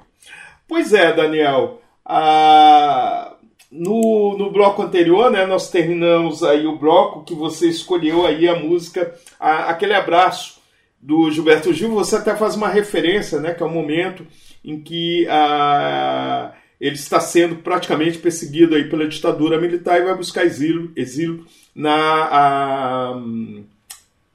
Pois 0.67 0.93
é, 0.93 1.13
Daniel, 1.13 1.81
ah, 2.05 3.37
no, 3.71 4.37
no 4.37 4.51
bloco 4.51 4.83
anterior, 4.83 5.31
né, 5.31 5.47
nós 5.47 5.71
terminamos 5.71 6.43
aí 6.43 6.67
o 6.67 6.77
bloco 6.77 7.23
que 7.23 7.37
você 7.37 7.69
escolheu 7.69 8.27
aí 8.27 8.49
a 8.49 8.57
música 8.57 9.15
a, 9.39 9.71
Aquele 9.71 9.95
Abraço 9.95 10.61
do 11.01 11.31
Gilberto 11.31 11.73
Gil. 11.73 11.95
Você 11.95 12.17
até 12.17 12.35
faz 12.35 12.57
uma 12.57 12.69
referência, 12.69 13.39
né, 13.39 13.55
que 13.55 13.63
é 13.63 13.67
o 13.67 13.71
momento 13.71 14.27
em 14.67 14.81
que 14.81 15.27
a, 15.29 16.53
ele 16.81 16.97
está 16.97 17.21
sendo 17.21 17.57
praticamente 17.57 18.19
perseguido 18.19 18.75
aí 18.75 18.91
pela 18.91 19.07
ditadura 19.07 19.61
militar 19.61 20.01
e 20.01 20.05
vai 20.05 20.17
buscar 20.17 20.45
exílio, 20.45 20.93
exílio 20.97 21.47
na, 21.73 21.95
a, 21.95 23.23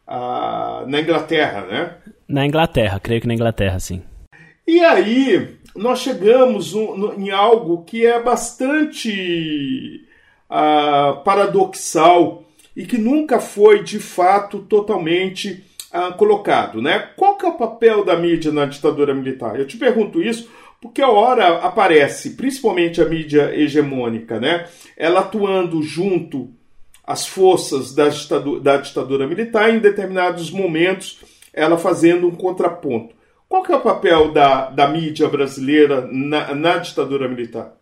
a, 0.07 0.85
na 0.87 1.01
Inglaterra, 1.01 1.65
né? 1.65 1.95
Na 2.27 2.45
Inglaterra, 2.45 2.97
creio 2.99 3.19
que 3.19 3.27
na 3.27 3.33
Inglaterra, 3.33 3.77
sim. 3.77 4.01
E 4.65 4.79
aí 4.79 5.57
nós 5.75 5.99
chegamos 5.99 6.73
no, 6.73 6.97
no, 6.97 7.19
em 7.19 7.29
algo 7.29 7.83
que 7.83 8.05
é 8.05 8.21
bastante 8.21 10.05
uh, 10.49 11.21
paradoxal 11.23 12.45
e 12.75 12.85
que 12.85 12.97
nunca 12.97 13.39
foi 13.39 13.83
de 13.83 13.99
fato 13.99 14.59
totalmente 14.59 15.61
uh, 15.93 16.13
colocado, 16.17 16.81
né? 16.81 17.09
Qual 17.15 17.37
que 17.37 17.45
é 17.45 17.49
o 17.49 17.57
papel 17.57 18.03
da 18.03 18.17
mídia 18.17 18.51
na 18.51 18.65
ditadura 18.65 19.13
militar? 19.13 19.59
Eu 19.59 19.67
te 19.67 19.77
pergunto 19.77 20.21
isso 20.21 20.49
porque 20.81 21.01
a 21.01 21.09
hora 21.09 21.59
aparece, 21.59 22.31
principalmente 22.31 23.01
a 23.01 23.05
mídia 23.05 23.55
hegemônica, 23.55 24.39
né? 24.39 24.67
Ela 24.97 25.19
atuando 25.19 25.81
junto 25.83 26.49
às 27.05 27.27
forças 27.27 27.93
da 27.93 28.09
ditadura, 28.09 28.59
da 28.59 28.77
ditadura 28.77 29.27
militar 29.27 29.69
em 29.69 29.79
determinados 29.79 30.49
momentos, 30.49 31.19
ela 31.53 31.77
fazendo 31.77 32.27
um 32.27 32.35
contraponto. 32.35 33.15
Qual 33.47 33.63
que 33.63 33.71
é 33.71 33.75
o 33.75 33.81
papel 33.81 34.31
da, 34.31 34.69
da 34.69 34.87
mídia 34.87 35.27
brasileira 35.27 36.07
na, 36.11 36.55
na 36.55 36.77
ditadura 36.77 37.27
militar? 37.27 37.73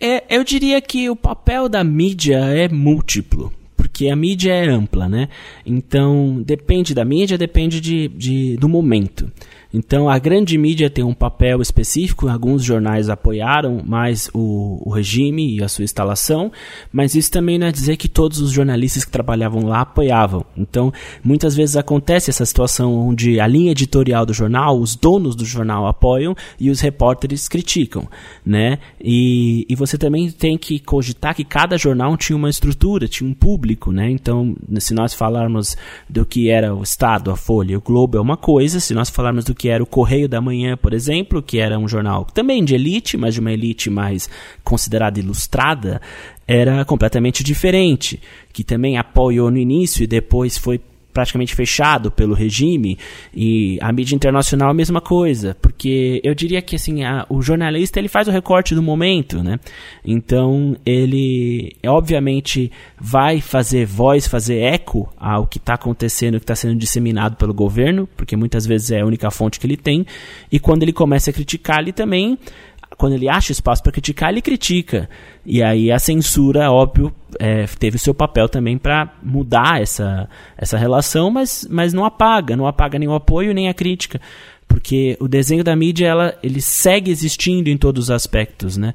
É, 0.00 0.24
eu 0.28 0.44
diria 0.44 0.80
que 0.80 1.10
o 1.10 1.16
papel 1.16 1.68
da 1.68 1.84
mídia 1.84 2.38
é 2.38 2.68
múltiplo 2.68 3.52
porque 3.94 4.08
a 4.08 4.16
mídia 4.16 4.52
é 4.52 4.68
ampla, 4.68 5.08
né? 5.08 5.28
Então, 5.64 6.42
depende 6.44 6.92
da 6.92 7.04
mídia, 7.04 7.38
depende 7.38 7.80
de, 7.80 8.08
de, 8.08 8.56
do 8.56 8.68
momento. 8.68 9.30
Então, 9.74 10.08
a 10.08 10.20
grande 10.20 10.56
mídia 10.56 10.88
tem 10.88 11.04
um 11.04 11.12
papel 11.12 11.60
específico, 11.60 12.28
alguns 12.28 12.62
jornais 12.62 13.10
apoiaram 13.10 13.82
mais 13.84 14.30
o, 14.32 14.80
o, 14.88 14.92
regime 14.92 15.56
e 15.56 15.64
a 15.64 15.66
sua 15.66 15.82
instalação, 15.82 16.52
mas 16.92 17.16
isso 17.16 17.28
também 17.28 17.58
não 17.58 17.66
é 17.66 17.72
dizer 17.72 17.96
que 17.96 18.06
todos 18.06 18.40
os 18.40 18.52
jornalistas 18.52 19.04
que 19.04 19.10
trabalhavam 19.10 19.66
lá 19.66 19.80
apoiavam. 19.80 20.46
Então, 20.56 20.92
muitas 21.24 21.56
vezes 21.56 21.76
acontece 21.76 22.30
essa 22.30 22.46
situação 22.46 22.94
onde 22.94 23.40
a 23.40 23.48
linha 23.48 23.72
editorial 23.72 24.24
do 24.24 24.32
jornal, 24.32 24.78
os 24.78 24.94
donos 24.94 25.34
do 25.34 25.44
jornal 25.44 25.88
apoiam 25.88 26.36
e 26.60 26.70
os 26.70 26.80
repórteres 26.80 27.48
criticam, 27.48 28.08
né? 28.46 28.78
E, 29.02 29.66
e 29.68 29.74
você 29.74 29.98
também 29.98 30.30
tem 30.30 30.56
que 30.56 30.78
cogitar 30.78 31.34
que 31.34 31.44
cada 31.44 31.76
jornal 31.76 32.16
tinha 32.16 32.36
uma 32.36 32.48
estrutura, 32.48 33.08
tinha 33.08 33.28
um 33.28 33.34
público, 33.34 33.83
né? 33.92 34.10
Então, 34.10 34.54
se 34.78 34.94
nós 34.94 35.14
falarmos 35.14 35.76
do 36.08 36.24
que 36.24 36.50
era 36.50 36.74
o 36.74 36.82
Estado, 36.82 37.30
a 37.30 37.36
Folha, 37.36 37.78
o 37.78 37.80
Globo 37.80 38.16
é 38.16 38.20
uma 38.20 38.36
coisa, 38.36 38.80
se 38.80 38.94
nós 38.94 39.10
falarmos 39.10 39.44
do 39.44 39.54
que 39.54 39.68
era 39.68 39.82
o 39.82 39.86
Correio 39.86 40.28
da 40.28 40.40
Manhã, 40.40 40.76
por 40.76 40.92
exemplo, 40.92 41.42
que 41.42 41.58
era 41.58 41.78
um 41.78 41.88
jornal 41.88 42.24
também 42.24 42.64
de 42.64 42.74
elite, 42.74 43.16
mas 43.16 43.34
de 43.34 43.40
uma 43.40 43.52
elite 43.52 43.90
mais 43.90 44.28
considerada 44.62 45.18
ilustrada, 45.18 46.00
era 46.46 46.84
completamente 46.84 47.42
diferente, 47.42 48.20
que 48.52 48.62
também 48.62 48.98
apoiou 48.98 49.50
no 49.50 49.58
início 49.58 50.04
e 50.04 50.06
depois 50.06 50.58
foi 50.58 50.80
praticamente 51.14 51.54
fechado 51.54 52.10
pelo 52.10 52.34
regime 52.34 52.98
e 53.32 53.78
a 53.80 53.92
mídia 53.92 54.16
internacional 54.16 54.70
a 54.70 54.74
mesma 54.74 55.00
coisa, 55.00 55.56
porque 55.62 56.20
eu 56.24 56.34
diria 56.34 56.60
que 56.60 56.74
assim, 56.74 57.04
a, 57.04 57.24
o 57.30 57.40
jornalista 57.40 58.00
ele 58.00 58.08
faz 58.08 58.26
o 58.26 58.32
recorte 58.32 58.74
do 58.74 58.82
momento, 58.82 59.42
né? 59.42 59.58
Então 60.04 60.76
ele 60.84 61.76
obviamente 61.86 62.70
vai 63.00 63.40
fazer 63.40 63.86
voz, 63.86 64.26
fazer 64.26 64.58
eco 64.58 65.08
ao 65.16 65.46
que 65.46 65.58
está 65.58 65.74
acontecendo, 65.74 66.38
que 66.38 66.44
está 66.44 66.56
sendo 66.56 66.74
disseminado 66.74 67.36
pelo 67.36 67.54
governo, 67.54 68.08
porque 68.16 68.36
muitas 68.36 68.66
vezes 68.66 68.90
é 68.90 69.00
a 69.00 69.06
única 69.06 69.30
fonte 69.30 69.60
que 69.60 69.66
ele 69.66 69.76
tem, 69.76 70.04
e 70.50 70.58
quando 70.58 70.82
ele 70.82 70.92
começa 70.92 71.30
a 71.30 71.32
criticar, 71.32 71.78
ele 71.78 71.92
também 71.92 72.36
quando 72.96 73.14
ele 73.14 73.28
acha 73.28 73.52
espaço 73.52 73.82
para 73.82 73.92
criticar, 73.92 74.30
ele 74.30 74.42
critica. 74.42 75.08
E 75.44 75.62
aí 75.62 75.90
a 75.90 75.98
censura, 75.98 76.70
óbvio, 76.70 77.14
é, 77.38 77.66
teve 77.78 77.96
o 77.96 77.98
seu 77.98 78.14
papel 78.14 78.48
também 78.48 78.78
para 78.78 79.12
mudar 79.22 79.80
essa, 79.80 80.28
essa 80.56 80.78
relação, 80.78 81.30
mas, 81.30 81.66
mas 81.70 81.92
não 81.92 82.04
apaga, 82.04 82.56
não 82.56 82.66
apaga 82.66 82.98
nem 82.98 83.08
o 83.08 83.14
apoio 83.14 83.54
nem 83.54 83.68
a 83.68 83.74
crítica. 83.74 84.20
Porque 84.66 85.16
o 85.20 85.28
desenho 85.28 85.62
da 85.62 85.76
mídia, 85.76 86.06
ela, 86.06 86.38
ele 86.42 86.60
segue 86.60 87.10
existindo 87.10 87.68
em 87.68 87.76
todos 87.76 88.04
os 88.04 88.10
aspectos, 88.10 88.76
né? 88.76 88.94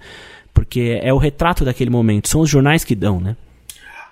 Porque 0.54 1.00
é 1.02 1.14
o 1.14 1.18
retrato 1.18 1.64
daquele 1.64 1.90
momento, 1.90 2.28
são 2.28 2.42
os 2.42 2.50
jornais 2.50 2.84
que 2.84 2.96
dão, 2.96 3.20
né? 3.20 3.36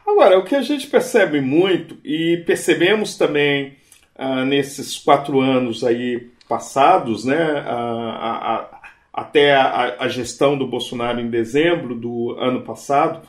Agora, 0.07 0.39
o 0.39 0.45
que 0.45 0.55
a 0.55 0.61
gente 0.61 0.87
percebe 0.87 1.41
muito, 1.41 1.97
e 2.05 2.37
percebemos 2.45 3.17
também 3.17 3.73
ah, 4.15 4.45
nesses 4.45 4.97
quatro 4.97 5.41
anos 5.41 5.83
aí 5.83 6.29
passados, 6.47 7.25
né? 7.25 7.61
a, 7.65 8.76
até 9.17 9.55
a, 9.55 9.95
a, 10.01 10.07
gestão 10.07 10.55
do 10.55 10.67
Bolsonaro 10.67 11.19
em 11.19 11.27
dezembro 11.27 11.95
do 11.95 12.35
ano 12.39 12.61
passado, 12.61 13.27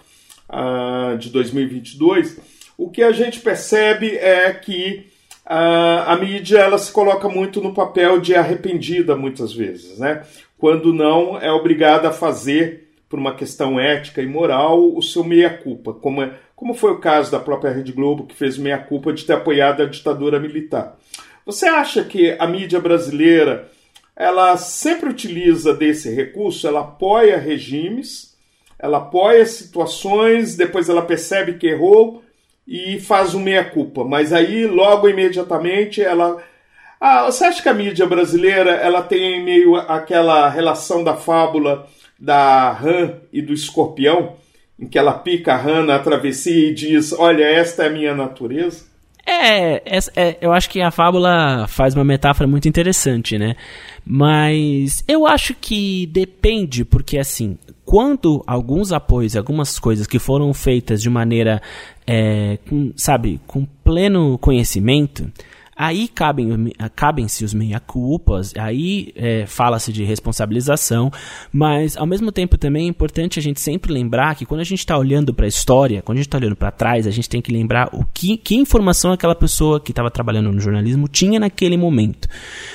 uh, 0.51 1.17
de 1.17 1.31
2022, 1.31 2.39
o 2.77 2.91
que 2.91 3.03
a 3.03 3.11
gente 3.11 3.41
percebe 3.41 4.15
é 4.19 4.53
que 4.53 5.07
uh, 5.47 6.05
a 6.07 6.15
mídia 6.21 6.59
ela 6.59 6.77
se 6.77 6.93
coloca 6.93 7.27
muito 7.27 7.63
no 7.63 7.73
papel 7.73 8.21
de 8.21 8.35
arrependida 8.35 9.17
muitas 9.17 9.55
vezes, 9.55 9.99
né? 9.99 10.25
quando 10.59 10.93
não 10.93 11.41
é 11.41 11.51
obrigada 11.51 12.09
a 12.09 12.13
fazer, 12.13 12.91
por 13.09 13.19
uma 13.19 13.35
questão 13.35 13.81
ética 13.81 14.21
e 14.21 14.27
moral, 14.27 14.95
o 14.95 15.03
seu 15.03 15.25
meia-culpa, 15.25 15.95
como, 15.95 16.23
é, 16.23 16.35
como 16.55 16.75
foi 16.75 16.93
o 16.93 16.99
caso 16.99 17.33
da 17.33 17.41
própria 17.41 17.73
Rede 17.73 17.93
Globo, 17.93 18.27
que 18.27 18.35
fez 18.35 18.59
meia-culpa 18.59 19.11
de 19.11 19.25
ter 19.25 19.33
apoiado 19.33 19.83
a 19.83 19.87
ditadura 19.87 20.39
militar. 20.39 20.99
Você 21.47 21.67
acha 21.67 22.05
que 22.05 22.37
a 22.39 22.47
mídia 22.47 22.79
brasileira 22.79 23.71
ela 24.19 24.57
sempre 24.57 25.09
utiliza 25.09 25.73
desse 25.73 26.13
recurso, 26.13 26.67
ela 26.67 26.81
apoia 26.81 27.39
regimes, 27.39 28.37
ela 28.79 28.99
apoia 28.99 29.47
situações, 29.47 30.57
depois 30.57 30.89
ela 30.89 31.03
percebe 31.03 31.55
que 31.55 31.69
errou 31.69 32.23
e 32.67 32.99
faz 33.01 33.35
um 33.35 33.41
meia-culpa. 33.41 34.05
Mas 34.05 34.33
aí, 34.33 34.67
logo 34.67 35.09
imediatamente, 35.09 36.03
ela 36.03 36.43
Ah, 37.01 37.25
você 37.27 37.45
acha 37.45 37.63
que 37.63 37.69
a 37.69 37.75
mídia 37.75 38.07
brasileira 38.07 38.73
ela 38.73 39.03
tem 39.03 39.45
meio 39.45 39.77
aquela 39.77 40.49
relação 40.49 41.05
da 41.05 41.15
fábula 41.17 41.87
da 42.19 42.73
rã 42.73 43.21
e 43.33 43.41
do 43.41 43.53
escorpião, 43.53 44.37
em 44.79 44.89
que 44.89 44.99
ela 44.99 45.13
pica 45.13 45.55
a 45.55 45.57
rã 45.57 45.83
na 45.85 45.99
travessia 46.01 46.71
e 46.71 46.75
diz: 46.75 47.13
Olha, 47.13 47.45
esta 47.45 47.85
é 47.85 47.87
a 47.87 47.91
minha 47.91 48.15
natureza? 48.15 48.87
É, 49.31 49.83
é, 49.85 49.99
é, 50.17 50.39
eu 50.41 50.55
acho 50.55 50.71
que 50.71 50.81
a 50.81 50.91
fábula 50.91 51.67
faz 51.69 51.95
uma 51.95 52.05
metáfora 52.05 52.49
muito 52.49 52.67
interessante, 52.67 53.37
né? 53.37 53.57
Mas 54.03 55.05
eu 55.07 55.27
acho 55.27 55.55
que 55.55 56.07
depende, 56.07 56.83
porque 56.83 57.19
assim, 57.19 57.59
quando 57.85 58.43
alguns 58.47 58.91
apoios, 58.91 59.37
algumas 59.37 59.79
coisas 59.79 60.07
que 60.07 60.19
foram 60.19 60.55
feitas 60.55 61.03
de 61.03 61.11
maneira, 61.11 61.61
é, 62.07 62.59
com, 62.67 62.91
sabe, 62.97 63.39
com 63.47 63.67
pleno 63.85 64.39
conhecimento, 64.39 65.31
Aí 65.81 66.09
cabem, 66.09 66.73
cabem-se 66.97 67.45
os 67.45 67.55
meia-culpas, 67.55 68.53
aí 68.59 69.13
é, 69.15 69.47
fala-se 69.47 69.93
de 69.93 70.03
responsabilização, 70.03 71.09
mas 71.53 71.97
ao 71.97 72.05
mesmo 72.05 72.33
tempo 72.33 72.59
também 72.59 72.87
é 72.87 72.89
importante 72.89 73.39
a 73.39 73.43
gente 73.43 73.61
sempre 73.61 73.93
lembrar 73.93 74.35
que 74.35 74.45
quando 74.45 74.61
a 74.61 74.65
gente 74.65 74.81
está 74.81 74.99
olhando 74.99 75.33
para 75.33 75.45
a 75.45 75.49
história, 75.49 76.03
quando 76.03 76.17
a 76.17 76.19
gente 76.19 76.27
está 76.27 76.37
olhando 76.37 76.57
para 76.57 76.73
trás, 76.73 77.07
a 77.07 77.13
gente 77.13 77.29
tem 77.29 77.41
que 77.41 77.53
lembrar 77.53 77.91
o 77.93 78.05
que, 78.13 78.37
que 78.37 78.57
informação 78.57 79.13
aquela 79.13 79.37
pessoa 79.37 79.79
que 79.79 79.93
estava 79.93 80.11
trabalhando 80.11 80.51
no 80.51 80.59
jornalismo 80.59 81.07
tinha 81.07 81.39
naquele 81.39 81.77
momento. 81.77 82.27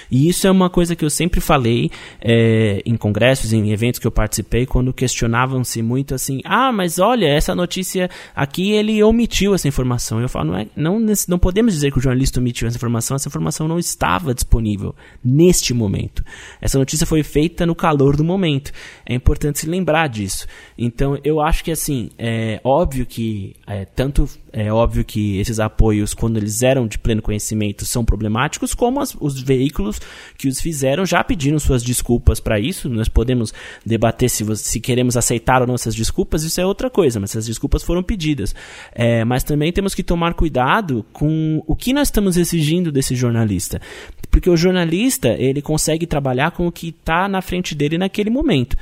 E 0.10 0.30
isso 0.30 0.48
é 0.48 0.52
uma 0.52 0.70
coisa 0.70 0.96
que 0.96 1.04
eu 1.04 1.10
sempre 1.10 1.42
falei 1.42 1.92
é, 2.22 2.82
em 2.86 2.96
congressos, 2.96 3.52
em 3.52 3.74
eventos 3.74 4.00
que 4.00 4.08
eu 4.08 4.12
participei, 4.12 4.66
quando 4.66 4.94
questionavam-se 4.94 5.82
muito 5.82 6.16
assim: 6.16 6.40
ah, 6.46 6.72
mas 6.72 7.00
olha, 7.00 7.28
essa 7.28 7.54
notícia 7.54 8.10
aqui 8.34 8.72
ele 8.72 9.04
omitiu 9.04 9.54
essa 9.54 9.68
informação. 9.68 10.22
Eu 10.22 10.30
falo, 10.30 10.52
não, 10.52 10.58
é, 10.58 10.68
não, 10.74 11.06
não 11.28 11.38
podemos 11.38 11.74
dizer 11.74 11.92
que 11.92 11.98
o 11.98 12.02
jornalista 12.02 12.40
omitiu 12.40 12.66
essa 12.66 12.78
informação 12.78 12.93
informação, 12.94 13.16
essa 13.16 13.28
informação 13.28 13.68
não 13.68 13.80
estava 13.80 14.34
disponível 14.34 14.96
neste 15.24 15.74
momento. 15.74 16.24
Essa 16.62 16.78
notícia 16.78 17.08
foi 17.08 17.24
feita 17.24 17.66
no 17.66 17.74
calor 17.76 18.16
do 18.16 18.24
momento. 18.24 18.72
É 19.06 19.16
importante 19.16 19.60
se 19.60 19.68
lembrar 19.68 20.08
disso. 20.08 20.46
Então, 20.78 21.18
eu 21.24 21.42
acho 21.42 21.64
que 21.64 21.72
assim, 21.72 22.12
é 22.18 22.60
óbvio 22.64 23.06
que 23.06 23.56
é, 23.66 23.86
tanto 23.86 24.30
é 24.56 24.72
óbvio 24.72 25.04
que 25.04 25.40
esses 25.40 25.60
apoios, 25.60 26.14
quando 26.14 26.38
eles 26.38 26.62
eram 26.62 26.86
de 26.86 27.00
pleno 27.00 27.24
conhecimento, 27.24 27.86
são 27.86 28.06
problemáticos, 28.06 28.76
como 28.76 29.02
as, 29.02 29.16
os 29.20 29.42
veículos 29.42 30.00
que 30.38 30.48
os 30.48 30.62
fizeram 30.62 31.08
já 31.08 31.24
pediram 31.24 31.58
suas 31.58 31.82
desculpas 31.82 32.40
para 32.40 32.60
isso. 32.60 32.88
Nós 32.88 33.10
podemos 33.10 33.52
debater 33.84 34.30
se, 34.30 34.46
se, 34.58 34.80
queremos 34.80 35.18
aceitar 35.18 35.62
ou 35.62 35.68
não 35.68 35.74
essas 35.74 35.96
desculpas, 35.96 36.44
isso 36.44 36.62
é 36.62 36.66
outra 36.66 36.88
coisa, 36.88 37.20
mas 37.20 37.32
essas 37.32 37.48
desculpas 37.48 37.82
foram 37.82 38.04
pedidas. 38.04 38.54
É, 38.92 39.26
mas 39.26 39.44
também 39.44 39.74
temos 39.74 39.96
que 39.96 40.04
tomar 40.04 40.36
cuidado 40.36 41.04
com 41.12 41.64
o 41.66 41.76
que 41.76 41.92
nós 41.92 42.10
estamos 42.10 42.38
exigindo 42.38 42.83
desse 42.92 43.16
jornalista. 43.16 43.82
Porque 44.30 44.50
o 44.50 44.58
jornalista, 44.58 45.30
ele 45.30 45.62
consegue 45.62 46.08
trabalhar 46.08 46.52
com 46.52 46.68
o 46.68 46.72
que 46.72 46.90
está 46.90 47.28
na 47.28 47.42
frente 47.42 47.76
dele 47.76 47.98
naquele 47.98 48.30
momento. 48.30 48.76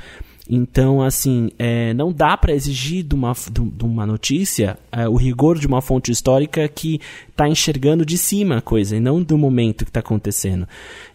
Então, 0.49 1.01
assim, 1.01 1.49
é, 1.57 1.93
não 1.93 2.11
dá 2.11 2.35
para 2.35 2.53
exigir 2.53 3.03
de 3.03 3.15
uma, 3.15 3.33
de 3.33 3.85
uma 3.85 4.05
notícia 4.05 4.77
é, 4.91 5.07
o 5.07 5.15
rigor 5.15 5.57
de 5.57 5.65
uma 5.65 5.81
fonte 5.81 6.11
histórica 6.11 6.67
que 6.67 6.99
está 7.31 7.47
enxergando 7.47 8.05
de 8.05 8.17
cima 8.17 8.57
a 8.57 8.61
coisa 8.61 8.95
e 8.95 8.99
não 8.99 9.23
do 9.23 9.37
momento 9.37 9.83
que 9.83 9.89
está 9.89 9.99
acontecendo. 9.99 10.67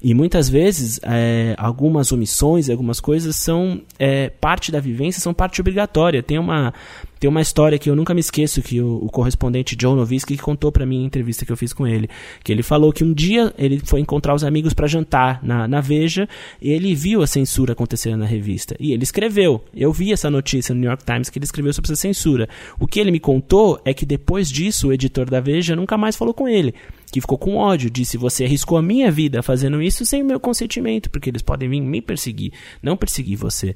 E 0.03 0.15
muitas 0.15 0.49
vezes, 0.49 0.99
é, 1.03 1.55
algumas 1.57 2.11
omissões, 2.11 2.69
algumas 2.69 3.01
coisas 3.01 3.37
são 3.37 3.81
é, 3.99 4.29
parte 4.29 4.73
da 4.73 4.81
vivência, 4.81 5.21
são 5.21 5.33
parte 5.33 5.61
obrigatória. 5.61 6.23
Tem 6.23 6.39
uma, 6.39 6.73
tem 7.19 7.31
uma 7.31 7.41
história 7.41 7.79
que 7.79 7.89
eu 7.89 7.97
nunca 7.97 8.13
me 8.13 8.21
esqueço 8.21 8.61
que 8.61 8.81
o, 8.81 9.05
o 9.05 9.09
correspondente 9.09 9.77
John 9.77 9.95
Novinsky 9.97 10.37
contou 10.37 10.71
para 10.71 10.85
mim 10.85 11.03
em 11.03 11.07
entrevista 11.07 11.45
que 11.45 11.53
eu 11.53 11.57
fiz 11.57 11.73
com 11.73 11.87
ele, 11.87 12.09
que 12.43 12.53
ele 12.53 12.63
falou 12.63 12.93
que 12.93 13.05
um 13.05 13.13
dia 13.13 13.55
ele 13.57 13.81
foi 13.85 14.01
encontrar 14.01 14.35
os 14.35 14.45
amigos 14.45 14.75
para 14.75 14.87
jantar 14.87 15.43
na, 15.43 15.67
na 15.67 15.81
Veja 15.81 16.29
e 16.61 16.71
ele 16.71 16.95
viu 16.95 17.23
a 17.23 17.27
censura 17.27 17.73
acontecendo 17.73 18.19
na 18.19 18.27
revista 18.27 18.77
e 18.79 18.93
ele 18.93 19.03
escreveu. 19.03 19.65
Eu 19.75 19.93
vi 19.93 20.13
essa 20.13 20.31
notícia 20.31 20.75
no 20.75 20.81
New 20.81 20.91
York 20.91 21.05
Times 21.05 21.31
que 21.31 21.39
ele 21.39 21.45
escreveu 21.45 21.73
sobre 21.73 21.87
essa 21.87 22.01
censura. 22.01 22.49
O 22.79 22.87
que 22.87 23.01
ele 23.01 23.11
me 23.11 23.21
contou 23.21 23.81
é 23.85 23.95
que 23.95 24.05
depois 24.05 24.51
disso 24.51 24.89
o 24.89 24.93
editor 24.93 25.31
da 25.31 25.41
Veja 25.41 25.77
nunca 25.77 25.97
mais 25.97 26.16
falou 26.17 26.35
com 26.35 26.49
ele 26.49 26.75
que 27.11 27.21
ficou 27.21 27.39
com 27.39 27.57
ódio, 27.57 27.91
disse: 27.91 28.17
Você 28.17 28.45
arriscou 28.45 28.77
a 28.77 28.83
minha 28.83 29.11
vida 29.11 29.43
fazendo 29.43 29.81
isso 29.81 30.05
sem 30.05 30.23
meu 30.23 30.41
consentimento, 30.41 31.11
porque 31.11 31.31
eles 31.31 31.43
podem 31.43 31.69
vir 31.69 31.81
me 31.81 32.03
perseguir, 32.03 32.53
não 32.83 32.97
perseguir 32.97 33.37
você. 33.37 33.75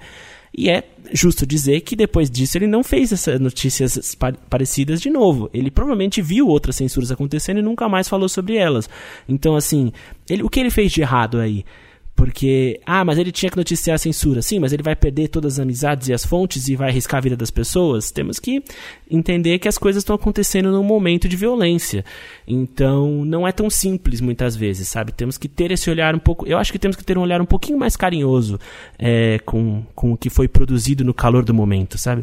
E 0.56 0.68
é 0.68 0.82
justo 1.12 1.46
dizer 1.46 1.80
que 1.82 1.94
depois 1.94 2.28
disso 2.28 2.58
ele 2.58 2.66
não 2.66 2.82
fez 2.82 3.12
essas 3.12 3.38
notícias 3.38 4.16
parecidas 4.48 5.00
de 5.00 5.08
novo. 5.08 5.48
Ele 5.54 5.70
provavelmente 5.70 6.20
viu 6.20 6.48
outras 6.48 6.76
censuras 6.76 7.12
acontecendo 7.12 7.60
e 7.60 7.62
nunca 7.62 7.88
mais 7.88 8.08
falou 8.08 8.28
sobre 8.28 8.56
elas. 8.56 8.90
Então, 9.28 9.54
assim, 9.54 9.92
ele, 10.28 10.42
o 10.42 10.48
que 10.48 10.58
ele 10.58 10.70
fez 10.70 10.90
de 10.90 11.02
errado 11.02 11.38
aí? 11.38 11.64
Porque, 12.20 12.78
ah, 12.84 13.02
mas 13.02 13.16
ele 13.16 13.32
tinha 13.32 13.48
que 13.48 13.56
noticiar 13.56 13.94
a 13.94 13.98
censura. 13.98 14.42
Sim, 14.42 14.58
mas 14.58 14.74
ele 14.74 14.82
vai 14.82 14.94
perder 14.94 15.28
todas 15.28 15.54
as 15.54 15.58
amizades 15.58 16.08
e 16.08 16.12
as 16.12 16.22
fontes 16.22 16.68
e 16.68 16.76
vai 16.76 16.90
arriscar 16.90 17.16
a 17.16 17.20
vida 17.22 17.34
das 17.34 17.50
pessoas. 17.50 18.10
Temos 18.10 18.38
que 18.38 18.62
entender 19.10 19.58
que 19.58 19.66
as 19.66 19.78
coisas 19.78 20.02
estão 20.02 20.16
acontecendo 20.16 20.70
num 20.70 20.82
momento 20.82 21.26
de 21.26 21.34
violência. 21.34 22.04
Então, 22.46 23.24
não 23.24 23.48
é 23.48 23.52
tão 23.52 23.70
simples 23.70 24.20
muitas 24.20 24.54
vezes, 24.54 24.86
sabe? 24.86 25.12
Temos 25.12 25.38
que 25.38 25.48
ter 25.48 25.70
esse 25.70 25.88
olhar 25.88 26.14
um 26.14 26.18
pouco. 26.18 26.46
Eu 26.46 26.58
acho 26.58 26.70
que 26.70 26.78
temos 26.78 26.94
que 26.94 27.02
ter 27.02 27.16
um 27.16 27.22
olhar 27.22 27.40
um 27.40 27.46
pouquinho 27.46 27.78
mais 27.78 27.96
carinhoso 27.96 28.60
é, 28.98 29.38
com, 29.46 29.82
com 29.94 30.12
o 30.12 30.16
que 30.18 30.28
foi 30.28 30.46
produzido 30.46 31.02
no 31.02 31.14
calor 31.14 31.42
do 31.42 31.54
momento, 31.54 31.96
sabe? 31.96 32.22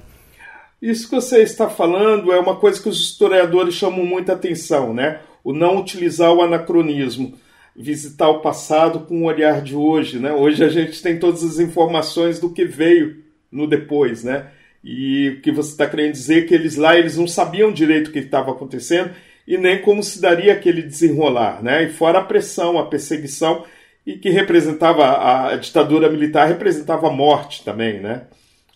Isso 0.79 1.09
que 1.09 1.15
você 1.15 1.41
está 1.41 1.67
falando 1.67 2.31
é 2.31 2.39
uma 2.39 2.57
coisa 2.57 2.79
que 2.79 2.87
os 2.87 2.99
historiadores 2.99 3.73
chamam 3.73 4.05
muita 4.05 4.33
atenção, 4.33 4.93
né? 4.93 5.21
O 5.43 5.51
não 5.51 5.79
utilizar 5.79 6.31
o 6.31 6.43
anacronismo 6.43 7.33
visitar 7.77 8.27
o 8.29 8.39
passado 8.39 9.01
com 9.01 9.21
o 9.21 9.25
olhar 9.25 9.61
de 9.61 9.75
hoje, 9.75 10.17
né? 10.17 10.33
Hoje 10.33 10.63
a 10.63 10.69
gente 10.69 11.01
tem 11.01 11.19
todas 11.19 11.43
as 11.43 11.59
informações 11.59 12.39
do 12.39 12.49
que 12.49 12.65
veio 12.65 13.23
no 13.51 13.67
depois, 13.67 14.23
né? 14.23 14.47
E 14.83 15.29
o 15.29 15.41
que 15.41 15.51
você 15.51 15.71
está 15.71 15.87
querendo 15.87 16.13
dizer 16.13 16.43
é 16.43 16.47
que 16.47 16.55
eles 16.55 16.75
lá 16.75 16.97
eles 16.97 17.17
não 17.17 17.27
sabiam 17.27 17.71
direito 17.71 18.07
o 18.07 18.11
que 18.11 18.19
estava 18.19 18.51
acontecendo 18.51 19.11
e 19.47 19.57
nem 19.57 19.81
como 19.81 20.01
se 20.01 20.19
daria 20.19 20.53
aquele 20.53 20.81
desenrolar, 20.81 21.61
né? 21.61 21.83
E 21.83 21.89
fora 21.89 22.19
a 22.19 22.23
pressão, 22.23 22.79
a 22.79 22.85
perseguição 22.85 23.63
e 24.05 24.17
que 24.17 24.29
representava 24.29 25.03
a, 25.05 25.49
a 25.49 25.55
ditadura 25.57 26.09
militar 26.09 26.47
representava 26.47 27.07
a 27.07 27.11
morte 27.11 27.63
também, 27.63 27.99
né? 27.99 28.23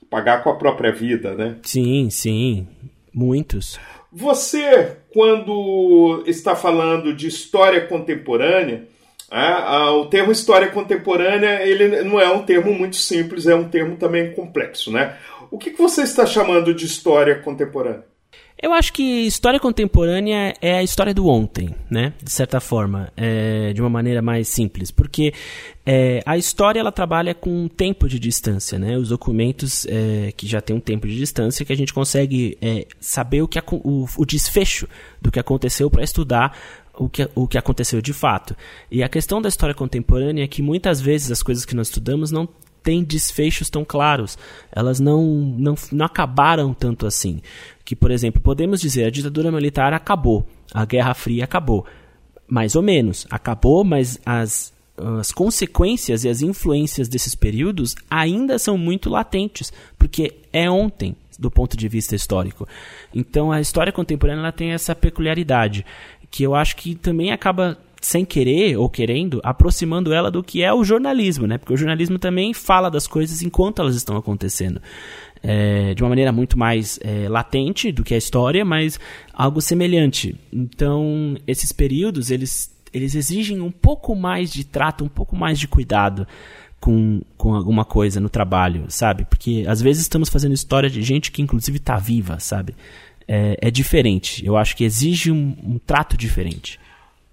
Pagar 0.10 0.44
com 0.44 0.50
a 0.50 0.56
própria 0.56 0.92
vida, 0.92 1.34
né? 1.34 1.56
Sim, 1.64 2.10
sim, 2.10 2.68
muitos. 3.14 3.80
Você, 4.12 4.98
quando 5.14 6.24
está 6.28 6.54
falando 6.54 7.16
de 7.16 7.28
história 7.28 7.88
contemporânea, 7.88 8.91
é, 9.32 9.90
o 9.92 10.06
termo 10.08 10.32
história 10.32 10.68
contemporânea 10.70 11.66
ele 11.66 12.04
não 12.04 12.20
é 12.20 12.30
um 12.30 12.44
termo 12.44 12.74
muito 12.74 12.98
simples, 12.98 13.48
é 13.48 13.56
um 13.56 13.70
termo 13.70 13.96
também 13.96 14.34
complexo. 14.34 14.92
Né? 14.92 15.16
O 15.50 15.58
que, 15.58 15.72
que 15.72 15.82
você 15.82 16.02
está 16.02 16.26
chamando 16.26 16.74
de 16.74 16.86
história 16.86 17.36
contemporânea? 17.36 18.12
Eu 18.62 18.74
acho 18.74 18.94
que 18.94 19.26
história 19.26 19.60
contemporânea 19.60 20.54
é 20.62 20.78
a 20.78 20.84
história 20.84 21.16
do 21.16 21.28
ontem, 21.28 21.74
né? 21.90 22.14
De 22.22 22.32
certa 22.32 22.60
forma, 22.60 23.12
é, 23.18 23.74
de 23.74 23.82
uma 23.82 23.90
maneira 23.90 24.22
mais 24.22 24.50
simples, 24.50 24.92
porque 24.92 25.34
é, 25.84 26.22
a 26.28 26.38
história 26.38 26.80
ela 26.80 26.92
trabalha 26.92 27.34
com 27.34 27.50
um 27.50 27.68
tempo 27.68 28.08
de 28.08 28.20
distância, 28.20 28.78
né? 28.78 28.96
Os 28.98 29.10
documentos 29.10 29.88
é, 29.88 30.32
que 30.38 30.46
já 30.46 30.62
tem 30.62 30.76
um 30.76 30.80
tempo 30.80 31.08
de 31.08 31.16
distância 31.16 31.66
que 31.66 31.74
a 31.74 31.76
gente 31.76 31.92
consegue 31.92 32.56
é, 32.62 32.86
saber 33.00 33.42
o 33.42 33.48
que 33.48 33.58
o, 33.72 34.06
o 34.16 34.26
desfecho 34.28 34.88
do 35.20 35.32
que 35.32 35.40
aconteceu 35.40 35.90
para 35.90 36.04
estudar 36.04 36.56
o 36.98 37.10
que, 37.10 37.30
o 37.36 37.48
que 37.48 37.58
aconteceu 37.58 38.02
de 38.02 38.14
fato. 38.14 38.56
E 38.90 39.04
a 39.04 39.10
questão 39.10 39.42
da 39.42 39.50
história 39.50 39.76
contemporânea 39.76 40.44
é 40.44 40.48
que 40.48 40.62
muitas 40.62 41.02
vezes 41.02 41.32
as 41.32 41.44
coisas 41.44 41.66
que 41.66 41.76
nós 41.76 41.88
estudamos 41.88 42.32
não 42.32 42.48
têm 42.84 43.04
desfechos 43.04 43.70
tão 43.70 43.86
claros. 43.86 44.38
Elas 44.72 45.00
não, 45.00 45.24
não, 45.26 45.76
não 45.92 46.06
acabaram 46.06 46.74
tanto 46.74 47.06
assim. 47.06 47.42
Que, 47.86 47.96
por 47.96 48.12
exemplo, 48.12 48.42
podemos 48.42 48.82
dizer 48.82 49.06
a 49.06 49.12
ditadura 49.12 49.52
militar 49.52 49.94
acabou, 49.94 50.46
a 50.74 50.86
Guerra 50.86 51.14
Fria 51.14 51.44
acabou. 51.44 51.86
Mais 52.48 52.76
ou 52.76 52.82
menos. 52.82 53.26
Acabou, 53.30 53.84
mas 53.84 54.20
as, 54.26 54.74
as 54.98 55.32
consequências 55.32 56.24
e 56.24 56.30
as 56.30 56.42
influências 56.42 57.08
desses 57.08 57.34
períodos 57.34 57.96
ainda 58.10 58.60
são 58.60 58.78
muito 58.78 59.10
latentes, 59.10 59.72
porque 59.98 60.36
é 60.52 60.70
ontem, 60.70 61.16
do 61.40 61.50
ponto 61.50 61.78
de 61.78 61.88
vista 61.88 62.16
histórico. 62.16 62.68
Então 63.14 63.52
a 63.52 63.62
história 63.62 63.92
contemporânea 63.92 64.42
ela 64.42 64.52
tem 64.52 64.72
essa 64.72 64.94
peculiaridade, 64.94 65.86
que 66.32 66.44
eu 66.44 66.56
acho 66.56 66.78
que 66.78 66.96
também 66.96 67.32
acaba 67.32 67.78
sem 68.02 68.26
querer 68.26 68.78
ou 68.78 68.90
querendo, 68.90 69.40
aproximando 69.44 70.12
ela 70.12 70.32
do 70.32 70.42
que 70.42 70.64
é 70.64 70.74
o 70.74 70.84
jornalismo, 70.84 71.46
né? 71.46 71.60
Porque 71.60 71.74
o 71.74 71.78
jornalismo 71.78 72.18
também 72.18 72.52
fala 72.52 72.90
das 72.90 73.06
coisas 73.06 73.44
enquanto 73.44 73.80
elas 73.80 73.96
estão 73.96 74.18
acontecendo. 74.18 74.82
É, 75.44 75.94
de 75.94 76.02
uma 76.02 76.10
maneira 76.10 76.32
muito 76.32 76.58
mais 76.58 77.00
é, 77.04 77.28
latente 77.28 77.92
do 77.92 78.04
que 78.04 78.14
a 78.14 78.18
história, 78.18 78.66
mas 78.66 79.00
algo 79.34 79.62
semelhante. 79.62 80.36
Então, 80.52 81.36
esses 81.48 81.72
períodos, 81.72 82.32
eles, 82.32 82.76
eles 82.92 83.14
exigem 83.14 83.60
um 83.62 83.72
pouco 83.72 84.16
mais 84.16 84.52
de 84.52 84.64
trato, 84.64 85.04
um 85.04 85.10
pouco 85.10 85.36
mais 85.36 85.60
de 85.60 85.68
cuidado 85.68 86.28
com, 86.80 87.22
com 87.38 87.54
alguma 87.54 87.86
coisa 87.86 88.20
no 88.20 88.30
trabalho, 88.30 88.86
sabe? 88.88 89.26
Porque 89.26 89.64
às 89.68 89.82
vezes 89.82 90.02
estamos 90.02 90.30
fazendo 90.30 90.54
história 90.54 90.90
de 90.90 91.04
gente 91.04 91.32
que 91.32 91.42
inclusive 91.42 91.78
está 91.78 91.98
viva, 91.98 92.40
sabe? 92.40 92.76
É, 93.34 93.58
é, 93.62 93.72
diferente. 93.72 94.46
Eu 94.46 94.58
acho 94.58 94.76
que 94.76 94.84
exige 94.84 95.32
um, 95.32 95.56
um 95.64 95.80
trato 95.80 96.18
diferente. 96.18 96.78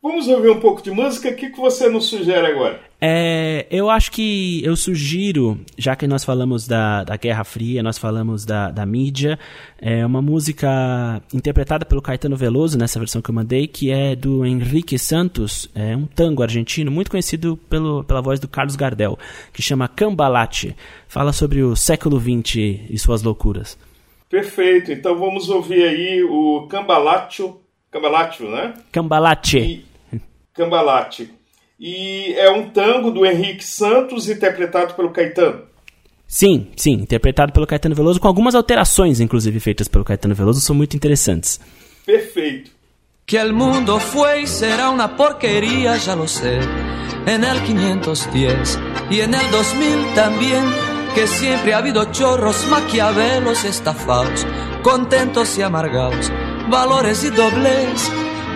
Vamos 0.00 0.28
ouvir 0.28 0.48
um 0.48 0.60
pouco 0.60 0.80
de 0.80 0.92
música. 0.92 1.28
O 1.28 1.34
que, 1.34 1.50
que 1.50 1.58
você 1.58 1.88
nos 1.88 2.06
sugere 2.06 2.46
agora? 2.46 2.80
É, 3.00 3.66
eu 3.68 3.90
acho 3.90 4.12
que 4.12 4.62
eu 4.64 4.76
sugiro, 4.76 5.58
já 5.76 5.96
que 5.96 6.06
nós 6.06 6.24
falamos 6.24 6.68
da, 6.68 7.02
da 7.02 7.16
Guerra 7.16 7.42
Fria, 7.42 7.82
nós 7.82 7.98
falamos 7.98 8.44
da, 8.44 8.70
da 8.70 8.86
mídia, 8.86 9.38
é 9.80 10.06
uma 10.06 10.22
música 10.22 11.20
interpretada 11.34 11.84
pelo 11.84 12.00
Caetano 12.00 12.36
Veloso, 12.36 12.78
nessa 12.78 13.00
versão 13.00 13.20
que 13.20 13.30
eu 13.30 13.34
mandei, 13.34 13.66
que 13.66 13.90
é 13.90 14.14
do 14.14 14.46
Henrique 14.46 14.98
Santos, 14.98 15.68
é 15.74 15.96
um 15.96 16.06
tango 16.06 16.44
argentino 16.44 16.92
muito 16.92 17.10
conhecido 17.10 17.56
pelo, 17.68 18.04
pela 18.04 18.22
voz 18.22 18.38
do 18.38 18.46
Carlos 18.46 18.76
Gardel, 18.76 19.18
que 19.52 19.62
chama 19.62 19.88
Cambalache. 19.88 20.76
Fala 21.08 21.32
sobre 21.32 21.62
o 21.62 21.74
século 21.74 22.20
XX 22.20 22.56
e 22.88 22.98
suas 22.98 23.22
loucuras. 23.22 23.76
Perfeito, 24.28 24.92
então 24.92 25.18
vamos 25.18 25.48
ouvir 25.48 25.84
aí 25.84 26.22
o 26.22 26.66
Cambalacho, 26.68 27.60
Cambalacho, 27.90 28.44
né? 28.44 28.74
Cambalache. 28.92 29.58
E, 29.58 30.20
Cambalache. 30.52 31.30
E 31.80 32.34
é 32.36 32.50
um 32.50 32.68
tango 32.70 33.10
do 33.10 33.24
Henrique 33.24 33.64
Santos, 33.64 34.28
interpretado 34.28 34.94
pelo 34.94 35.10
Caetano. 35.10 35.62
Sim, 36.26 36.68
sim, 36.76 36.92
interpretado 36.92 37.52
pelo 37.52 37.66
Caetano 37.66 37.94
Veloso, 37.94 38.20
com 38.20 38.28
algumas 38.28 38.54
alterações, 38.54 39.18
inclusive, 39.18 39.58
feitas 39.60 39.88
pelo 39.88 40.04
Caetano 40.04 40.34
Veloso, 40.34 40.60
são 40.60 40.76
muito 40.76 40.94
interessantes. 40.94 41.58
Perfeito. 42.04 42.70
Que 43.24 43.38
el 43.38 43.52
mundo 43.52 43.98
fue 43.98 44.42
y 44.42 44.46
será 44.46 44.90
una 44.90 45.16
porquería, 45.16 45.96
ya 45.96 46.16
lo 46.16 46.26
sé. 46.26 46.58
En 47.26 47.44
el 47.44 47.62
510 47.62 48.78
y 49.10 49.20
en 49.20 49.34
el 49.34 49.50
2000 49.50 50.14
también, 50.14 50.64
que 51.18 51.26
siempre 51.26 51.74
ha 51.74 51.78
habido 51.78 52.04
chorros, 52.12 52.64
maquiavelos, 52.68 53.64
estafados, 53.64 54.46
contentos 54.84 55.58
y 55.58 55.62
amargados, 55.62 56.30
valores 56.70 57.24
y 57.24 57.30
dobles, 57.30 58.08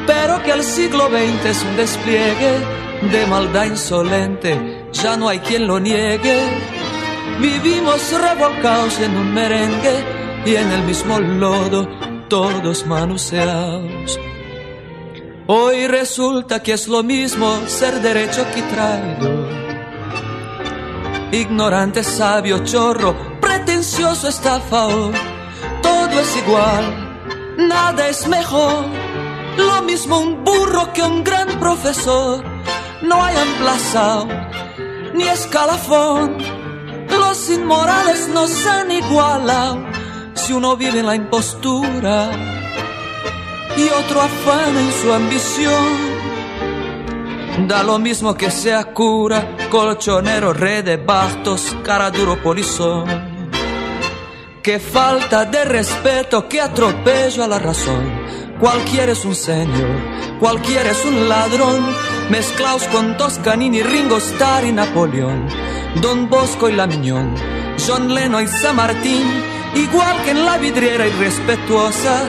pero 0.06 0.40
que 0.44 0.52
el 0.52 0.62
siglo 0.62 1.08
XX 1.08 1.44
es 1.44 1.62
un 1.64 1.76
despliegue 1.76 2.52
de 3.10 3.26
maldad 3.26 3.64
insolente, 3.64 4.86
ya 4.92 5.16
no 5.16 5.28
hay 5.28 5.40
quien 5.40 5.66
lo 5.66 5.80
niegue. 5.80 6.38
Vivimos 7.40 8.12
revolcados 8.12 9.00
en 9.00 9.16
un 9.16 9.34
merengue 9.34 10.04
y 10.46 10.54
en 10.54 10.70
el 10.70 10.82
mismo 10.84 11.18
lodo, 11.18 11.88
todos 12.28 12.86
manoseados. 12.86 14.20
Hoy 15.48 15.88
resulta 15.88 16.62
que 16.62 16.74
es 16.74 16.86
lo 16.86 17.02
mismo 17.02 17.60
ser 17.66 18.00
derecho 18.00 18.46
que 18.54 18.62
traidor. 18.62 19.71
Ignorante, 21.32 22.04
sabio, 22.04 22.62
chorro, 22.62 23.16
pretencioso, 23.40 24.28
estafador. 24.28 25.14
Todo 25.82 26.20
es 26.20 26.36
igual, 26.36 27.56
nada 27.56 28.06
es 28.08 28.28
mejor. 28.28 28.84
Lo 29.56 29.80
mismo 29.82 30.18
un 30.18 30.44
burro 30.44 30.92
que 30.92 31.02
un 31.02 31.24
gran 31.24 31.48
profesor 31.58 32.44
no 33.00 33.24
hay 33.24 33.34
emplazado 33.36 34.28
ni 35.14 35.24
escalafón. 35.24 36.36
Los 37.08 37.48
inmorales 37.48 38.28
nos 38.28 38.66
han 38.66 38.90
igualado 38.90 39.78
si 40.34 40.52
uno 40.52 40.76
vive 40.76 41.00
en 41.00 41.06
la 41.06 41.14
impostura 41.14 42.30
y 43.74 43.88
otro 43.88 44.20
afana 44.20 44.80
en 44.80 44.92
su 44.92 45.12
ambición. 45.12 46.11
Da 47.58 47.82
lo 47.82 47.98
mismo 47.98 48.34
que 48.34 48.50
sea 48.50 48.92
cura, 48.92 49.56
colchonero, 49.70 50.52
red 50.52 50.84
de 50.84 50.96
bastos, 50.96 51.76
cara 51.84 52.10
duro 52.10 52.42
polizón. 52.42 53.04
Qué 54.62 54.80
falta 54.80 55.44
de 55.44 55.64
respeto, 55.64 56.48
qué 56.48 56.60
atropello 56.60 57.44
a 57.44 57.48
la 57.48 57.58
razón. 57.58 58.10
Cualquiera 58.58 59.12
es 59.12 59.24
un 59.24 59.34
señor, 59.34 60.38
cualquiera 60.40 60.90
es 60.90 61.04
un 61.04 61.28
ladrón, 61.28 61.84
mezclaos 62.30 62.84
con 62.84 63.16
Toscanini, 63.16 63.82
Ringo 63.82 64.16
Starr 64.16 64.64
y 64.64 64.72
Napoleón, 64.72 65.46
Don 66.00 66.30
Bosco 66.30 66.68
y 66.68 66.72
La 66.72 66.86
Miñón, 66.86 67.34
John 67.86 68.14
Lennon 68.14 68.44
y 68.44 68.48
San 68.48 68.76
Martín, 68.76 69.24
igual 69.74 70.22
que 70.22 70.30
en 70.30 70.44
la 70.44 70.58
vidriera 70.58 71.06
irrespetuosa 71.06 72.22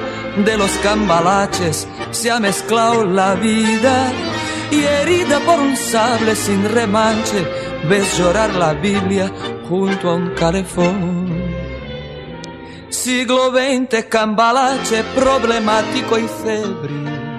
de 0.43 0.57
los 0.57 0.71
cambalaches 0.83 1.87
se 2.11 2.31
ha 2.31 2.39
mezclado 2.39 3.05
la 3.05 3.35
vida 3.35 4.11
y 4.73 4.83
herida 4.83 5.39
por 5.41 5.59
un 5.59 5.75
sable 5.77 6.35
sin 6.35 6.63
remanche, 6.67 7.45
ves 7.87 8.17
llorar 8.17 8.53
la 8.55 8.73
Biblia 8.73 9.31
junto 9.69 10.09
a 10.09 10.15
un 10.15 10.29
calefón. 10.33 11.53
Siglo 12.89 13.51
XX, 13.51 14.05
cambalache 14.09 15.03
problemático 15.15 16.17
e 16.17 16.27
febril. 16.27 17.33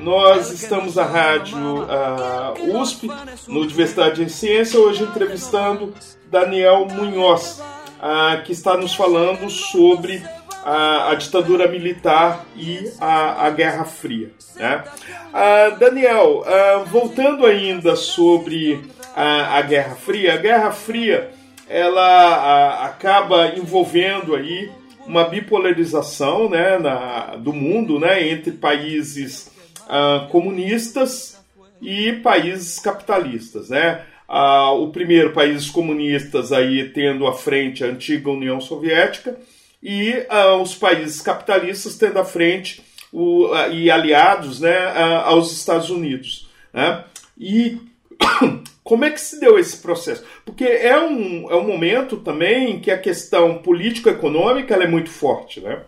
Nós 0.00 0.52
estamos 0.52 0.94
na 0.94 1.02
rádio 1.02 1.82
uh, 1.82 2.80
USP, 2.80 3.08
no 3.48 3.60
Universidade 3.62 4.24
de 4.24 4.30
Ciência, 4.30 4.78
hoje 4.78 5.02
entrevistando 5.02 5.92
Daniel 6.30 6.86
Munhoz, 6.86 7.60
uh, 8.06 8.42
que 8.44 8.52
está 8.52 8.76
nos 8.76 8.94
falando 8.94 9.50
sobre 9.50 10.22
a, 10.64 11.10
a 11.10 11.14
ditadura 11.14 11.68
militar 11.68 12.46
e 12.56 12.90
a, 13.00 13.46
a 13.46 13.50
Guerra 13.50 13.84
Fria. 13.84 14.30
Né? 14.54 14.84
Uh, 15.32 15.78
Daniel, 15.78 16.44
voltando 16.86 17.44
ainda 17.44 17.96
sobre 17.96 18.84
a, 19.14 19.58
a 19.58 19.62
Guerra 19.62 19.96
Fria, 19.96 20.34
a 20.34 20.36
Guerra 20.36 20.70
Fria 20.70 21.30
ela 21.68 22.84
acaba 22.84 23.48
envolvendo 23.56 24.36
aí 24.36 24.70
uma 25.06 25.24
bipolarização 25.24 26.48
né, 26.48 26.78
na, 26.78 27.36
do 27.36 27.52
mundo 27.52 27.98
né, 27.98 28.28
entre 28.28 28.52
países 28.52 29.50
uh, 29.86 30.28
comunistas 30.28 31.40
e 31.80 32.12
países 32.14 32.78
capitalistas. 32.78 33.70
Né? 33.70 34.02
Uh, 34.28 34.82
o 34.82 34.90
primeiro, 34.90 35.32
países 35.32 35.70
comunistas 35.70 36.52
aí 36.52 36.88
tendo 36.90 37.26
à 37.26 37.32
frente 37.32 37.84
a 37.84 37.88
antiga 37.88 38.30
União 38.30 38.60
Soviética 38.60 39.38
e 39.82 40.10
uh, 40.10 40.60
os 40.60 40.74
países 40.74 41.20
capitalistas 41.20 41.96
tendo 41.96 42.18
à 42.18 42.24
frente 42.24 42.82
o, 43.12 43.48
e 43.70 43.90
aliados 43.90 44.60
né, 44.60 44.76
aos 45.24 45.52
Estados 45.52 45.90
Unidos. 45.90 46.48
Né? 46.72 47.04
E 47.38 47.78
como 48.82 49.04
é 49.04 49.10
que 49.10 49.20
se 49.20 49.40
deu 49.40 49.58
esse 49.58 49.78
processo? 49.78 50.24
Porque 50.44 50.64
é 50.64 50.98
um, 50.98 51.50
é 51.50 51.56
um 51.56 51.66
momento 51.66 52.16
também 52.16 52.80
que 52.80 52.90
a 52.90 52.98
questão 52.98 53.58
político-econômica 53.58 54.74
é 54.74 54.86
muito 54.86 55.10
forte, 55.10 55.60
né? 55.60 55.82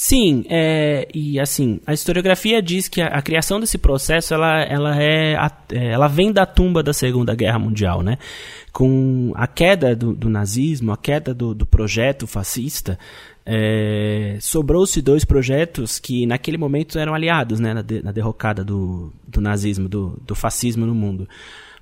Sim, 0.00 0.44
é, 0.48 1.08
e 1.12 1.40
assim, 1.40 1.80
a 1.84 1.92
historiografia 1.92 2.62
diz 2.62 2.86
que 2.86 3.02
a, 3.02 3.08
a, 3.08 3.20
criação 3.20 3.58
desse 3.58 3.76
processo 3.76 4.32
ela, 4.32 4.62
ela, 4.62 5.02
é, 5.02 5.34
a, 5.34 5.50
é, 5.72 5.90
ela 5.90 6.06
vem 6.06 6.30
da 6.30 6.46
tumba 6.46 6.84
da 6.84 6.92
Segunda 6.92 7.34
Guerra 7.34 7.58
Mundial, 7.58 8.00
né? 8.00 8.16
Com 8.72 9.32
a 9.34 9.48
queda 9.48 9.96
do, 9.96 10.14
do 10.14 10.28
nazismo, 10.30 10.92
a 10.92 10.96
queda 10.96 11.34
do, 11.34 11.52
do 11.52 11.66
projeto 11.66 12.28
fascista, 12.28 12.96
é, 13.44 14.38
sobrou-se 14.40 15.02
dois 15.02 15.24
projetos 15.24 15.98
que 15.98 16.26
naquele 16.26 16.56
momento 16.56 16.96
eram 16.96 17.12
aliados 17.12 17.58
né, 17.58 17.74
na, 17.74 17.82
de, 17.82 18.00
na 18.00 18.12
derrocada 18.12 18.62
do, 18.62 19.12
do 19.26 19.40
nazismo, 19.40 19.88
do, 19.88 20.16
do 20.24 20.36
fascismo 20.36 20.86
no 20.86 20.94
mundo, 20.94 21.28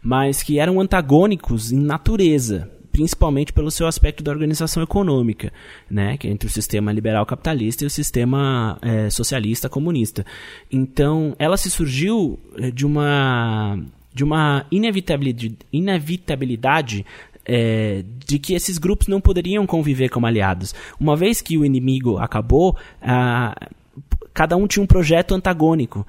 mas 0.00 0.42
que 0.42 0.58
eram 0.58 0.80
antagônicos 0.80 1.70
em 1.70 1.80
natureza, 1.80 2.70
principalmente 2.96 3.52
pelo 3.52 3.70
seu 3.70 3.86
aspecto 3.86 4.24
da 4.24 4.30
organização 4.30 4.82
econômica, 4.82 5.52
né, 5.90 6.16
que 6.16 6.26
é 6.26 6.30
entre 6.30 6.48
o 6.48 6.50
sistema 6.50 6.90
liberal 6.90 7.26
capitalista 7.26 7.84
e 7.84 7.86
o 7.86 7.90
sistema 7.90 8.78
é, 8.80 9.10
socialista 9.10 9.68
comunista. 9.68 10.24
Então, 10.72 11.36
ela 11.38 11.58
se 11.58 11.68
surgiu 11.70 12.40
é, 12.56 12.70
de 12.70 12.86
uma 12.86 13.78
de 14.14 14.24
uma 14.24 14.64
inevitabilidade, 14.70 15.58
inevitabilidade 15.70 17.04
é, 17.44 18.02
de 18.26 18.38
que 18.38 18.54
esses 18.54 18.78
grupos 18.78 19.08
não 19.08 19.20
poderiam 19.20 19.66
conviver 19.66 20.08
como 20.08 20.26
aliados. 20.26 20.74
Uma 20.98 21.14
vez 21.14 21.42
que 21.42 21.58
o 21.58 21.66
inimigo 21.66 22.16
acabou, 22.16 22.78
cada 24.32 24.56
um 24.56 24.66
tinha 24.66 24.82
um 24.82 24.86
projeto 24.86 25.34
antagônico. 25.34 26.06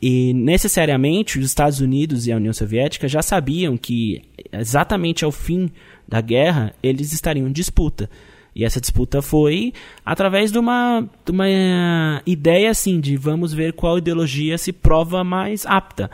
E 0.00 0.32
necessariamente 0.32 1.38
os 1.38 1.44
Estados 1.44 1.80
Unidos 1.80 2.26
e 2.26 2.32
a 2.32 2.36
União 2.36 2.54
Soviética 2.54 3.06
já 3.06 3.20
sabiam 3.22 3.76
que 3.76 4.22
exatamente 4.50 5.24
ao 5.24 5.30
fim 5.30 5.70
da 6.12 6.20
guerra 6.20 6.74
eles 6.82 7.10
estariam 7.14 7.48
em 7.48 7.52
disputa. 7.52 8.10
E 8.54 8.66
essa 8.66 8.78
disputa 8.78 9.22
foi 9.22 9.72
através 10.04 10.52
de 10.52 10.58
uma, 10.58 11.08
de 11.24 11.32
uma 11.32 12.22
ideia 12.26 12.70
assim 12.70 13.00
de 13.00 13.16
vamos 13.16 13.54
ver 13.54 13.72
qual 13.72 13.96
ideologia 13.96 14.58
se 14.58 14.74
prova 14.74 15.24
mais 15.24 15.64
apta. 15.64 16.10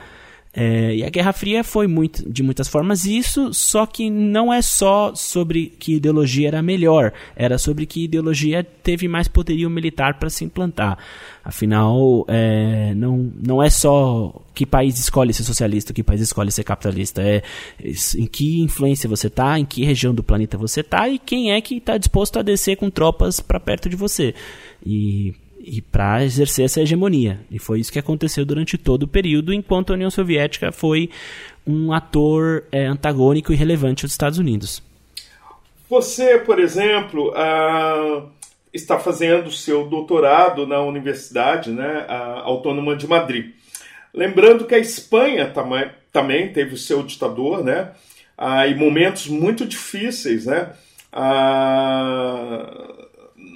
É, 0.53 0.97
e 0.97 1.05
a 1.05 1.11
Guerra 1.11 1.33
Fria 1.33 1.63
foi 1.63 1.87
muito, 1.87 2.29
de 2.29 2.43
muitas 2.43 2.69
formas 2.69 3.05
isso, 3.05 3.53
só 3.53 3.85
que 3.85 4.09
não 4.11 4.53
é 4.53 4.63
só 4.63 5.15
sobre 5.15 5.67
que 5.79 5.97
ideologia 5.97 6.49
era 6.49 6.63
melhor, 6.63 7.13
era 7.37 7.59
sobre 7.59 7.85
que 7.85 8.05
ideologia 8.05 8.65
teve 8.65 9.07
mais 9.07 9.29
poderio 9.29 9.69
militar 9.69 10.19
para 10.19 10.31
se 10.31 10.45
implantar. 10.45 10.99
Afinal, 11.45 12.25
é, 12.29 12.93
não, 12.95 13.31
não 13.41 13.63
é 13.63 13.71
só 13.71 14.43
que 14.55 14.67
país 14.67 14.99
escolhe 14.99 15.33
ser 15.33 15.45
socialista, 15.45 15.93
que 15.93 16.03
país 16.03 16.21
escolhe 16.21 16.51
ser 16.51 16.65
capitalista, 16.65 17.23
é 17.23 17.43
em 18.17 18.27
que 18.27 18.61
influência 18.61 19.09
você 19.09 19.29
está, 19.29 19.59
em 19.59 19.65
que 19.65 19.85
região 19.85 20.15
do 20.15 20.25
planeta 20.25 20.59
você 20.59 20.81
está 20.81 21.09
e 21.09 21.19
quem 21.19 21.53
é 21.53 21.61
que 21.61 21.77
está 21.77 21.97
disposto 21.97 22.39
a 22.39 22.43
descer 22.43 22.77
com 22.77 22.91
tropas 22.91 23.39
para 23.39 23.61
perto 23.61 23.89
de 23.89 23.97
você. 23.97 24.35
E 24.85 25.35
e 25.69 25.83
para 25.83 26.25
exercer 26.25 26.65
essa 26.65 26.81
hegemonia. 26.81 27.41
E 27.51 27.59
foi 27.59 27.81
isso 27.81 27.93
que 27.93 27.99
aconteceu 27.99 28.45
durante 28.45 28.79
todo 28.79 29.03
o 29.03 29.09
período, 29.09 29.53
enquanto 29.53 29.91
a 29.91 29.95
União 29.95 30.11
Soviética 30.11 30.73
foi 30.73 31.11
um 31.67 31.93
ator 31.93 32.65
é, 32.73 32.87
antagônico 32.87 33.53
e 33.53 33.57
relevante 33.57 34.05
aos 34.05 34.13
Estados 34.13 34.39
Unidos. 34.39 34.83
Você, 35.91 36.39
por 36.39 36.59
exemplo, 36.59 37.33
ah, 37.35 38.25
está 38.73 38.99
fazendo 38.99 39.51
seu 39.51 39.87
doutorado 39.87 40.67
na 40.67 40.81
Universidade 40.81 41.71
né, 41.71 42.07
Autônoma 42.43 42.97
de 42.97 43.07
Madrid. 43.07 43.53
Lembrando 44.13 44.65
que 44.65 44.75
a 44.75 44.79
Espanha 44.79 45.49
também, 45.49 45.91
também 46.13 46.53
teve 46.53 46.75
o 46.75 46.79
seu 46.79 47.03
ditador, 47.03 47.63
né? 47.63 47.93
Ah, 48.37 48.67
e 48.67 48.75
momentos 48.75 49.27
muito 49.29 49.67
difíceis, 49.67 50.47
né? 50.47 50.73
Ah, 51.13 53.08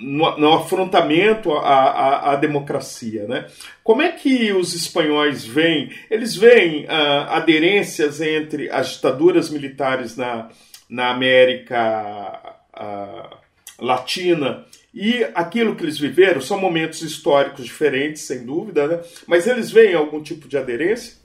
no, 0.02 0.36
no, 0.38 0.52
afrontamento 0.54 1.52
à, 1.52 1.60
à, 1.60 2.32
à, 2.32 2.36
democracia. 2.36 3.26
Né? 3.26 3.46
Como 3.82 4.02
é 4.02 4.10
que 4.10 4.52
os 4.52 4.74
espanhóis 4.74 5.44
veem? 5.44 5.90
Eles 6.10 6.34
veem 6.36 6.86
ah, 6.88 7.36
aderências 7.36 8.20
entre 8.20 8.68
as 8.70 8.94
ditaduras 8.94 9.48
militares 9.48 10.16
na, 10.16 10.48
na 10.90 11.10
América 11.10 12.56
ah, 12.74 13.36
Latina 13.78 14.64
e 14.92 15.24
aquilo 15.34 15.74
que 15.74 15.84
eles 15.84 15.98
viveram. 15.98 16.40
São 16.40 16.60
momentos 16.60 17.00
históricos 17.02 17.64
diferentes, 17.64 18.22
sem 18.22 18.44
dúvida, 18.44 18.86
né? 18.86 19.00
mas 19.26 19.46
eles 19.46 19.70
veem 19.70 19.94
algum 19.94 20.22
tipo 20.22 20.48
de 20.48 20.58
aderência? 20.58 21.21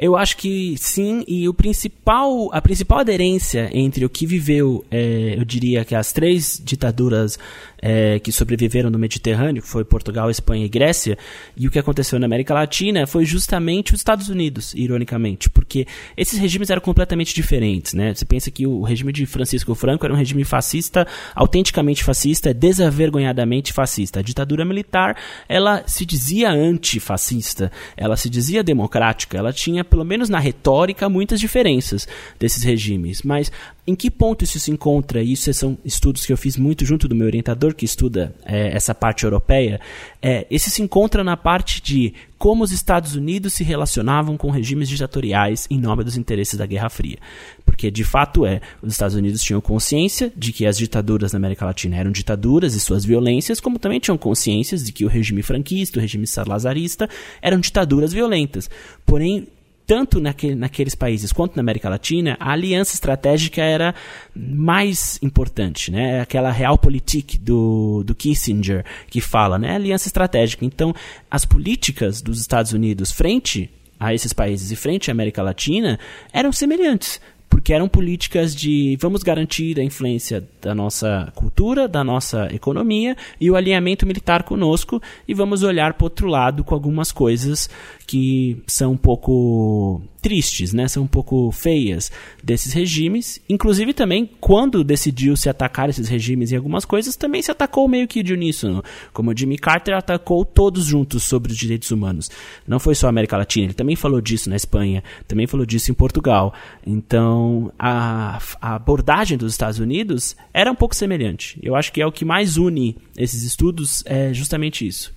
Eu 0.00 0.16
acho 0.16 0.38
que 0.38 0.76
sim, 0.78 1.22
e 1.28 1.46
o 1.46 1.52
principal, 1.52 2.48
a 2.54 2.62
principal 2.62 3.00
aderência 3.00 3.68
entre 3.70 4.02
o 4.02 4.08
que 4.08 4.24
viveu, 4.24 4.82
é, 4.90 5.34
eu 5.36 5.44
diria 5.44 5.84
que 5.84 5.94
as 5.94 6.10
três 6.10 6.58
ditaduras 6.64 7.38
é, 7.80 8.18
que 8.18 8.30
sobreviveram 8.32 8.90
no 8.90 8.98
Mediterrâneo, 8.98 9.62
que 9.62 9.68
foi 9.68 9.84
Portugal, 9.84 10.30
Espanha 10.30 10.64
e 10.64 10.68
Grécia, 10.68 11.16
e 11.56 11.66
o 11.66 11.70
que 11.70 11.78
aconteceu 11.78 12.18
na 12.18 12.26
América 12.26 12.54
Latina 12.54 13.06
foi 13.06 13.24
justamente 13.24 13.92
os 13.94 14.00
Estados 14.00 14.28
Unidos, 14.28 14.74
ironicamente, 14.74 15.48
porque 15.48 15.86
esses 16.16 16.38
regimes 16.38 16.70
eram 16.70 16.80
completamente 16.80 17.34
diferentes, 17.34 17.94
né? 17.94 18.14
Você 18.14 18.24
pensa 18.24 18.50
que 18.50 18.66
o 18.66 18.82
regime 18.82 19.12
de 19.12 19.26
Francisco 19.26 19.74
Franco 19.74 20.04
era 20.04 20.12
um 20.12 20.16
regime 20.16 20.44
fascista, 20.44 21.06
autenticamente 21.34 22.04
fascista, 22.04 22.52
desavergonhadamente 22.52 23.72
fascista. 23.72 24.20
A 24.20 24.22
ditadura 24.22 24.64
militar, 24.64 25.16
ela 25.48 25.82
se 25.86 26.04
dizia 26.04 26.50
antifascista, 26.50 27.70
ela 27.96 28.16
se 28.16 28.28
dizia 28.28 28.62
democrática, 28.62 29.38
ela 29.38 29.52
tinha, 29.52 29.84
pelo 29.84 30.04
menos 30.04 30.28
na 30.28 30.38
retórica, 30.38 31.08
muitas 31.08 31.40
diferenças 31.40 32.06
desses 32.38 32.62
regimes, 32.62 33.22
mas 33.22 33.50
em 33.90 33.96
que 33.96 34.08
ponto 34.08 34.44
isso 34.44 34.60
se 34.60 34.70
encontra? 34.70 35.20
Isso 35.20 35.52
são 35.52 35.76
estudos 35.84 36.24
que 36.24 36.32
eu 36.32 36.36
fiz 36.36 36.56
muito 36.56 36.84
junto 36.84 37.08
do 37.08 37.14
meu 37.14 37.26
orientador 37.26 37.74
que 37.74 37.84
estuda 37.84 38.32
é, 38.44 38.68
essa 38.68 38.94
parte 38.94 39.24
europeia. 39.24 39.80
É, 40.22 40.46
esse 40.48 40.70
se 40.70 40.80
encontra 40.80 41.24
na 41.24 41.36
parte 41.36 41.82
de 41.82 42.14
como 42.38 42.62
os 42.62 42.70
Estados 42.70 43.16
Unidos 43.16 43.52
se 43.52 43.64
relacionavam 43.64 44.36
com 44.36 44.48
regimes 44.48 44.88
ditatoriais 44.88 45.66
em 45.68 45.78
nome 45.78 46.04
dos 46.04 46.16
interesses 46.16 46.56
da 46.56 46.66
Guerra 46.66 46.88
Fria. 46.88 47.18
Porque, 47.66 47.90
de 47.90 48.04
fato, 48.04 48.46
é, 48.46 48.60
os 48.80 48.92
Estados 48.92 49.16
Unidos 49.16 49.42
tinham 49.42 49.60
consciência 49.60 50.32
de 50.36 50.52
que 50.52 50.64
as 50.64 50.78
ditaduras 50.78 51.32
na 51.32 51.38
América 51.38 51.66
Latina 51.66 51.96
eram 51.96 52.12
ditaduras 52.12 52.76
e 52.76 52.80
suas 52.80 53.04
violências, 53.04 53.58
como 53.58 53.76
também 53.76 53.98
tinham 53.98 54.16
consciência 54.16 54.78
de 54.78 54.92
que 54.92 55.04
o 55.04 55.08
regime 55.08 55.42
franquista, 55.42 55.98
o 55.98 56.00
regime 56.00 56.28
salazarista, 56.28 57.10
eram 57.42 57.58
ditaduras 57.58 58.12
violentas. 58.12 58.70
Porém, 59.04 59.48
tanto 59.90 60.20
naquele, 60.20 60.54
naqueles 60.54 60.94
países 60.94 61.32
quanto 61.32 61.56
na 61.56 61.62
América 61.62 61.88
Latina, 61.88 62.36
a 62.38 62.52
aliança 62.52 62.94
estratégica 62.94 63.60
era 63.60 63.92
mais 64.32 65.18
importante, 65.20 65.90
né? 65.90 66.20
Aquela 66.20 66.52
realpolitik 66.52 67.36
do, 67.36 68.04
do 68.04 68.14
Kissinger 68.14 68.84
que 69.08 69.20
fala, 69.20 69.58
né? 69.58 69.74
Aliança 69.74 70.06
estratégica. 70.06 70.64
Então, 70.64 70.94
as 71.28 71.44
políticas 71.44 72.22
dos 72.22 72.40
Estados 72.40 72.72
Unidos 72.72 73.10
frente 73.10 73.68
a 73.98 74.14
esses 74.14 74.32
países 74.32 74.70
e 74.70 74.76
frente 74.76 75.10
à 75.10 75.12
América 75.12 75.42
Latina 75.42 75.98
eram 76.32 76.52
semelhantes 76.52 77.20
porque 77.50 77.74
eram 77.74 77.88
políticas 77.88 78.54
de 78.54 78.96
vamos 79.00 79.24
garantir 79.24 79.78
a 79.78 79.82
influência 79.82 80.48
da 80.62 80.72
nossa 80.72 81.30
cultura, 81.34 81.88
da 81.88 82.04
nossa 82.04 82.48
economia 82.54 83.16
e 83.40 83.50
o 83.50 83.56
alinhamento 83.56 84.06
militar 84.06 84.44
conosco 84.44 85.02
e 85.26 85.34
vamos 85.34 85.64
olhar 85.64 85.94
para 85.94 86.06
outro 86.06 86.28
lado 86.28 86.62
com 86.62 86.74
algumas 86.74 87.10
coisas 87.10 87.68
que 88.06 88.62
são 88.66 88.92
um 88.92 88.96
pouco 88.96 90.00
tristes, 90.20 90.72
né? 90.72 90.86
São 90.86 91.04
um 91.04 91.08
pouco 91.08 91.50
feias 91.50 92.12
desses 92.42 92.72
regimes. 92.72 93.40
Inclusive 93.48 93.92
também 93.92 94.28
quando 94.40 94.84
decidiu 94.84 95.36
se 95.36 95.48
atacar 95.48 95.88
esses 95.88 96.08
regimes 96.08 96.52
em 96.52 96.56
algumas 96.56 96.84
coisas, 96.84 97.16
também 97.16 97.42
se 97.42 97.50
atacou 97.50 97.88
meio 97.88 98.06
que 98.06 98.22
de 98.22 98.32
uníssono. 98.32 98.82
Como 99.12 99.36
Jimmy 99.36 99.58
Carter 99.58 99.96
atacou 99.96 100.44
todos 100.44 100.84
juntos 100.84 101.24
sobre 101.24 101.52
os 101.52 101.58
direitos 101.58 101.90
humanos. 101.90 102.30
Não 102.66 102.78
foi 102.78 102.94
só 102.94 103.06
a 103.06 103.10
América 103.10 103.36
Latina, 103.36 103.66
ele 103.66 103.74
também 103.74 103.96
falou 103.96 104.20
disso 104.20 104.48
na 104.48 104.56
Espanha, 104.56 105.02
também 105.26 105.46
falou 105.46 105.66
disso 105.66 105.90
em 105.90 105.94
Portugal. 105.94 106.54
Então, 106.86 107.72
a, 107.78 108.38
a 108.60 108.74
abordagem 108.74 109.38
dos 109.38 109.52
Estados 109.52 109.78
Unidos 109.78 110.36
era 110.52 110.70
um 110.70 110.74
pouco 110.74 110.94
semelhante. 110.94 111.58
Eu 111.62 111.74
acho 111.74 111.92
que 111.92 112.00
é 112.00 112.06
o 112.06 112.12
que 112.12 112.24
mais 112.24 112.56
une 112.56 112.96
esses 113.16 113.42
estudos 113.42 114.02
é 114.06 114.32
justamente 114.32 114.86
isso. 114.86 115.12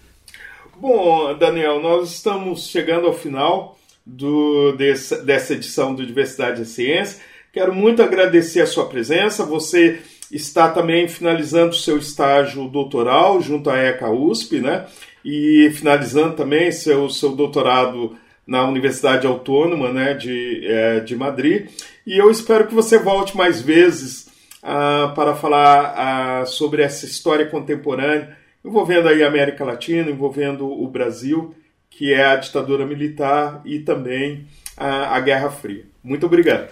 Bom, 0.79 1.37
Daniel, 1.37 1.81
nós 1.81 2.11
estamos 2.11 2.67
chegando 2.67 3.07
ao 3.07 3.13
final 3.13 3.77
do, 4.05 4.73
desse, 4.73 5.23
dessa 5.23 5.53
edição 5.53 5.93
do 5.93 6.05
Diversidade 6.05 6.61
e 6.61 6.65
Ciência. 6.65 7.21
Quero 7.51 7.73
muito 7.73 8.01
agradecer 8.01 8.61
a 8.61 8.67
sua 8.67 8.87
presença. 8.87 9.45
Você 9.45 9.99
está 10.31 10.69
também 10.69 11.07
finalizando 11.07 11.75
seu 11.75 11.97
estágio 11.97 12.67
doutoral 12.67 13.41
junto 13.41 13.69
à 13.69 13.77
ECA 13.77 14.09
USP, 14.09 14.59
né? 14.59 14.85
E 15.23 15.71
finalizando 15.75 16.35
também 16.35 16.71
seu, 16.71 17.09
seu 17.09 17.35
doutorado 17.35 18.17
na 18.45 18.67
Universidade 18.67 19.25
Autônoma 19.25 19.91
né, 19.91 20.13
de, 20.13 20.65
é, 20.65 20.99
de 20.99 21.15
Madrid. 21.15 21.69
E 22.05 22.17
eu 22.17 22.29
espero 22.29 22.67
que 22.67 22.73
você 22.73 22.97
volte 22.97 23.37
mais 23.37 23.61
vezes 23.61 24.27
ah, 24.61 25.13
para 25.15 25.33
falar 25.33 25.93
ah, 25.95 26.45
sobre 26.45 26.81
essa 26.81 27.05
história 27.05 27.45
contemporânea 27.45 28.35
envolvendo 28.63 29.09
aí 29.09 29.23
a 29.23 29.27
América 29.27 29.65
Latina, 29.65 30.09
envolvendo 30.09 30.65
o 30.65 30.87
Brasil 30.87 31.53
que 31.97 32.13
é 32.13 32.25
a 32.25 32.35
ditadura 32.35 32.85
militar 32.85 33.61
e 33.65 33.79
também 33.79 34.47
a, 34.75 35.15
a 35.15 35.19
Guerra 35.19 35.49
Fria. 35.49 35.85
Muito 36.03 36.25
obrigado. 36.25 36.69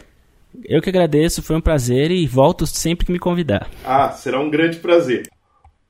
Eu 0.65 0.81
que 0.81 0.89
agradeço, 0.89 1.41
foi 1.41 1.55
um 1.55 1.61
prazer 1.61 2.11
e 2.11 2.27
volto 2.27 2.67
sempre 2.67 3.05
que 3.05 3.11
me 3.11 3.19
convidar. 3.19 3.69
Ah, 3.85 4.11
será 4.11 4.39
um 4.39 4.49
grande 4.49 4.77
prazer. 4.77 5.29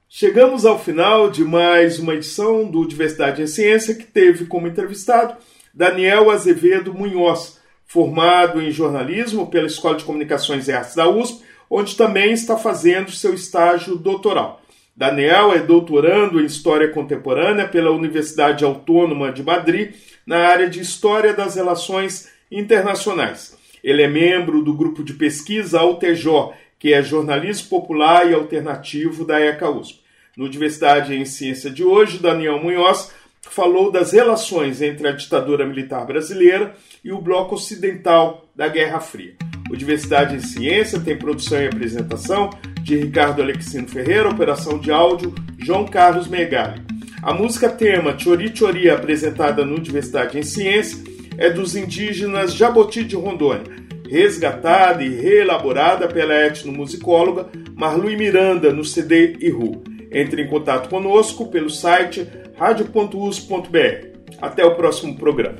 Chegamos 0.07 0.65
ao 0.65 0.77
final 0.77 1.29
de 1.29 1.43
mais 1.43 1.97
uma 1.97 2.13
edição 2.13 2.69
do 2.69 2.85
Diversidade 2.85 3.41
em 3.41 3.47
Ciência, 3.47 3.95
que 3.95 4.03
teve 4.03 4.45
como 4.45 4.67
entrevistado 4.67 5.35
Daniel 5.73 6.29
Azevedo 6.29 6.93
Munhoz, 6.93 7.59
formado 7.85 8.61
em 8.61 8.69
jornalismo 8.69 9.49
pela 9.49 9.67
Escola 9.67 9.95
de 9.95 10.03
Comunicações 10.03 10.67
e 10.67 10.73
Artes 10.73 10.95
da 10.95 11.09
USP, 11.09 11.43
onde 11.69 11.95
também 11.95 12.33
está 12.33 12.57
fazendo 12.57 13.11
seu 13.11 13.33
estágio 13.33 13.95
doutoral. 13.95 14.60
Daniel 14.95 15.53
é 15.53 15.59
doutorando 15.59 16.41
em 16.41 16.45
História 16.45 16.89
Contemporânea 16.89 17.67
pela 17.67 17.91
Universidade 17.91 18.63
Autônoma 18.63 19.31
de 19.31 19.41
Madrid, 19.41 19.93
na 20.25 20.39
área 20.47 20.69
de 20.69 20.79
História 20.79 21.33
das 21.33 21.55
Relações 21.55 22.29
Internacionais. 22.51 23.57
Ele 23.83 24.03
é 24.03 24.07
membro 24.07 24.61
do 24.61 24.73
grupo 24.73 25.03
de 25.03 25.13
pesquisa 25.13 25.79
Altejó, 25.79 26.53
que 26.77 26.93
é 26.93 27.01
jornalismo 27.01 27.69
popular 27.69 28.29
e 28.29 28.33
alternativo 28.33 29.25
da 29.25 29.39
ECA 29.39 29.69
USP. 29.69 30.01
No 30.35 30.49
Diversidade 30.49 31.15
em 31.15 31.25
Ciência 31.25 31.69
de 31.69 31.83
hoje, 31.83 32.19
Daniel 32.19 32.61
Munhoz 32.61 33.11
falou 33.41 33.91
das 33.91 34.11
relações 34.11 34.81
entre 34.81 35.07
a 35.07 35.11
ditadura 35.11 35.65
militar 35.65 36.05
brasileira 36.05 36.75
e 37.03 37.11
o 37.11 37.21
bloco 37.21 37.55
ocidental 37.55 38.47
da 38.55 38.67
Guerra 38.67 38.99
Fria. 38.99 39.35
O 39.69 39.75
Diversidade 39.75 40.35
em 40.35 40.39
Ciência 40.39 40.99
tem 40.99 41.17
produção 41.17 41.59
e 41.59 41.67
apresentação 41.67 42.49
de 42.81 42.97
Ricardo 42.97 43.41
Alexino 43.41 43.87
Ferreira, 43.87 44.29
operação 44.29 44.79
de 44.79 44.91
áudio 44.91 45.33
João 45.57 45.85
Carlos 45.85 46.27
Megali. 46.27 46.81
A 47.21 47.33
música 47.33 47.69
tema 47.69 48.17
Chori 48.17 48.51
Chori, 48.55 48.89
apresentada 48.89 49.63
no 49.63 49.79
Diversidade 49.79 50.37
em 50.37 50.43
Ciência, 50.43 50.97
é 51.37 51.49
dos 51.49 51.75
indígenas 51.75 52.53
Jaboti 52.53 53.03
de 53.03 53.15
Rondônia, 53.15 53.63
resgatada 54.09 55.03
e 55.03 55.09
reelaborada 55.09 56.07
pela 56.07 56.33
etnomusicóloga 56.33 57.47
Marlui 57.75 58.15
Miranda 58.15 58.73
no 58.73 58.83
CD 58.83 59.37
Iru. 59.39 59.83
Entre 60.11 60.41
em 60.41 60.47
contato 60.47 60.89
conosco 60.89 61.47
pelo 61.47 61.69
site 61.69 62.27
radio.us.br. 62.57 64.11
Até 64.41 64.65
o 64.65 64.75
próximo 64.75 65.15
programa. 65.15 65.57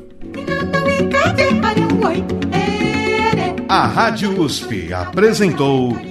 A 3.70 3.88
Rádio 3.88 4.42
USP 4.42 4.92
apresentou 4.94 6.11